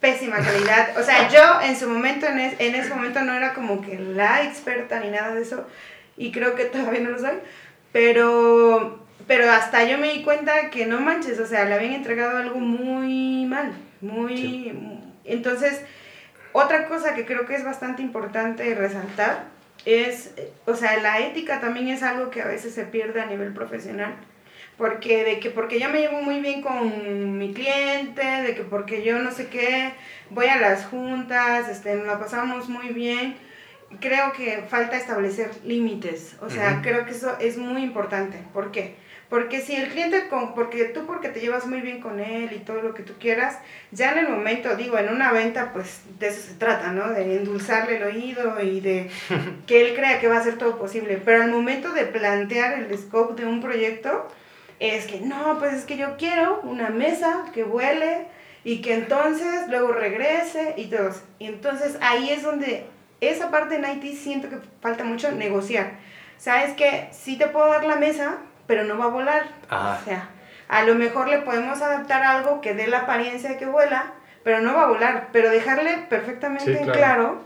pésima 0.00 0.36
calidad. 0.38 0.96
O 0.98 1.02
sea, 1.02 1.28
yo 1.28 1.60
en 1.66 1.76
su 1.76 1.88
momento, 1.88 2.26
en, 2.26 2.38
es- 2.38 2.60
en 2.60 2.74
ese 2.76 2.90
momento 2.94 3.20
no 3.22 3.34
era 3.34 3.52
como 3.54 3.80
que 3.82 3.98
la 3.98 4.44
experta 4.44 5.00
ni 5.00 5.10
nada 5.10 5.34
de 5.34 5.42
eso 5.42 5.66
y 6.16 6.30
creo 6.32 6.54
que 6.54 6.64
todavía 6.66 7.00
no 7.00 7.10
lo 7.10 7.18
soy. 7.18 7.38
Pero, 7.92 9.00
pero 9.26 9.50
hasta 9.50 9.84
yo 9.84 9.98
me 9.98 10.12
di 10.12 10.22
cuenta 10.22 10.70
que 10.70 10.86
no 10.86 11.00
manches, 11.00 11.38
o 11.40 11.46
sea, 11.46 11.64
le 11.64 11.74
habían 11.74 11.92
entregado 11.94 12.38
algo 12.38 12.58
muy 12.58 13.44
mal, 13.46 13.72
muy... 14.00 14.72
Entonces, 15.24 15.80
otra 16.52 16.86
cosa 16.88 17.14
que 17.14 17.24
creo 17.24 17.46
que 17.46 17.54
es 17.54 17.64
bastante 17.64 18.02
importante 18.02 18.74
resaltar 18.74 19.44
es, 19.84 20.32
o 20.66 20.74
sea, 20.74 20.98
la 20.98 21.20
ética 21.20 21.60
también 21.60 21.88
es 21.88 22.02
algo 22.02 22.30
que 22.30 22.42
a 22.42 22.46
veces 22.46 22.74
se 22.74 22.84
pierde 22.84 23.20
a 23.20 23.26
nivel 23.26 23.52
profesional. 23.52 24.14
Porque 24.78 25.24
de 25.24 25.38
que 25.38 25.50
porque 25.50 25.78
yo 25.78 25.90
me 25.90 26.00
llevo 26.00 26.22
muy 26.22 26.40
bien 26.40 26.62
con 26.62 27.38
mi 27.38 27.52
cliente, 27.52 28.24
de 28.24 28.54
que 28.54 28.62
porque 28.62 29.04
yo 29.04 29.18
no 29.18 29.30
sé 29.30 29.48
qué, 29.48 29.92
voy 30.30 30.46
a 30.46 30.56
las 30.56 30.86
juntas, 30.86 31.68
este, 31.68 31.94
nos 31.94 32.06
la 32.06 32.18
pasamos 32.18 32.68
muy 32.68 32.88
bien. 32.88 33.36
Creo 34.00 34.32
que 34.32 34.64
falta 34.68 34.96
establecer 34.96 35.50
límites. 35.64 36.36
O 36.40 36.48
sea, 36.48 36.80
creo 36.82 37.04
que 37.04 37.12
eso 37.12 37.36
es 37.38 37.58
muy 37.58 37.82
importante. 37.82 38.38
¿Por 38.54 38.72
qué? 38.72 38.96
Porque 39.32 39.62
si 39.62 39.74
el 39.74 39.88
cliente, 39.88 40.28
con, 40.28 40.54
porque 40.54 40.84
tú 40.84 41.06
porque 41.06 41.30
te 41.30 41.40
llevas 41.40 41.66
muy 41.66 41.80
bien 41.80 42.02
con 42.02 42.20
él 42.20 42.52
y 42.52 42.58
todo 42.58 42.82
lo 42.82 42.92
que 42.92 43.02
tú 43.02 43.14
quieras, 43.18 43.56
ya 43.90 44.12
en 44.12 44.18
el 44.18 44.28
momento, 44.28 44.76
digo, 44.76 44.98
en 44.98 45.08
una 45.08 45.32
venta, 45.32 45.72
pues 45.72 46.02
de 46.18 46.28
eso 46.28 46.42
se 46.42 46.52
trata, 46.56 46.92
¿no? 46.92 47.08
De 47.08 47.38
endulzarle 47.38 47.96
el 47.96 48.02
oído 48.02 48.62
y 48.62 48.80
de 48.80 49.08
que 49.66 49.86
él 49.86 49.94
crea 49.96 50.20
que 50.20 50.28
va 50.28 50.36
a 50.36 50.44
ser 50.44 50.58
todo 50.58 50.76
posible. 50.76 51.18
Pero 51.24 51.44
al 51.44 51.50
momento 51.50 51.94
de 51.94 52.04
plantear 52.04 52.78
el 52.78 52.98
scope 52.98 53.40
de 53.40 53.48
un 53.48 53.62
proyecto, 53.62 54.28
es 54.80 55.06
que 55.06 55.22
no, 55.22 55.58
pues 55.58 55.72
es 55.72 55.84
que 55.86 55.96
yo 55.96 56.18
quiero 56.18 56.60
una 56.64 56.90
mesa 56.90 57.46
que 57.54 57.64
vuele 57.64 58.26
y 58.64 58.82
que 58.82 58.92
entonces 58.92 59.66
luego 59.68 59.92
regrese 59.92 60.74
y 60.76 60.88
todo. 60.88 61.10
Y 61.38 61.46
entonces 61.46 61.96
ahí 62.02 62.28
es 62.28 62.42
donde 62.42 62.84
esa 63.22 63.50
parte 63.50 63.76
en 63.76 63.86
IT 63.86 64.14
siento 64.14 64.50
que 64.50 64.58
falta 64.82 65.04
mucho 65.04 65.32
negociar. 65.32 65.92
¿Sabes 66.36 66.74
que 66.74 67.08
Sí 67.12 67.38
te 67.38 67.46
puedo 67.46 67.68
dar 67.68 67.84
la 67.84 67.96
mesa, 67.96 68.38
pero 68.66 68.84
no 68.84 68.98
va 68.98 69.04
a 69.04 69.08
volar. 69.08 69.44
O 69.70 70.04
sea, 70.04 70.28
a 70.68 70.82
lo 70.84 70.94
mejor 70.94 71.28
le 71.28 71.38
podemos 71.38 71.82
adaptar 71.82 72.22
algo 72.22 72.60
que 72.60 72.74
dé 72.74 72.86
la 72.86 73.00
apariencia 73.00 73.50
de 73.50 73.58
que 73.58 73.66
vuela, 73.66 74.12
pero 74.42 74.60
no 74.60 74.74
va 74.74 74.84
a 74.84 74.86
volar. 74.86 75.28
Pero 75.32 75.50
dejarle 75.50 76.06
perfectamente 76.08 76.80
en 76.80 76.90
claro. 76.90 77.42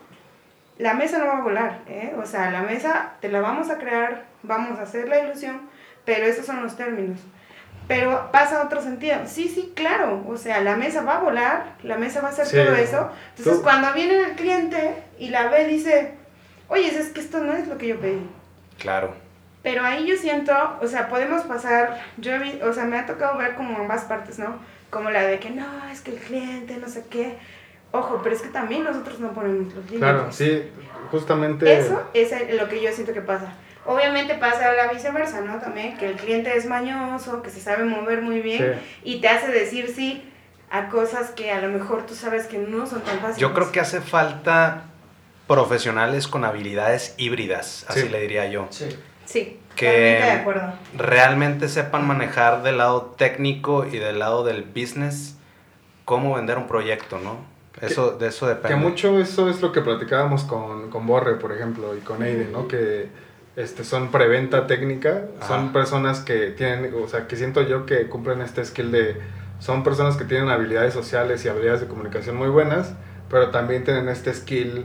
la 0.79 0.95
mesa 0.95 1.19
no 1.19 1.27
va 1.27 1.39
a 1.39 1.43
volar. 1.43 1.81
¿eh? 1.89 2.15
O 2.23 2.27
sea, 2.27 2.51
la 2.51 2.63
mesa 2.63 3.15
te 3.21 3.29
la 3.29 3.41
vamos 3.41 3.71
a 3.71 3.79
crear, 3.79 4.25
vamos 4.43 4.79
a 4.79 4.83
hacer 4.83 5.09
la 5.09 5.21
ilusión, 5.21 5.69
pero 6.05 6.27
esos 6.27 6.47
son 6.47 6.63
los 6.63 6.77
términos. 6.77 7.21
Pero 7.89 8.31
pasa 8.33 8.65
otro 8.65 8.83
sentido. 8.83 9.17
Sí, 9.27 9.49
sí, 9.49 9.73
claro. 9.75 10.25
O 10.29 10.37
sea, 10.37 10.61
la 10.61 10.77
mesa 10.77 11.03
va 11.03 11.17
a 11.17 11.21
volar, 11.21 11.75
la 11.83 11.97
mesa 11.97 12.21
va 12.21 12.29
a 12.29 12.31
hacer 12.33 12.49
todo 12.49 12.75
eso. 12.77 13.11
Entonces, 13.37 13.63
cuando 13.63 13.93
viene 13.93 14.19
el 14.23 14.33
cliente 14.33 15.03
y 15.19 15.29
la 15.29 15.49
ve, 15.49 15.67
dice, 15.67 16.15
oye, 16.69 16.89
es 16.89 17.11
que 17.11 17.21
esto 17.21 17.39
no 17.39 17.53
es 17.55 17.69
lo 17.69 17.79
que 17.79 17.89
yo 17.89 18.01
pedí. 18.01 18.29
Claro. 18.79 19.26
Pero 19.67 19.85
ahí 19.85 20.07
yo 20.07 20.17
siento, 20.17 20.53
o 20.81 20.87
sea, 20.87 21.09
podemos 21.09 21.43
pasar, 21.43 22.01
yo 22.19 22.35
o 22.63 22.73
sea, 22.73 22.85
me 22.85 23.01
ha 23.01 23.05
tocado 23.05 23.37
ver 23.37 23.57
como 23.57 23.77
ambas 23.79 24.05
partes, 24.05 24.39
¿no? 24.39 24.61
Como 24.91 25.11
la 25.11 25.25
de 25.27 25.41
que 25.41 25.51
no, 25.51 25.67
es 25.91 26.03
que 26.03 26.13
el 26.13 26.19
cliente, 26.19 26.77
no 26.77 26.89
sé 26.89 27.07
qué. 27.11 27.37
Ojo, 27.91 28.21
pero 28.23 28.37
es 28.37 28.43
que 28.43 28.49
también 28.51 28.85
nosotros 28.85 29.19
no 29.19 29.33
ponemos 29.33 29.75
los 29.75 29.85
límites. 29.87 29.99
Claro, 29.99 30.31
sí, 30.31 30.71
justamente. 31.11 31.81
Eso 31.81 32.01
es 32.15 32.55
lo 32.55 32.69
que 32.69 32.81
yo 32.81 32.93
siento 32.93 33.13
que 33.13 33.23
pasa. 33.23 33.55
Obviamente 33.85 34.37
pasa 34.37 34.73
la 34.73 34.87
viceversa, 34.93 35.41
¿no? 35.41 35.59
También 35.59 35.97
que 35.97 36.11
el 36.11 36.15
cliente 36.15 36.57
es 36.57 36.67
mañoso, 36.67 37.43
que 37.43 37.51
se 37.51 37.61
sabe 37.61 37.83
mover 37.83 38.23
muy 38.23 38.43
bien 38.43 38.81
y 39.03 39.21
te 39.21 39.27
hace 39.27 39.51
decir 39.51 39.93
sí 39.93 40.23
a 40.71 40.87
cosas 40.91 41.31
que 41.31 41.51
a 41.51 41.61
lo 41.61 41.71
mejor 41.71 42.07
tú 42.07 42.15
sabes 42.15 42.47
que 42.47 42.59
no 42.59 42.87
son 42.87 43.01
tan 43.01 43.19
fáciles. 43.19 43.39
Yo 43.39 43.53
creo 43.53 43.73
que 43.73 43.81
hace 43.81 44.01
falta 44.01 44.85
profesionales 45.49 46.29
con 46.29 46.45
habilidades 46.45 47.17
híbridas, 47.19 47.85
así 47.89 48.09
le 48.09 48.21
diría 48.21 48.47
yo. 48.47 48.69
Sí. 48.71 48.97
Sí, 49.27 49.61
que 49.75 49.91
de 49.91 50.31
acuerdo. 50.31 50.73
realmente 50.97 51.69
sepan 51.69 52.07
manejar 52.07 52.63
del 52.63 52.79
lado 52.79 53.15
técnico 53.19 53.85
y 53.85 53.99
del 53.99 54.19
lado 54.19 54.45
del 54.45 54.63
business 54.63 55.37
cómo 56.05 56.37
vender 56.37 56.57
un 56.57 56.67
proyecto, 56.67 57.19
¿no? 57.19 57.37
Eso, 57.83 58.13
de 58.13 58.29
eso 58.29 58.47
depende. 58.47 58.69
Que 58.69 58.77
mucho 58.77 59.19
eso 59.21 59.51
es 59.51 59.61
lo 59.61 59.73
que 59.73 59.83
platicábamos 59.83 60.45
con, 60.45 60.89
con 60.89 61.07
Borre, 61.07 61.35
por 61.35 61.53
ejemplo, 61.53 61.95
y 61.95 62.01
con 62.01 62.23
Aiden, 62.23 62.53
¿no? 62.53 62.69
Que 62.69 63.09
este, 63.57 63.85
son 63.85 64.11
preventa 64.11 64.67
técnica, 64.67 65.27
son 65.47 65.73
personas 65.73 66.21
que 66.21 66.51
tienen, 66.51 66.95
o 66.95 67.09
sea, 67.09 67.27
que 67.27 67.37
siento 67.37 67.63
yo 67.63 67.85
que 67.85 68.09
cumplen 68.09 68.41
este 68.41 68.65
skill 68.65 68.93
de, 68.93 69.17
son 69.59 69.83
personas 69.83 70.17
que 70.17 70.25
tienen 70.25 70.49
habilidades 70.49 70.95
sociales 70.95 71.45
y 71.45 71.49
habilidades 71.49 71.83
de 71.83 71.87
comunicación 71.87 72.37
muy 72.37 72.49
buenas, 72.49 72.95
pero 73.29 73.51
también 73.51 73.85
tienen 73.85 74.09
este 74.09 74.33
skill 74.33 74.85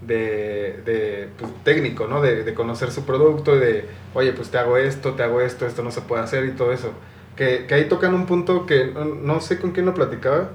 de, 0.00 0.80
de 0.84 1.28
pues, 1.38 1.50
técnico, 1.64 2.06
¿no? 2.06 2.20
De, 2.20 2.44
de, 2.44 2.54
conocer 2.54 2.90
su 2.90 3.04
producto 3.04 3.56
de, 3.56 3.84
oye, 4.14 4.32
pues 4.32 4.50
te 4.50 4.58
hago 4.58 4.76
esto, 4.76 5.14
te 5.14 5.22
hago 5.22 5.40
esto, 5.40 5.66
esto 5.66 5.82
no 5.82 5.90
se 5.90 6.00
puede 6.02 6.22
hacer 6.22 6.44
y 6.46 6.52
todo 6.52 6.72
eso. 6.72 6.92
Que, 7.36 7.66
que 7.66 7.74
ahí 7.74 7.84
tocan 7.88 8.14
un 8.14 8.26
punto 8.26 8.66
que 8.66 8.92
no, 8.92 9.40
sé 9.40 9.58
con 9.58 9.72
quién 9.72 9.86
lo 9.86 9.94
platicaba, 9.94 10.50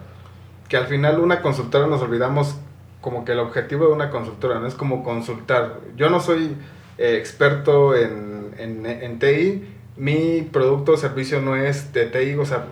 que 0.68 0.78
al 0.78 0.88
final 0.88 1.20
una 1.20 1.42
consultora 1.42 1.88
nos 1.88 2.02
olvidamos 2.02 2.56
como 3.02 3.24
que 3.24 3.34
el 3.34 3.40
objetivo 3.40 3.88
de 3.88 3.94
una 3.94 4.10
consultora, 4.10 4.60
¿no? 4.60 4.68
Es 4.68 4.76
como 4.76 5.04
consultar. 5.04 5.80
Yo 5.96 6.10
no 6.10 6.20
soy 6.20 6.56
eh, 6.98 7.18
experto 7.18 7.96
en, 7.96 8.54
en, 8.58 8.86
en 8.86 9.20
TI, 9.20 9.64
mi 9.98 10.42
producto 10.42 10.94
o 10.94 10.98
servicio 10.98 11.42
no 11.42 11.56
es 11.56 11.94
de 11.94 12.06
TI, 12.06 12.36
o 12.36 12.46
sea, 12.46 12.66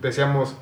decíamos, 0.00 0.56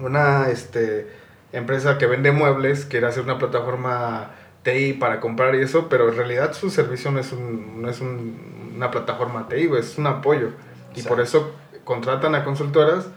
una 0.00 0.48
este, 0.50 1.08
empresa 1.52 1.98
que 1.98 2.06
vende 2.06 2.32
muebles 2.32 2.84
quiere 2.84 3.06
hacer 3.06 3.24
una 3.24 3.38
plataforma 3.38 4.32
TI 4.68 4.94
para 4.94 5.20
comprar 5.20 5.54
y 5.54 5.62
eso, 5.62 5.88
pero 5.88 6.08
en 6.08 6.16
realidad 6.16 6.52
su 6.52 6.70
servicio 6.70 7.10
no 7.10 7.20
es, 7.20 7.32
un, 7.32 7.80
no 7.80 7.88
es 7.88 8.00
un, 8.00 8.72
una 8.76 8.90
plataforma 8.90 9.48
TI, 9.48 9.70
es 9.78 9.96
un 9.98 10.06
apoyo. 10.06 10.50
Y 10.94 11.02
por 11.02 11.20
eso 11.20 11.52
contratan 11.84 12.34
a 12.34 12.44
consultoras 12.44 13.08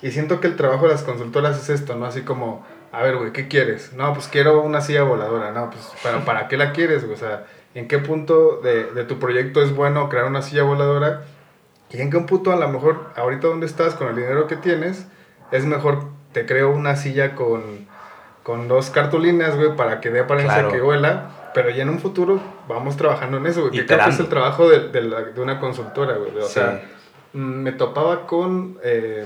y 0.00 0.10
siento 0.10 0.40
que 0.40 0.46
el 0.46 0.56
trabajo 0.56 0.86
de 0.86 0.92
las 0.92 1.02
consultoras 1.02 1.60
es 1.60 1.70
esto, 1.70 1.96
¿no? 1.96 2.06
Así 2.06 2.22
como, 2.22 2.64
a 2.92 3.02
ver, 3.02 3.16
güey, 3.16 3.32
¿qué 3.32 3.48
quieres? 3.48 3.92
No, 3.92 4.14
pues 4.14 4.28
quiero 4.28 4.62
una 4.62 4.80
silla 4.80 5.02
voladora, 5.02 5.52
no, 5.52 5.70
pues, 5.70 5.92
¿para, 6.02 6.24
¿para 6.24 6.48
qué 6.48 6.56
la 6.56 6.72
quieres? 6.72 7.04
O 7.04 7.16
sea, 7.16 7.46
¿en 7.74 7.88
qué 7.88 7.98
punto 7.98 8.60
de, 8.62 8.84
de 8.92 9.04
tu 9.04 9.18
proyecto 9.18 9.62
es 9.62 9.74
bueno 9.74 10.08
crear 10.08 10.26
una 10.26 10.42
silla 10.42 10.62
voladora? 10.62 11.24
¿Y 11.90 12.00
en 12.00 12.10
qué 12.10 12.20
punto 12.20 12.52
a 12.52 12.56
lo 12.56 12.68
mejor, 12.68 13.10
ahorita 13.16 13.48
donde 13.48 13.66
estás, 13.66 13.94
con 13.94 14.08
el 14.08 14.16
dinero 14.16 14.46
que 14.46 14.56
tienes, 14.56 15.06
es 15.50 15.64
mejor 15.64 16.04
te 16.32 16.44
creo 16.44 16.70
una 16.70 16.96
silla 16.96 17.34
con 17.34 17.86
con 18.46 18.68
dos 18.68 18.90
cartulinas, 18.90 19.56
güey, 19.56 19.74
para 19.74 20.00
que 20.00 20.08
dé 20.08 20.20
apariencia 20.20 20.68
que 20.68 20.80
vuela. 20.80 21.50
Pero 21.52 21.68
ya 21.70 21.82
en 21.82 21.88
un 21.88 21.98
futuro 21.98 22.40
vamos 22.68 22.96
trabajando 22.96 23.38
en 23.38 23.46
eso, 23.46 23.62
güey. 23.62 23.72
Que 23.72 23.86
creo 23.86 24.04
que 24.04 24.10
es 24.10 24.20
el 24.20 24.28
trabajo 24.28 24.68
de, 24.68 24.88
de, 24.88 25.40
una 25.40 25.58
consultora, 25.58 26.14
güey. 26.14 26.30
O 26.38 26.46
sea, 26.46 26.80
mm, 27.32 27.38
me 27.38 27.72
topaba 27.72 28.24
con 28.28 28.78
eh, 28.84 29.24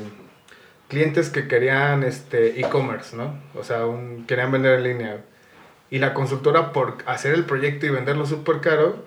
clientes 0.89 1.29
que 1.29 1.47
querían 1.49 2.03
este 2.03 2.59
e-commerce, 2.61 3.15
¿no? 3.15 3.35
O 3.55 3.63
sea, 3.63 3.85
un, 3.85 4.25
querían 4.27 4.53
vender 4.53 4.79
en 4.79 4.85
línea. 4.85 5.19
Y 5.91 5.99
la 5.99 6.15
consultora, 6.15 6.73
por 6.73 6.97
hacer 7.05 7.35
el 7.35 7.45
proyecto 7.45 7.85
y 7.85 7.91
venderlo 7.91 8.25
súper 8.25 8.61
caro, 8.61 9.05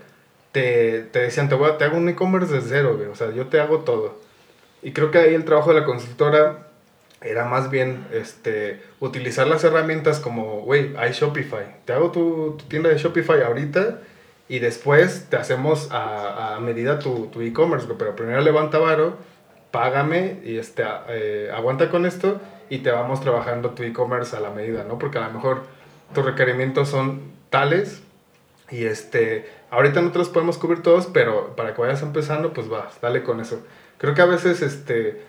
te, 0.51 1.07
te, 1.11 1.21
decían, 1.21 1.49
te, 1.49 1.55
voy 1.55 1.71
a, 1.71 1.79
te 1.79 1.85
hago 1.85 1.97
un 1.97 2.07
e-commerce 2.07 2.53
de 2.53 2.61
cero, 2.61 2.97
güey. 2.97 3.07
O 3.07 3.15
sea, 3.15 3.31
yo 3.31 3.47
te 3.47 3.59
hago 3.59 3.79
todo. 3.79 4.19
Y 4.83 4.91
creo 4.91 5.09
que 5.09 5.17
ahí 5.17 5.33
el 5.33 5.43
trabajo 5.43 5.73
de 5.73 5.79
la 5.79 5.87
consultora 5.87 6.67
era 7.23 7.45
más 7.45 7.69
bien 7.69 8.05
este, 8.11 8.81
utilizar 8.99 9.47
las 9.47 9.63
herramientas 9.63 10.19
como, 10.19 10.61
güey, 10.61 10.93
hay 10.97 11.11
Shopify, 11.11 11.65
te 11.85 11.93
hago 11.93 12.11
tu, 12.11 12.57
tienda 12.67 12.89
de 12.89 12.97
Shopify 12.97 13.41
ahorita 13.41 14.01
y 14.49 14.59
después 14.59 15.27
te 15.29 15.37
hacemos 15.37 15.89
a, 15.91 16.55
a 16.55 16.59
medida 16.59 16.99
tu 16.99 17.29
e-commerce, 17.41 17.87
pero 17.97 18.15
primero 18.15 18.41
levanta 18.41 18.77
varo, 18.77 19.17
págame 19.73 20.39
y 20.43 20.59
este, 20.59 20.83
eh, 21.09 21.49
aguanta 21.51 21.89
con 21.89 22.05
esto 22.05 22.39
y 22.69 22.79
te 22.79 22.91
vamos 22.91 23.21
trabajando 23.21 23.71
tu 23.71 23.81
e-commerce 23.81 24.35
a 24.37 24.39
la 24.39 24.51
medida, 24.51 24.83
¿no? 24.83 24.99
Porque 24.99 25.17
a 25.17 25.27
lo 25.27 25.33
mejor 25.33 25.63
tus 26.13 26.23
requerimientos 26.23 26.89
son 26.89 27.21
tales 27.49 28.03
y 28.69 28.85
este, 28.85 29.49
ahorita 29.71 30.03
no 30.03 30.11
te 30.11 30.19
los 30.19 30.29
podemos 30.29 30.59
cubrir 30.59 30.83
todos, 30.83 31.07
pero 31.07 31.55
para 31.55 31.73
que 31.73 31.81
vayas 31.81 32.03
empezando, 32.03 32.53
pues 32.53 32.71
va, 32.71 32.87
dale 33.01 33.23
con 33.23 33.39
eso. 33.39 33.65
Creo 33.97 34.13
que 34.13 34.21
a 34.21 34.25
veces, 34.25 34.61
este, 34.61 35.23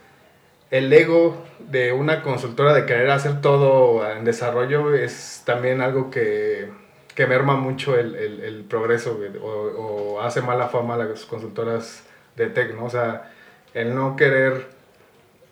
el 0.71 0.93
ego 0.93 1.37
de 1.59 1.93
una 1.93 2.23
consultora 2.23 2.75
de 2.75 2.87
querer 2.87 3.11
hacer 3.11 3.41
todo 3.41 4.09
en 4.11 4.25
desarrollo 4.25 4.95
es 4.95 5.43
también 5.45 5.81
algo 5.81 6.11
que, 6.11 6.69
que 7.15 7.27
merma 7.27 7.57
mucho 7.57 7.99
el, 7.99 8.15
el, 8.15 8.65
progreso 8.65 9.19
o, 9.43 10.21
hace 10.21 10.43
mala 10.43 10.69
fama 10.69 10.95
a 10.95 10.99
las 10.99 11.25
consultoras 11.25 12.05
de 12.37 12.47
tech, 12.49 12.75
¿no? 12.75 12.87
O 12.87 12.91
sea, 12.91 13.31
el 13.73 13.95
no 13.95 14.17
querer, 14.17 14.67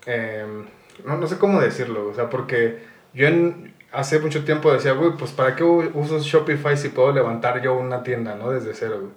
em, 0.07 0.67
no, 1.05 1.17
no, 1.17 1.27
sé 1.27 1.39
cómo 1.39 1.61
decirlo, 1.61 2.09
o 2.09 2.15
sea, 2.15 2.29
porque 2.31 2.79
yo 3.15 3.29
en, 3.29 3.75
hace 3.93 4.19
mucho 4.19 4.45
tiempo 4.45 4.73
decía, 4.73 4.93
güey, 4.93 5.13
pues 5.13 5.31
¿para 5.33 5.55
qué 5.55 5.63
uso 5.65 6.19
Shopify 6.21 6.77
si 6.77 6.89
puedo 6.89 7.13
levantar 7.13 7.63
yo 7.63 7.75
una 7.75 8.03
tienda, 8.03 8.35
¿no? 8.35 8.51
Desde 8.51 8.75
cero, 8.75 8.99
güey. 9.01 9.13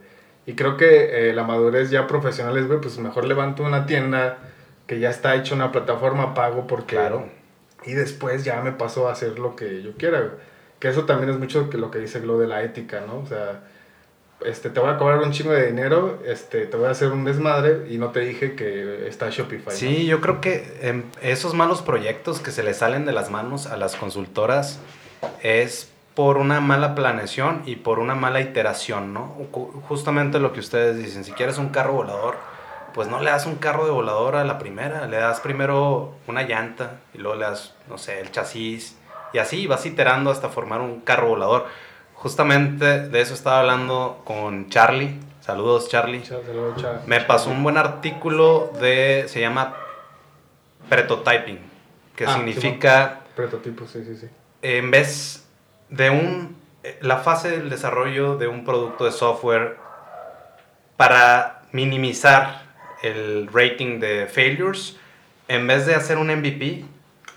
Y 0.48 0.54
creo 0.54 0.78
que 0.78 1.30
eh, 1.30 1.34
la 1.34 1.43
madurez 1.43 1.89
ya 1.89 2.06
profesional 2.06 2.56
es, 2.58 2.68
güey, 2.68 2.80
pues 2.80 3.00
mejor 3.00 3.26
levanto 3.26 3.64
una 3.64 3.88
tienda 3.88 4.38
que 4.88 5.00
ya 5.00 5.10
está 5.10 5.36
hecho 5.36 5.56
una 5.56 5.72
plataforma, 5.72 6.34
pago 6.34 6.68
porque... 6.68 6.96
Claro. 6.96 7.26
Y 7.86 7.94
después 7.94 8.44
ya 8.44 8.62
me 8.62 8.72
paso 8.72 9.08
a 9.08 9.12
hacer 9.12 9.38
lo 9.40 9.56
que 9.56 9.84
yo 9.84 9.92
quiera, 9.98 10.32
Que 10.80 10.90
eso 10.90 11.06
también 11.06 11.30
es 11.30 11.38
mucho 11.40 11.70
lo 11.74 11.92
que 11.92 12.00
dice 12.00 12.20
lo 12.20 12.38
de 12.40 12.48
la 12.48 12.64
ética, 12.64 13.02
¿no? 13.06 13.20
O 13.20 13.26
sea, 13.28 13.62
este, 14.44 14.70
te 14.70 14.80
voy 14.80 14.90
a 14.90 14.98
cobrar 14.98 15.20
un 15.20 15.32
chingo 15.32 15.52
de 15.52 15.68
dinero, 15.68 16.20
este, 16.26 16.66
te 16.66 16.78
voy 16.78 16.88
a 16.88 16.92
hacer 16.92 17.12
un 17.12 17.24
desmadre 17.26 17.88
y 17.90 17.98
no 17.98 18.10
te 18.10 18.20
dije 18.22 18.56
que 18.56 19.08
está 19.08 19.30
Shopify. 19.30 19.68
¿no? 19.68 19.72
Sí, 19.72 20.06
yo 20.06 20.20
creo 20.20 20.42
que 20.42 21.04
esos 21.22 21.54
malos 21.54 21.82
proyectos 21.82 22.40
que 22.40 22.52
se 22.52 22.62
le 22.64 22.74
salen 22.74 23.06
de 23.06 23.12
las 23.14 23.30
manos 23.32 23.68
a 23.68 23.78
las 23.78 23.96
consultoras 23.96 24.80
es 25.42 25.90
por 26.16 26.38
una 26.38 26.60
mala 26.62 26.96
planeación 26.96 27.62
y 27.66 27.76
por 27.78 28.00
una 28.00 28.16
mala 28.16 28.42
iteración, 28.42 29.14
¿no? 29.14 29.36
Ju- 29.52 29.72
Justamente 29.88 30.40
lo 30.40 30.54
que 30.54 30.60
ustedes 30.60 30.98
dicen, 30.98 31.24
si 31.24 31.32
quieres 31.34 31.58
un 31.58 31.70
carro 31.70 31.94
volador, 31.94 32.36
pues 32.96 33.10
no 33.10 33.20
le 33.20 33.30
das 33.30 33.46
un 33.46 33.56
carro 33.56 33.84
de 33.86 33.91
volador 33.91 34.38
a 34.38 34.46
la 34.46 34.58
primera, 34.58 35.06
le 35.06 35.18
das 35.18 35.41
primero 35.41 36.16
una 36.28 36.43
llanta 36.43 37.02
y 37.14 37.18
luego 37.18 37.36
le 37.38 37.46
das, 37.46 37.74
no 37.89 37.98
sé, 37.98 38.22
el 38.22 38.32
chasis 38.32 38.98
y 39.34 39.38
así 39.38 39.68
vas 39.68 39.86
iterando 39.86 40.32
hasta 40.32 40.48
formar 40.48 40.80
un 40.80 41.02
carro 41.02 41.28
volador. 41.28 41.68
Justamente 42.14 43.10
de 43.10 43.20
eso 43.22 43.34
estaba 43.34 43.60
hablando 43.60 44.22
con 44.24 44.70
Charlie. 44.70 45.20
Saludos, 45.41 45.89
Charlie. 45.89 46.24
Saludos, 46.24 46.82
chao. 46.82 47.02
Me 47.06 47.20
pasó 47.20 47.50
un 47.50 47.62
buen 47.64 47.78
artículo 47.78 48.72
de, 48.80 49.26
se 49.28 49.41
llama 49.41 49.76
prototyping, 50.88 51.60
que 52.16 52.26
Ah, 52.26 52.34
significa, 52.36 53.20
Prototipo, 53.36 53.86
sí, 53.88 54.06
sí, 54.06 54.16
sí. 54.16 54.28
en 54.62 54.89
vez 54.89 55.46
de 55.89 56.10
un, 56.12 56.56
eh, 56.84 56.98
la 57.02 57.18
fase 57.18 57.52
del 57.52 57.70
desarrollo 57.70 58.38
de 58.38 58.48
un 58.48 58.64
producto 58.64 59.04
de 59.04 59.12
software 59.12 59.78
para 60.96 61.64
minimizar 61.74 62.64
el 63.06 63.47
rating 63.51 63.99
de 63.99 64.28
failures, 64.28 64.97
en 65.47 65.68
vez 65.68 65.86
de 65.86 65.95
hacer 65.95 66.18
un 66.18 66.28
MVP, 66.30 66.86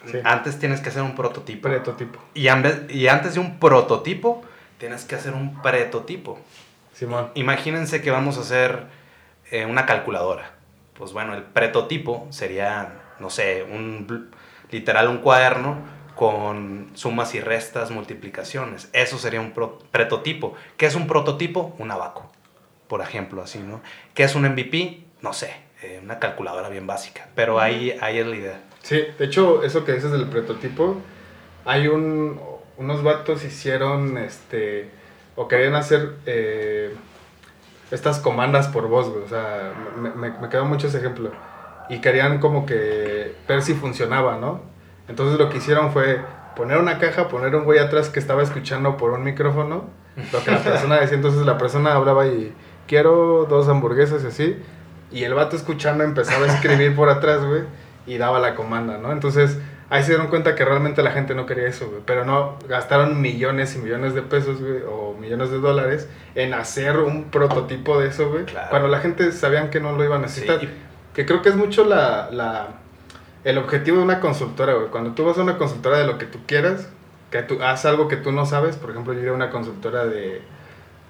Sí. 0.06 0.18
antes 0.24 0.58
tienes 0.58 0.80
que 0.80 0.90
hacer 0.90 1.02
un 1.02 1.14
prototipo. 1.16 1.68
Prototipo. 1.68 2.20
Y, 2.32 2.44
y 2.44 3.08
antes 3.08 3.34
de 3.34 3.40
un 3.40 3.58
prototipo, 3.58 4.42
tienes 4.78 5.04
que 5.04 5.16
hacer 5.16 5.34
un 5.34 5.60
pretotipo. 5.60 6.38
Simón. 6.94 7.30
Imagínense 7.34 8.00
que 8.00 8.10
vamos 8.10 8.38
a 8.38 8.40
hacer 8.42 8.84
eh, 9.50 9.66
una 9.66 9.86
calculadora. 9.86 10.52
Pues 10.94 11.12
bueno, 11.12 11.34
el 11.34 11.42
prototipo 11.42 12.26
sería, 12.30 12.92
no 13.18 13.28
sé, 13.28 13.64
un 13.64 14.30
literal 14.70 15.08
un 15.08 15.18
cuaderno 15.18 15.78
con 16.14 16.90
sumas 16.94 17.34
y 17.34 17.40
restas, 17.40 17.90
multiplicaciones. 17.90 18.88
Eso 18.92 19.18
sería 19.18 19.40
un 19.40 19.52
prototipo. 19.52 20.54
¿Qué 20.76 20.86
es 20.86 20.94
un 20.96 21.06
prototipo? 21.06 21.74
Un 21.78 21.90
abaco, 21.92 22.30
por 22.88 23.00
ejemplo, 23.00 23.42
así, 23.42 23.60
¿no? 23.60 23.80
¿Qué 24.14 24.24
es 24.24 24.34
un 24.34 24.42
MVP? 24.44 25.04
No 25.20 25.32
sé, 25.32 25.54
eh, 25.82 26.00
una 26.02 26.18
calculadora 26.18 26.68
bien 26.68 26.86
básica. 26.86 27.28
Pero 27.34 27.60
ahí, 27.60 27.96
ahí 28.00 28.18
es 28.18 28.26
la 28.26 28.36
idea. 28.36 28.60
Sí, 28.82 29.02
de 29.18 29.24
hecho, 29.24 29.62
eso 29.62 29.84
que 29.84 29.92
dices 29.92 30.10
del 30.12 30.28
prototipo, 30.28 30.96
hay 31.64 31.88
un, 31.88 32.40
unos 32.76 33.02
vatos 33.02 33.44
hicieron, 33.44 34.16
este, 34.18 34.90
o 35.36 35.48
querían 35.48 35.74
hacer 35.74 36.14
eh, 36.26 36.94
estas 37.90 38.20
comandas 38.20 38.68
por 38.68 38.88
voz, 38.88 39.08
o 39.08 39.28
sea, 39.28 39.72
me, 39.96 40.10
me, 40.10 40.38
me 40.38 40.48
quedó 40.48 40.64
mucho 40.64 40.86
ese 40.86 40.98
ejemplo. 40.98 41.32
Y 41.88 42.00
querían 42.00 42.38
como 42.38 42.66
que 42.66 43.34
ver 43.48 43.62
si 43.62 43.74
funcionaba, 43.74 44.36
¿no? 44.36 44.60
Entonces 45.08 45.38
lo 45.38 45.48
que 45.48 45.56
hicieron 45.56 45.90
fue 45.90 46.20
poner 46.54 46.78
una 46.78 46.98
caja, 46.98 47.28
poner 47.28 47.54
un 47.54 47.64
güey 47.64 47.78
atrás 47.78 48.10
que 48.10 48.18
estaba 48.18 48.42
escuchando 48.42 48.96
por 48.96 49.12
un 49.12 49.22
micrófono, 49.22 49.84
lo 50.32 50.44
que 50.44 50.50
la 50.50 50.58
persona 50.58 51.00
decía, 51.00 51.16
entonces 51.16 51.46
la 51.46 51.56
persona 51.56 51.94
hablaba 51.94 52.26
y 52.26 52.52
quiero 52.86 53.46
dos 53.48 53.68
hamburguesas 53.68 54.24
y 54.24 54.26
así, 54.26 54.62
y 55.10 55.24
el 55.24 55.34
vato 55.34 55.56
escuchando 55.56 56.04
empezaba 56.04 56.46
a 56.46 56.48
escribir 56.54 56.94
por 56.94 57.08
atrás, 57.08 57.44
güey, 57.44 57.62
y 58.06 58.18
daba 58.18 58.38
la 58.40 58.54
comanda, 58.54 58.98
¿no? 58.98 59.12
Entonces 59.12 59.58
ahí 59.90 60.02
se 60.02 60.10
dieron 60.10 60.26
cuenta 60.28 60.54
que 60.54 60.64
realmente 60.64 61.02
la 61.02 61.10
gente 61.12 61.34
no 61.34 61.46
quería 61.46 61.66
eso, 61.66 61.88
güey, 61.88 62.02
pero 62.04 62.24
no, 62.24 62.56
gastaron 62.68 63.20
millones 63.20 63.74
y 63.74 63.78
millones 63.78 64.14
de 64.14 64.22
pesos, 64.22 64.60
güey, 64.60 64.82
o 64.86 65.14
millones 65.18 65.50
de 65.50 65.58
dólares 65.58 66.08
en 66.34 66.52
hacer 66.54 66.98
un 66.98 67.24
prototipo 67.30 67.98
de 68.00 68.08
eso, 68.08 68.30
güey, 68.30 68.44
Claro. 68.44 68.68
cuando 68.70 68.88
la 68.88 69.00
gente 69.00 69.32
sabían 69.32 69.70
que 69.70 69.80
no 69.80 69.92
lo 69.92 70.04
iba 70.04 70.16
a 70.16 70.18
necesitar. 70.18 70.60
Sí, 70.60 70.68
Que 71.14 71.26
creo 71.26 71.42
que 71.42 71.48
es 71.48 71.56
mucho 71.56 71.84
la, 71.84 72.28
la- 72.30 72.68
el 73.44 73.56
objetivo 73.58 73.96
de 73.98 74.02
una 74.04 74.20
consultora, 74.20 74.74
güey. 74.74 74.88
Cuando 74.88 75.12
tú 75.12 75.24
vas 75.24 75.38
a 75.38 75.42
una 75.42 75.56
consultora 75.58 75.98
de 75.98 76.06
lo 76.06 76.18
que 76.18 76.26
tú 76.26 76.38
quieras, 76.46 76.88
que 77.30 77.42
tú 77.42 77.62
haz 77.62 77.84
algo 77.86 78.08
que 78.08 78.16
tú 78.16 78.30
no 78.30 78.46
sabes, 78.46 78.76
por 78.76 78.90
ejemplo, 78.90 79.12
yo 79.14 79.20
iría 79.20 79.30
a 79.32 79.34
una 79.34 79.50
consultora 79.50 80.04
de, 80.06 80.42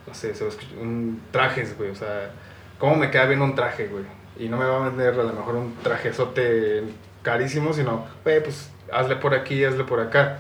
no 0.07 0.15
sé, 0.15 0.33
un 0.81 1.21
trajes, 1.31 1.77
güey. 1.77 1.91
O 1.91 1.95
sea, 1.95 2.31
¿cómo 2.79 2.97
me 2.97 3.11
queda 3.11 3.27
bien 3.27 3.43
un 3.43 3.55
traje, 3.55 3.87
güey? 3.89 4.05
Y 4.39 4.49
no 4.49 4.57
me 4.57 4.65
va 4.65 4.77
a 4.85 4.89
vender 4.89 5.15
a 5.15 5.25
lo 5.25 5.33
mejor 5.33 5.57
un 5.57 5.75
trajezote 5.83 6.85
carísimo, 7.23 7.73
sino, 7.73 8.07
güey, 8.25 8.43
pues 8.43 8.71
hazle 8.93 9.17
por 9.17 9.35
aquí, 9.35 9.65
hazle 9.65 9.85
por 9.85 10.01
acá. 10.01 10.39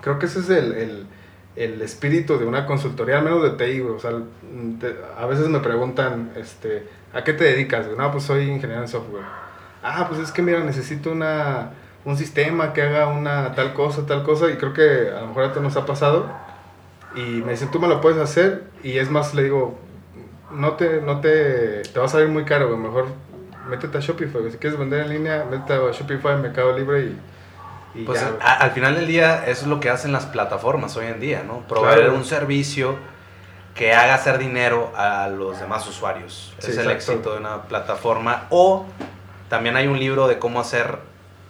Creo 0.00 0.18
que 0.18 0.26
ese 0.26 0.40
es 0.40 0.50
el, 0.50 0.72
el, 0.74 1.06
el 1.56 1.82
espíritu 1.82 2.38
de 2.38 2.46
una 2.46 2.66
consultoría, 2.66 3.18
al 3.18 3.24
menos 3.24 3.42
de 3.42 3.50
TI, 3.50 3.80
güey. 3.80 3.94
O 3.94 4.00
sea, 4.00 4.10
te- 4.80 4.96
a 5.16 5.26
veces 5.26 5.48
me 5.48 5.60
preguntan, 5.60 6.32
este, 6.36 6.86
¿a 7.14 7.22
qué 7.24 7.32
te 7.32 7.44
dedicas? 7.44 7.86
güey? 7.86 7.96
No, 7.98 8.10
pues 8.10 8.24
soy 8.24 8.48
ingeniero 8.50 8.82
en 8.82 8.88
software. 8.88 9.24
Ah, 9.82 10.06
pues 10.08 10.20
es 10.20 10.32
que 10.32 10.42
mira, 10.42 10.60
necesito 10.60 11.12
una, 11.12 11.70
un 12.04 12.16
sistema 12.16 12.72
que 12.72 12.82
haga 12.82 13.06
una 13.08 13.54
tal 13.54 13.72
cosa, 13.74 14.04
tal 14.06 14.24
cosa, 14.24 14.50
y 14.50 14.56
creo 14.56 14.72
que 14.72 15.10
a 15.16 15.20
lo 15.20 15.28
mejor 15.28 15.44
a 15.44 15.52
ti 15.52 15.60
nos 15.60 15.76
ha 15.76 15.86
pasado. 15.86 16.28
Y 17.14 17.42
me 17.42 17.52
dicen, 17.52 17.70
tú 17.70 17.78
me 17.80 17.88
lo 17.88 18.00
puedes 18.00 18.18
hacer, 18.18 18.64
y 18.82 18.98
es 18.98 19.10
más, 19.10 19.34
le 19.34 19.44
digo, 19.44 19.78
no 20.50 20.72
te, 20.74 21.00
no 21.00 21.20
te, 21.20 21.82
te 21.82 21.98
va 21.98 22.06
a 22.06 22.08
salir 22.08 22.28
muy 22.28 22.44
caro, 22.44 22.68
güey, 22.68 22.78
mejor 22.80 23.06
métete 23.68 23.98
a 23.98 24.00
Shopify, 24.00 24.40
güey. 24.40 24.52
si 24.52 24.58
quieres 24.58 24.78
vender 24.78 25.02
en 25.02 25.10
línea, 25.10 25.44
métete 25.50 25.74
a 25.74 25.90
Shopify, 25.92 26.36
Mercado 26.36 26.76
Libre 26.76 27.00
y, 27.94 28.00
y 28.00 28.04
Pues 28.04 28.20
ya, 28.20 28.28
a- 28.28 28.30
güey. 28.30 28.42
al 28.42 28.70
final 28.72 28.94
del 28.94 29.06
día 29.06 29.44
eso 29.46 29.62
es 29.62 29.66
lo 29.66 29.80
que 29.80 29.90
hacen 29.90 30.12
las 30.12 30.26
plataformas 30.26 30.96
hoy 30.96 31.06
en 31.06 31.20
día, 31.20 31.42
¿no? 31.46 31.60
Proveer 31.68 31.98
Claro. 31.98 32.14
un 32.14 32.24
servicio 32.24 32.96
que 33.74 33.92
haga 33.94 34.14
hacer 34.14 34.38
dinero 34.38 34.90
a 34.96 35.28
los 35.28 35.60
demás 35.60 35.86
usuarios. 35.86 36.52
Sí, 36.58 36.70
es 36.72 36.78
el 36.78 36.90
éxito 36.90 37.32
de 37.32 37.38
una 37.38 37.62
plataforma. 37.62 38.46
O 38.50 38.86
también 39.48 39.76
hay 39.76 39.86
un 39.86 39.98
libro 40.00 40.26
de 40.26 40.38
cómo 40.40 40.60
hacer 40.60 40.98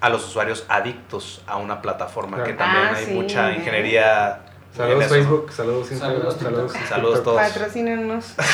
a 0.02 0.10
los 0.10 0.26
usuarios 0.26 0.66
adictos 0.68 1.42
a 1.46 1.56
una 1.56 1.80
plataforma, 1.80 2.36
Claro. 2.36 2.50
que 2.52 2.56
también 2.56 2.84
Ah, 2.84 2.92
hay 2.96 3.04
sí, 3.06 3.12
mucha 3.14 3.52
ingeniería. 3.52 4.40
Saludos 4.76 5.04
eso. 5.06 5.14
Facebook, 5.14 5.52
saludos 5.52 5.90
Instagram, 5.90 6.18
Saludos, 6.20 6.38
saludos. 6.40 6.72
Saludos 6.88 7.22
todos. 7.22 7.40
Patrocínenos. 7.42 8.34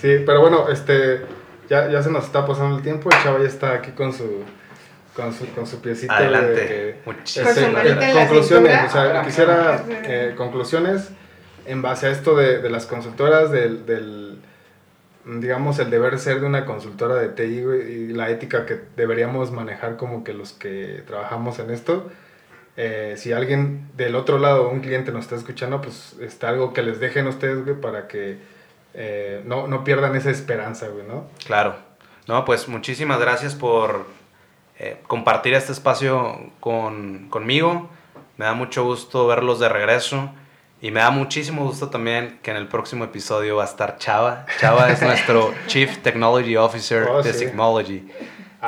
Sí, 0.00 0.18
pero 0.26 0.42
bueno, 0.42 0.68
este, 0.68 1.22
ya, 1.70 1.88
ya 1.90 2.02
se 2.02 2.10
nos 2.10 2.26
está 2.26 2.46
pasando 2.46 2.76
el 2.76 2.82
tiempo, 2.82 3.08
el 3.10 3.22
chavo 3.22 3.38
ya 3.38 3.48
está 3.48 3.72
aquí 3.72 3.92
con 3.92 4.12
su, 4.12 4.42
con 5.14 5.32
su, 5.32 5.46
con 5.54 5.66
su 5.66 5.80
piecito 5.80 6.12
de 6.12 6.18
Adelante. 6.18 6.66
que- 6.66 7.00
su 7.24 7.40
Este, 7.40 7.72
la 7.72 8.12
conclusiones, 8.14 8.78
o 8.86 8.90
sea, 8.92 9.20
Ah, 9.20 9.24
quisiera 9.24 9.74
ajá. 9.76 9.84
eh, 10.04 10.34
conclusiones 10.36 11.08
en 11.64 11.80
base 11.80 12.08
a 12.08 12.10
esto 12.10 12.36
de, 12.36 12.58
de 12.60 12.68
las 12.68 12.84
consultoras, 12.84 13.50
del, 13.50 13.86
del, 13.86 14.38
digamos, 15.24 15.78
el 15.78 15.88
deber 15.88 16.18
ser 16.18 16.40
de 16.40 16.46
una 16.46 16.66
consultora 16.66 17.14
de 17.14 17.28
TI 17.30 17.44
y 17.44 18.08
la 18.08 18.28
ética 18.28 18.66
que 18.66 18.78
deberíamos 18.96 19.50
manejar 19.50 19.96
como 19.96 20.24
que 20.24 20.34
los 20.34 20.52
que 20.52 21.02
trabajamos 21.06 21.58
en 21.58 21.70
esto. 21.70 22.10
Eh, 22.76 23.14
si 23.16 23.32
alguien 23.32 23.88
del 23.96 24.14
otro 24.16 24.38
lado, 24.38 24.68
un 24.68 24.80
cliente 24.80 25.12
nos 25.12 25.24
está 25.24 25.36
escuchando, 25.36 25.80
pues 25.80 26.16
está 26.20 26.50
algo 26.50 26.72
que 26.72 26.82
les 26.82 27.00
dejen 27.00 27.26
ustedes, 27.26 27.64
güey, 27.64 27.80
para 27.80 28.06
que 28.06 28.38
eh, 28.94 29.42
no, 29.46 29.66
no 29.66 29.82
pierdan 29.84 30.14
esa 30.16 30.30
esperanza, 30.30 30.88
güey, 30.88 31.06
¿no? 31.06 31.26
Claro. 31.46 31.76
No, 32.26 32.44
pues 32.44 32.68
muchísimas 32.68 33.18
gracias 33.20 33.54
por 33.54 34.06
eh, 34.78 34.98
compartir 35.06 35.54
este 35.54 35.72
espacio 35.72 36.50
con, 36.60 37.28
conmigo. 37.30 37.88
Me 38.36 38.44
da 38.44 38.52
mucho 38.52 38.84
gusto 38.84 39.26
verlos 39.26 39.58
de 39.60 39.68
regreso. 39.68 40.30
Y 40.82 40.90
me 40.90 41.00
da 41.00 41.10
muchísimo 41.10 41.64
gusto 41.64 41.88
también 41.88 42.38
que 42.42 42.50
en 42.50 42.58
el 42.58 42.68
próximo 42.68 43.04
episodio 43.04 43.56
va 43.56 43.62
a 43.62 43.66
estar 43.66 43.96
Chava. 43.96 44.44
Chava 44.60 44.90
es 44.90 45.00
nuestro 45.02 45.54
Chief 45.66 45.98
Technology 45.98 46.56
Officer 46.56 47.08
Oh, 47.08 47.22
de 47.22 47.32
sí. 47.32 47.46
Sigmology. 47.46 48.06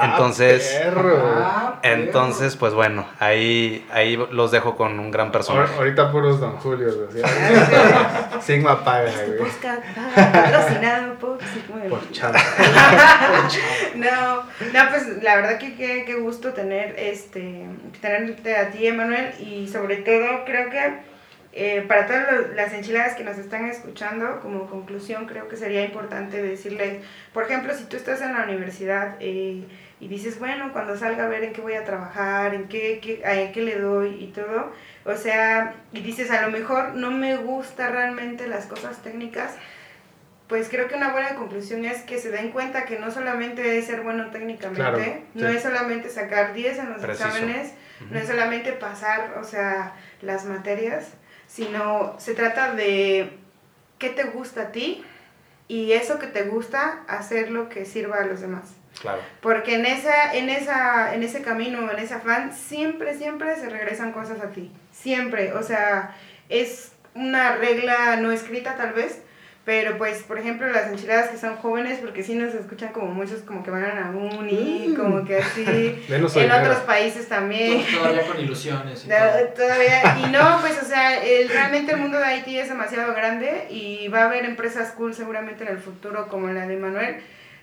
Ah, 0.01 0.11
Entonces, 0.13 0.79
perro. 0.83 1.23
Ah, 1.45 1.81
entonces, 1.83 2.57
pues 2.57 2.75
bueno, 2.75 3.07
ahí, 3.19 3.87
ahí 3.93 4.17
los 4.31 4.51
dejo 4.51 4.77
con 4.77 4.99
un 4.99 5.11
gran 5.11 5.31
personaje. 5.33 5.75
Ahorita 5.77 6.11
puros 6.13 6.41
Don 6.41 6.57
Julio. 6.59 6.89
Sigma 8.41 8.85
paga, 8.85 9.11
güey. 9.27 9.51
Patrocinado 10.15 11.15
por 11.15 11.39
Sigma. 11.43 11.83
Por 11.89 12.11
chava. 12.13 12.39
No, 13.95 14.43
no, 14.43 14.89
pues 14.91 15.23
la 15.23 15.37
verdad 15.37 15.59
que 15.59 15.75
qué 15.75 16.05
qué 16.07 16.15
gusto 16.15 16.53
tener 16.53 16.95
este 16.99 17.67
tenerte 18.01 18.57
a 18.57 18.71
ti, 18.71 18.87
Emanuel, 18.87 19.33
y 19.41 19.69
sobre 19.69 19.97
todo 19.97 20.45
creo 20.45 20.71
que 20.71 21.09
eh, 21.53 21.85
para 21.89 22.07
todas 22.07 22.25
los- 22.33 22.51
las 22.55 22.73
enchiladas 22.73 23.15
que 23.15 23.25
nos 23.25 23.39
están 23.39 23.67
escuchando, 23.67 24.39
como 24.41 24.67
conclusión 24.67 25.27
creo 25.27 25.49
que 25.49 25.57
sería 25.57 25.85
importante 25.85 26.41
decirles, 26.43 27.03
por 27.33 27.45
ejemplo, 27.45 27.75
si 27.75 27.85
tú 27.85 27.97
estás 27.97 28.21
en 28.21 28.35
la 28.35 28.45
universidad 28.45 29.17
eh, 29.21 29.65
y 30.01 30.09
dices, 30.09 30.39
bueno, 30.39 30.73
cuando 30.73 30.97
salga 30.97 31.25
a 31.25 31.29
ver 31.29 31.43
en 31.45 31.53
qué 31.53 31.61
voy 31.61 31.75
a 31.75 31.85
trabajar, 31.85 32.55
en 32.55 32.69
qué, 32.69 33.01
qué, 33.03 33.25
a 33.25 33.35
en 33.35 33.53
qué 33.53 33.63
le 33.63 33.79
doy 33.79 34.23
y 34.23 34.29
todo, 34.29 34.73
o 35.05 35.15
sea, 35.17 35.75
y 35.93 36.01
dices, 36.01 36.31
a 36.31 36.43
lo 36.43 36.51
mejor 36.51 36.95
no 36.95 37.11
me 37.11 37.37
gusta 37.37 37.89
realmente 37.91 38.47
las 38.47 38.67
cosas 38.67 39.03
técnicas, 39.03 39.53
pues 40.47 40.69
creo 40.71 40.89
que 40.89 40.95
una 40.95 41.13
buena 41.13 41.35
conclusión 41.35 41.85
es 41.85 42.03
que 42.03 42.19
se 42.19 42.31
den 42.31 42.53
cuenta 42.53 42.85
que 42.85 42.99
no 42.99 43.11
solamente 43.11 43.77
es 43.79 43.87
ser 43.87 44.01
bueno 44.03 44.31
técnicamente, 44.31 44.81
Claro, 44.81 45.23
no 45.35 45.49
es 45.49 45.63
solamente 45.63 46.09
sacar 46.09 46.55
10 46.55 46.79
en 46.79 46.91
los 46.91 47.03
Preciso. 47.03 47.29
exámenes, 47.29 47.73
no 48.11 48.19
es 48.19 48.27
solamente 48.29 48.73
pasar, 48.73 49.37
o 49.39 49.45
sea, 49.45 49.95
las 50.23 50.45
materias, 50.47 51.09
sino 51.49 52.15
se 52.19 52.35
trata 52.35 52.73
de 52.75 53.31
qué 53.99 54.11
te 54.11 54.25
gusta 54.25 54.63
a 54.63 54.73
ti 54.73 55.05
y 55.67 55.93
eso 55.93 56.19
que 56.19 56.29
te 56.29 56.45
gusta, 56.45 57.01
hacer 57.09 57.51
lo 57.51 57.69
que 57.69 57.85
sirva 57.85 58.19
a 58.19 58.25
los 58.27 58.41
demás. 58.41 58.78
Claro. 59.01 59.21
Porque 59.41 59.75
en, 59.77 59.87
esa, 59.87 60.35
en, 60.35 60.49
esa, 60.51 61.15
en 61.15 61.23
ese 61.23 61.43
camino, 61.43 61.91
en 61.91 61.99
ese 61.99 62.15
afán, 62.15 62.53
siempre, 62.55 63.15
siempre 63.17 63.55
se 63.57 63.69
regresan 63.69 64.13
cosas 64.13 64.41
a 64.41 64.49
ti. 64.51 64.73
Siempre. 64.93 65.53
O 65.53 65.63
sea, 65.63 66.17
es 66.49 66.93
una 67.15 67.57
regla 67.57 68.17
no 68.17 68.33
escrita 68.33 68.77
tal 68.77 68.93
vez, 68.93 69.23
pero 69.65 69.99
pues, 69.99 70.23
por 70.23 70.39
ejemplo, 70.39 70.67
las 70.71 70.89
enchiladas 70.89 71.29
que 71.29 71.37
son 71.37 71.57
jóvenes, 71.57 71.99
porque 71.99 72.23
sí 72.23 72.35
nos 72.35 72.55
escuchan 72.55 72.89
como 72.93 73.09
muchos 73.09 73.41
como 73.43 73.63
que 73.63 73.71
van 73.71 73.85
a 73.85 73.95
la 73.95 74.11
uni, 74.11 74.89
Mm. 74.89 74.95
como 74.97 75.25
que 75.27 75.37
así. 75.37 75.65
Menos 76.09 76.35
en 76.37 76.43
dinero. 76.45 76.63
otros 76.63 76.79
países 76.85 77.29
también. 77.29 77.85
Todavía 77.95 78.27
con 78.27 78.41
ilusiones. 78.41 79.05
y. 79.05 79.09
Todavía, 79.55 80.19
y 80.27 80.31
no, 80.31 80.59
pues, 80.63 80.83
o 80.83 80.87
sea, 80.87 81.23
el- 81.23 81.49
realmente 81.51 81.93
el 81.93 81.99
mundo 81.99 82.19
de 82.19 82.25
Haití 82.25 82.59
es 82.59 82.69
demasiado 82.69 83.13
grande 83.15 83.67
y 83.71 84.09
va 84.09 84.23
a 84.23 84.25
haber 84.25 84.45
empresas 84.47 84.93
cool 84.93 85.13
seguramente 85.15 85.65
en 85.65 85.71
el 85.71 85.79
futuro, 85.79 86.29
como 86.29 86.49
la 86.49 86.67
de 86.67 86.77
Manuel, 86.77 87.17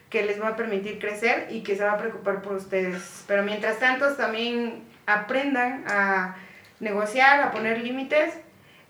que 0.10 0.24
les 0.24 0.42
va 0.42 0.50
a 0.50 0.56
permitir 0.56 1.00
crecer 1.00 1.48
y 1.50 1.62
que 1.62 1.76
se 1.76 1.84
va 1.84 1.94
a 1.94 1.98
preocupar 1.98 2.42
por 2.42 2.54
ustedes. 2.54 3.24
Pero 3.28 3.44
mientras 3.44 3.80
tanto, 3.80 4.14
también 4.16 4.84
aprendan 5.06 5.84
a 5.88 6.36
negociar, 6.80 7.42
a 7.42 7.52
poner 7.52 7.80
límites 7.80 8.36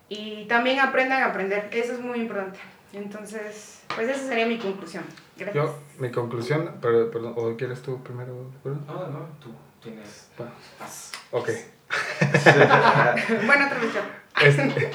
y 0.09 0.45
también 0.45 0.79
aprendan 0.79 1.23
a 1.23 1.27
aprender. 1.27 1.69
Eso 1.71 1.93
es 1.93 1.99
muy 1.99 2.19
importante. 2.19 2.59
Entonces, 2.93 3.81
pues 3.93 4.09
esa 4.09 4.27
sería 4.27 4.45
mi 4.45 4.57
conclusión. 4.57 5.03
Gracias. 5.37 5.55
Yo, 5.55 5.79
mi 5.99 6.11
conclusión, 6.11 6.75
pero, 6.81 7.11
perdón, 7.11 7.33
¿o 7.35 7.55
quieres 7.57 7.81
tú 7.81 8.01
primero? 8.01 8.51
perdón? 8.63 8.85
No, 8.87 9.07
no, 9.07 9.27
tú 9.41 9.49
tienes 9.83 10.29
paz. 10.37 11.11
Ok. 11.31 11.49
bueno, 13.45 13.65
otra 13.65 13.79
vez 13.79 13.93
yo. 13.93 14.01
Este, 14.41 14.91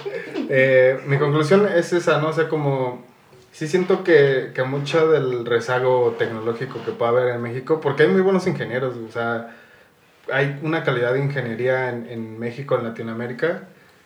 eh, 0.48 1.00
mi 1.06 1.18
conclusión 1.18 1.66
es 1.66 1.92
esa, 1.92 2.20
¿no? 2.20 2.28
O 2.28 2.32
sea, 2.32 2.48
como... 2.48 3.09
Sí 3.52 3.66
siento 3.68 4.04
que, 4.04 4.52
que 4.54 4.62
mucho 4.62 5.08
del 5.10 5.44
rezago 5.44 6.14
tecnológico 6.18 6.82
que 6.84 6.92
puede 6.92 7.10
haber 7.10 7.34
en 7.34 7.42
México, 7.42 7.80
porque 7.80 8.04
hay 8.04 8.08
muy 8.08 8.20
buenos 8.22 8.46
ingenieros, 8.46 8.94
o 8.96 9.10
sea, 9.12 9.56
hay 10.32 10.58
una 10.62 10.84
calidad 10.84 11.12
de 11.14 11.20
ingeniería 11.20 11.88
en, 11.90 12.06
en 12.08 12.38
México, 12.38 12.76
en 12.78 12.84
Latinoamérica, 12.84 13.64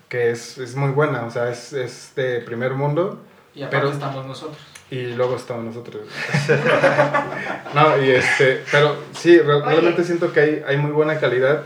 que 0.08 0.30
es, 0.30 0.56
es 0.58 0.74
muy 0.76 0.90
buena, 0.92 1.24
o 1.26 1.30
sea, 1.30 1.50
es, 1.50 1.72
es 1.74 2.12
de 2.16 2.40
primer 2.40 2.72
mundo. 2.72 3.20
Y 3.54 3.62
aparte 3.62 3.78
Pero- 3.80 3.92
estamos 3.92 4.26
nosotros. 4.26 4.58
Y 4.90 5.06
luego 5.14 5.36
estamos 5.36 5.64
nosotros. 5.64 6.02
no, 7.74 8.02
y 8.02 8.10
este, 8.10 8.62
pero 8.70 8.96
sí, 9.12 9.38
re- 9.38 9.54
Oye. 9.54 9.64
realmente 9.66 10.04
siento 10.04 10.32
que 10.32 10.40
hay, 10.40 10.62
hay 10.66 10.76
muy 10.76 10.90
buena 10.92 11.18
calidad, 11.18 11.64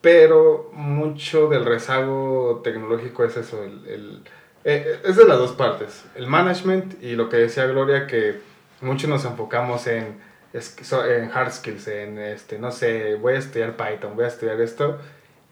pero 0.00 0.70
mucho 0.72 1.48
del 1.48 1.64
rezago 1.64 2.60
tecnológico 2.64 3.24
es 3.24 3.36
eso, 3.36 3.62
el, 3.62 3.86
el- 3.86 4.22
eh, 4.68 5.00
es 5.04 5.14
de 5.14 5.24
las 5.26 5.38
dos 5.38 5.52
partes, 5.52 6.04
el 6.16 6.26
management 6.26 7.00
y 7.00 7.14
lo 7.14 7.28
que 7.28 7.36
decía 7.36 7.66
Gloria, 7.66 8.08
que 8.08 8.40
muchos 8.80 9.08
nos 9.08 9.24
enfocamos 9.24 9.86
en, 9.86 10.18
en 10.52 11.30
hard 11.32 11.52
skills, 11.52 11.86
en, 11.86 12.18
este, 12.18 12.58
no 12.58 12.72
sé, 12.72 13.14
voy 13.14 13.34
a 13.34 13.38
estudiar 13.38 13.76
Python, 13.76 14.16
voy 14.16 14.24
a 14.24 14.28
estudiar 14.28 14.60
esto, 14.60 14.98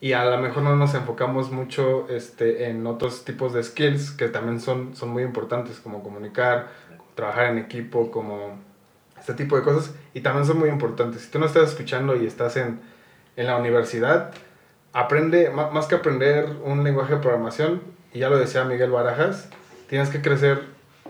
y 0.00 0.14
a 0.14 0.24
lo 0.24 0.38
mejor 0.38 0.64
no 0.64 0.74
nos 0.74 0.94
enfocamos 0.94 1.52
mucho 1.52 2.08
este, 2.10 2.68
en 2.68 2.84
otros 2.88 3.24
tipos 3.24 3.52
de 3.52 3.62
skills 3.62 4.10
que 4.10 4.26
también 4.26 4.58
son, 4.58 4.96
son 4.96 5.10
muy 5.10 5.22
importantes, 5.22 5.78
como 5.78 6.02
comunicar, 6.02 6.70
trabajar 7.14 7.52
en 7.52 7.58
equipo, 7.58 8.10
como 8.10 8.58
este 9.16 9.34
tipo 9.34 9.56
de 9.56 9.62
cosas, 9.62 9.94
y 10.12 10.22
también 10.22 10.44
son 10.44 10.58
muy 10.58 10.68
importantes. 10.68 11.22
Si 11.22 11.30
tú 11.30 11.38
no 11.38 11.46
estás 11.46 11.70
escuchando 11.70 12.16
y 12.16 12.26
estás 12.26 12.56
en, 12.56 12.80
en 13.36 13.46
la 13.46 13.58
universidad, 13.58 14.32
aprende, 14.92 15.50
más 15.50 15.86
que 15.86 15.94
aprender 15.94 16.48
un 16.64 16.82
lenguaje 16.82 17.14
de 17.14 17.20
programación, 17.20 17.93
y 18.14 18.20
ya 18.20 18.30
lo 18.30 18.38
decía 18.38 18.64
Miguel 18.64 18.90
Barajas, 18.90 19.48
tienes 19.88 20.08
que 20.08 20.22
crecer 20.22 20.62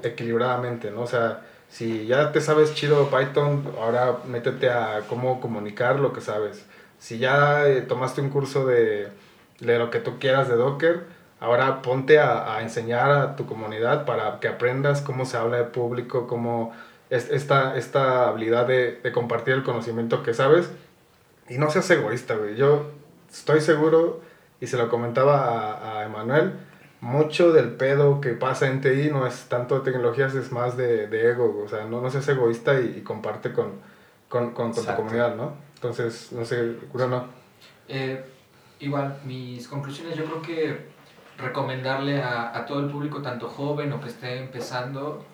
equilibradamente, 0.02 0.90
¿no? 0.90 1.02
O 1.02 1.06
sea, 1.06 1.42
si 1.68 2.06
ya 2.06 2.32
te 2.32 2.40
sabes 2.40 2.74
chido 2.74 3.10
Python, 3.10 3.64
ahora 3.80 4.18
métete 4.26 4.70
a 4.70 5.02
cómo 5.08 5.40
comunicar 5.40 6.00
lo 6.00 6.12
que 6.12 6.20
sabes. 6.20 6.64
Si 6.98 7.18
ya 7.18 7.68
eh, 7.68 7.82
tomaste 7.82 8.20
un 8.20 8.30
curso 8.30 8.66
de, 8.66 9.08
de 9.60 9.78
lo 9.78 9.90
que 9.90 10.00
tú 10.00 10.18
quieras 10.18 10.48
de 10.48 10.56
Docker, 10.56 11.04
ahora 11.40 11.82
ponte 11.82 12.18
a, 12.18 12.56
a 12.56 12.62
enseñar 12.62 13.10
a 13.10 13.36
tu 13.36 13.46
comunidad 13.46 14.06
para 14.06 14.40
que 14.40 14.48
aprendas 14.48 15.02
cómo 15.02 15.26
se 15.26 15.36
habla 15.36 15.58
de 15.58 15.64
público, 15.64 16.26
cómo 16.26 16.72
es, 17.10 17.30
esta, 17.30 17.76
esta 17.76 18.28
habilidad 18.28 18.66
de, 18.66 19.00
de 19.02 19.12
compartir 19.12 19.54
el 19.54 19.62
conocimiento 19.62 20.22
que 20.22 20.32
sabes. 20.32 20.70
Y 21.48 21.58
no 21.58 21.70
seas 21.70 21.90
egoísta, 21.90 22.34
güey. 22.34 22.56
Yo 22.56 22.90
estoy 23.30 23.60
seguro, 23.60 24.22
y 24.60 24.66
se 24.66 24.78
lo 24.78 24.88
comentaba 24.88 25.44
a, 25.44 25.98
a 25.98 26.04
Emanuel, 26.04 26.52
mucho 27.04 27.52
del 27.52 27.72
pedo 27.72 28.20
que 28.20 28.30
pasa 28.30 28.66
en 28.66 28.80
TI 28.80 29.10
no 29.10 29.26
es 29.26 29.44
tanto 29.48 29.78
de 29.78 29.84
tecnologías, 29.84 30.34
es 30.34 30.50
más 30.52 30.76
de, 30.76 31.06
de 31.06 31.30
ego. 31.30 31.62
O 31.64 31.68
sea, 31.68 31.84
no, 31.84 32.00
no 32.00 32.10
seas 32.10 32.26
egoísta 32.28 32.80
y, 32.80 32.96
y 32.98 33.00
comparte 33.02 33.52
con, 33.52 33.72
con, 34.28 34.52
con, 34.52 34.72
con 34.72 34.84
tu 34.86 34.94
comunidad, 34.96 35.36
¿no? 35.36 35.52
Entonces, 35.74 36.32
no 36.32 36.44
sé, 36.44 36.76
Bruno. 36.92 37.26
Eh, 37.88 38.24
igual, 38.80 39.18
mis 39.24 39.68
conclusiones 39.68 40.16
yo 40.16 40.24
creo 40.24 40.40
que 40.42 40.94
recomendarle 41.36 42.22
a, 42.22 42.56
a 42.56 42.64
todo 42.64 42.80
el 42.80 42.90
público, 42.90 43.20
tanto 43.20 43.48
joven 43.48 43.92
o 43.92 44.00
que 44.00 44.08
esté 44.08 44.38
empezando, 44.38 45.24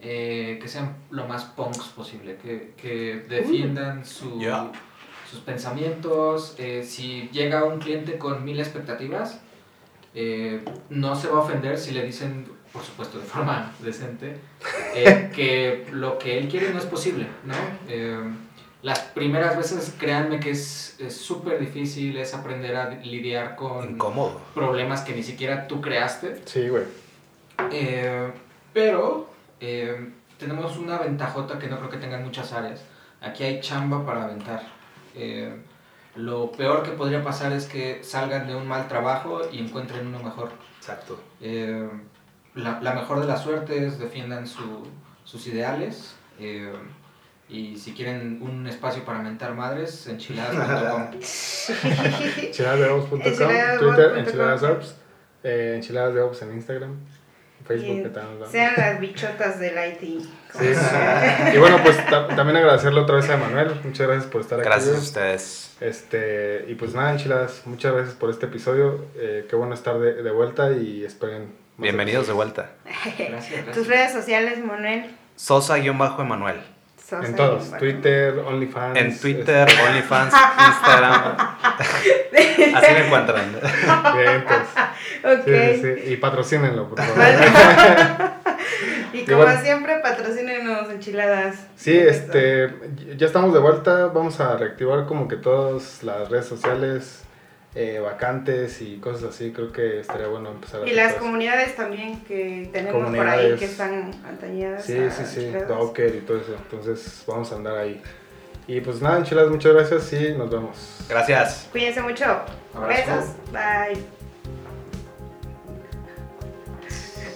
eh, 0.00 0.58
que 0.62 0.68
sean 0.68 0.96
lo 1.10 1.26
más 1.26 1.44
punks 1.44 1.88
posible, 1.88 2.36
que, 2.36 2.74
que 2.76 3.24
defiendan 3.28 4.04
su- 4.04 4.38
Ya. 4.40 4.70
sus 5.28 5.40
pensamientos. 5.40 6.54
eh, 6.58 6.84
si 6.84 7.28
llega 7.32 7.64
un 7.64 7.80
cliente 7.80 8.16
con 8.18 8.44
mil 8.44 8.60
expectativas, 8.60 9.40
eh, 10.16 10.64
no 10.90 11.14
se 11.14 11.28
va 11.28 11.38
a 11.38 11.42
ofender 11.42 11.78
si 11.78 11.92
le 11.92 12.04
dicen, 12.04 12.46
por 12.72 12.82
supuesto 12.82 13.18
de 13.18 13.24
forma 13.24 13.72
decente, 13.80 14.36
eh, 14.94 15.30
que 15.32 15.86
lo 15.92 16.18
que 16.18 16.38
él 16.38 16.48
quiere 16.48 16.70
no 16.72 16.78
es 16.78 16.86
posible, 16.86 17.26
¿no? 17.44 17.54
Eh, 17.88 18.18
las 18.82 19.00
primeras 19.00 19.56
veces, 19.56 19.94
créanme 19.98 20.38
que 20.40 20.50
es 20.50 20.96
súper 21.10 21.58
difícil, 21.58 22.16
es 22.16 22.34
aprender 22.34 22.76
a 22.76 22.90
lidiar 22.90 23.56
con 23.56 23.90
Incómodo. 23.90 24.40
problemas 24.54 25.02
que 25.02 25.12
ni 25.14 25.22
siquiera 25.22 25.66
tú 25.66 25.80
creaste. 25.80 26.40
Sí, 26.44 26.68
güey. 26.68 26.84
Eh, 27.72 28.30
pero 28.72 29.28
eh, 29.60 30.10
tenemos 30.38 30.76
una 30.76 30.98
ventajota 30.98 31.58
que 31.58 31.66
no 31.68 31.78
creo 31.78 31.90
que 31.90 31.96
tengan 31.96 32.22
muchas 32.22 32.52
áreas. 32.52 32.80
Aquí 33.20 33.42
hay 33.42 33.60
chamba 33.60 34.04
para 34.06 34.24
aventar. 34.24 34.62
Eh, 35.16 35.52
lo 36.16 36.50
peor 36.52 36.82
que 36.82 36.90
podría 36.92 37.22
pasar 37.22 37.52
es 37.52 37.66
que 37.66 38.02
salgan 38.02 38.46
de 38.46 38.54
un 38.54 38.66
mal 38.66 38.88
trabajo 38.88 39.42
y 39.52 39.58
encuentren 39.60 40.06
uno 40.06 40.18
mejor. 40.20 40.50
Exacto. 40.78 41.20
Eh, 41.40 41.88
la, 42.54 42.80
la 42.80 42.94
mejor 42.94 43.20
de 43.20 43.26
las 43.26 43.42
suertes, 43.42 43.98
defiendan 43.98 44.46
su- 44.46 44.86
sus 45.24 45.46
ideales. 45.46 46.14
eh, 46.38 46.72
y 47.48 47.76
si 47.76 47.92
quieren 47.92 48.40
un 48.42 48.66
espacio 48.66 49.04
para 49.04 49.20
mentar 49.20 49.54
madres, 49.54 50.08
enchiladas.com. 50.08 51.10
Enchiladasdeops.com. 52.42 53.78
Twitter, 53.78 54.18
enchiladasdeops, 54.18 54.94
eh, 55.44 55.72
enchiladasdeops 55.76 56.42
en 56.42 56.52
Instagram, 56.54 56.96
Facebook, 57.66 58.02
que. 58.12 58.50
Sean 58.50 58.72
las 58.76 59.00
bichotas 59.00 59.58
del 59.60 59.74
IT. 59.74 60.00
Sí. 60.58 60.66
Y 61.54 61.58
bueno, 61.58 61.78
pues 61.82 61.96
ta- 62.06 62.28
también 62.28 62.56
agradecerle 62.56 63.00
otra 63.00 63.16
vez 63.16 63.28
a 63.28 63.34
Emanuel. 63.34 63.72
Muchas 63.84 64.06
gracias 64.06 64.30
por 64.30 64.40
estar 64.40 64.58
aquí. 64.60 64.68
Gracias 64.68 64.94
a 64.94 64.98
ustedes. 64.98 65.76
Este, 65.80 66.64
y 66.68 66.74
pues 66.74 66.94
nada, 66.94 67.12
enchiladas, 67.12 67.62
muchas 67.66 67.92
gracias 67.92 68.14
por 68.14 68.30
este 68.30 68.46
episodio. 68.46 69.04
Eh, 69.16 69.46
qué 69.50 69.56
bueno 69.56 69.74
estar 69.74 69.98
de, 69.98 70.22
de 70.22 70.30
vuelta 70.30 70.72
y 70.72 71.04
esperen. 71.04 71.52
Bienvenidos 71.78 72.26
de 72.26 72.32
vuelta. 72.32 72.70
Gracias, 73.18 73.66
Tus 73.74 73.86
redes 73.86 74.10
sociales, 74.12 74.64
Manuel. 74.64 75.14
Sosa-Emanuel. 75.36 76.62
Sosa 77.06 77.26
En 77.26 77.36
todos. 77.36 77.70
Twitter, 77.78 78.38
OnlyFans. 78.38 78.98
En 78.98 79.20
Twitter, 79.20 79.68
este, 79.68 79.82
OnlyFans, 79.82 80.32
Instagram. 80.58 81.36
Así 82.76 82.92
me 82.92 83.00
encuentran. 83.06 83.52
bien, 84.16 84.44
pues, 84.46 85.38
Ok. 85.38 85.44
sí, 85.44 85.80
sí, 85.82 85.94
sí. 86.04 86.12
Y 86.12 86.16
patrocínenlo, 86.16 86.88
por 86.88 87.00
favor. 87.02 87.24
Y 89.12 89.20
Y 89.20 89.24
como 89.24 89.38
bueno. 89.44 89.60
siempre, 89.62 89.98
patrocínenos 90.00 90.90
enchiladas. 90.90 91.66
Sí, 91.76 91.96
este, 91.96 92.68
ya 93.16 93.26
estamos 93.26 93.54
de 93.54 93.60
vuelta, 93.60 94.06
vamos 94.06 94.40
a 94.40 94.56
reactivar 94.56 95.06
como 95.06 95.26
que 95.28 95.36
todas 95.36 96.02
las 96.02 96.28
redes 96.28 96.46
sociales, 96.46 97.22
eh, 97.74 98.00
vacantes 98.00 98.82
y 98.82 98.98
cosas 98.98 99.30
así, 99.30 99.52
creo 99.52 99.72
que 99.72 100.00
estaría 100.00 100.26
bueno 100.26 100.50
empezar 100.50 100.82
a 100.82 100.86
Y 100.88 100.92
las 100.92 101.14
comunidades 101.14 101.76
también 101.76 102.20
que 102.24 102.68
tenemos 102.72 103.14
por 103.14 103.26
ahí 103.26 103.54
que 103.56 103.64
están 103.66 104.10
atañadas. 104.26 104.84
Sí, 104.84 104.98
a 104.98 105.10
sí, 105.10 105.24
sí. 105.24 105.50
Docker 105.66 106.14
y 106.14 106.20
todo 106.20 106.38
eso, 106.38 106.54
entonces 106.54 107.24
vamos 107.26 107.50
a 107.52 107.56
andar 107.56 107.78
ahí. 107.78 108.02
Y 108.68 108.80
pues 108.80 109.00
nada, 109.00 109.18
enchiladas, 109.18 109.50
muchas 109.50 109.72
gracias 109.72 110.12
y 110.12 110.32
nos 110.32 110.50
vemos. 110.50 110.76
Gracias. 111.08 111.68
Cuídense 111.70 112.02
mucho. 112.02 112.24
Abrazo. 112.74 113.12
Besos. 113.12 113.24
Bye. 113.52 114.04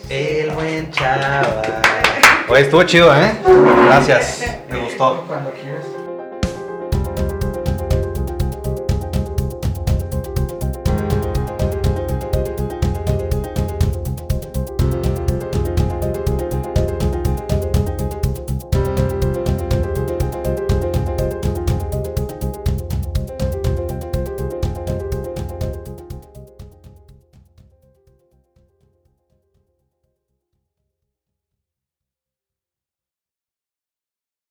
El 0.09 0.51
buen 0.51 0.91
chaval. 0.91 1.62
Oye, 2.49 2.62
estuvo 2.62 2.83
chido, 2.83 3.14
¿eh? 3.14 3.33
Gracias. 3.87 4.45
Me 4.68 4.81
gustó. 4.81 5.24
Cuando 5.28 5.53
quieras. 5.53 5.85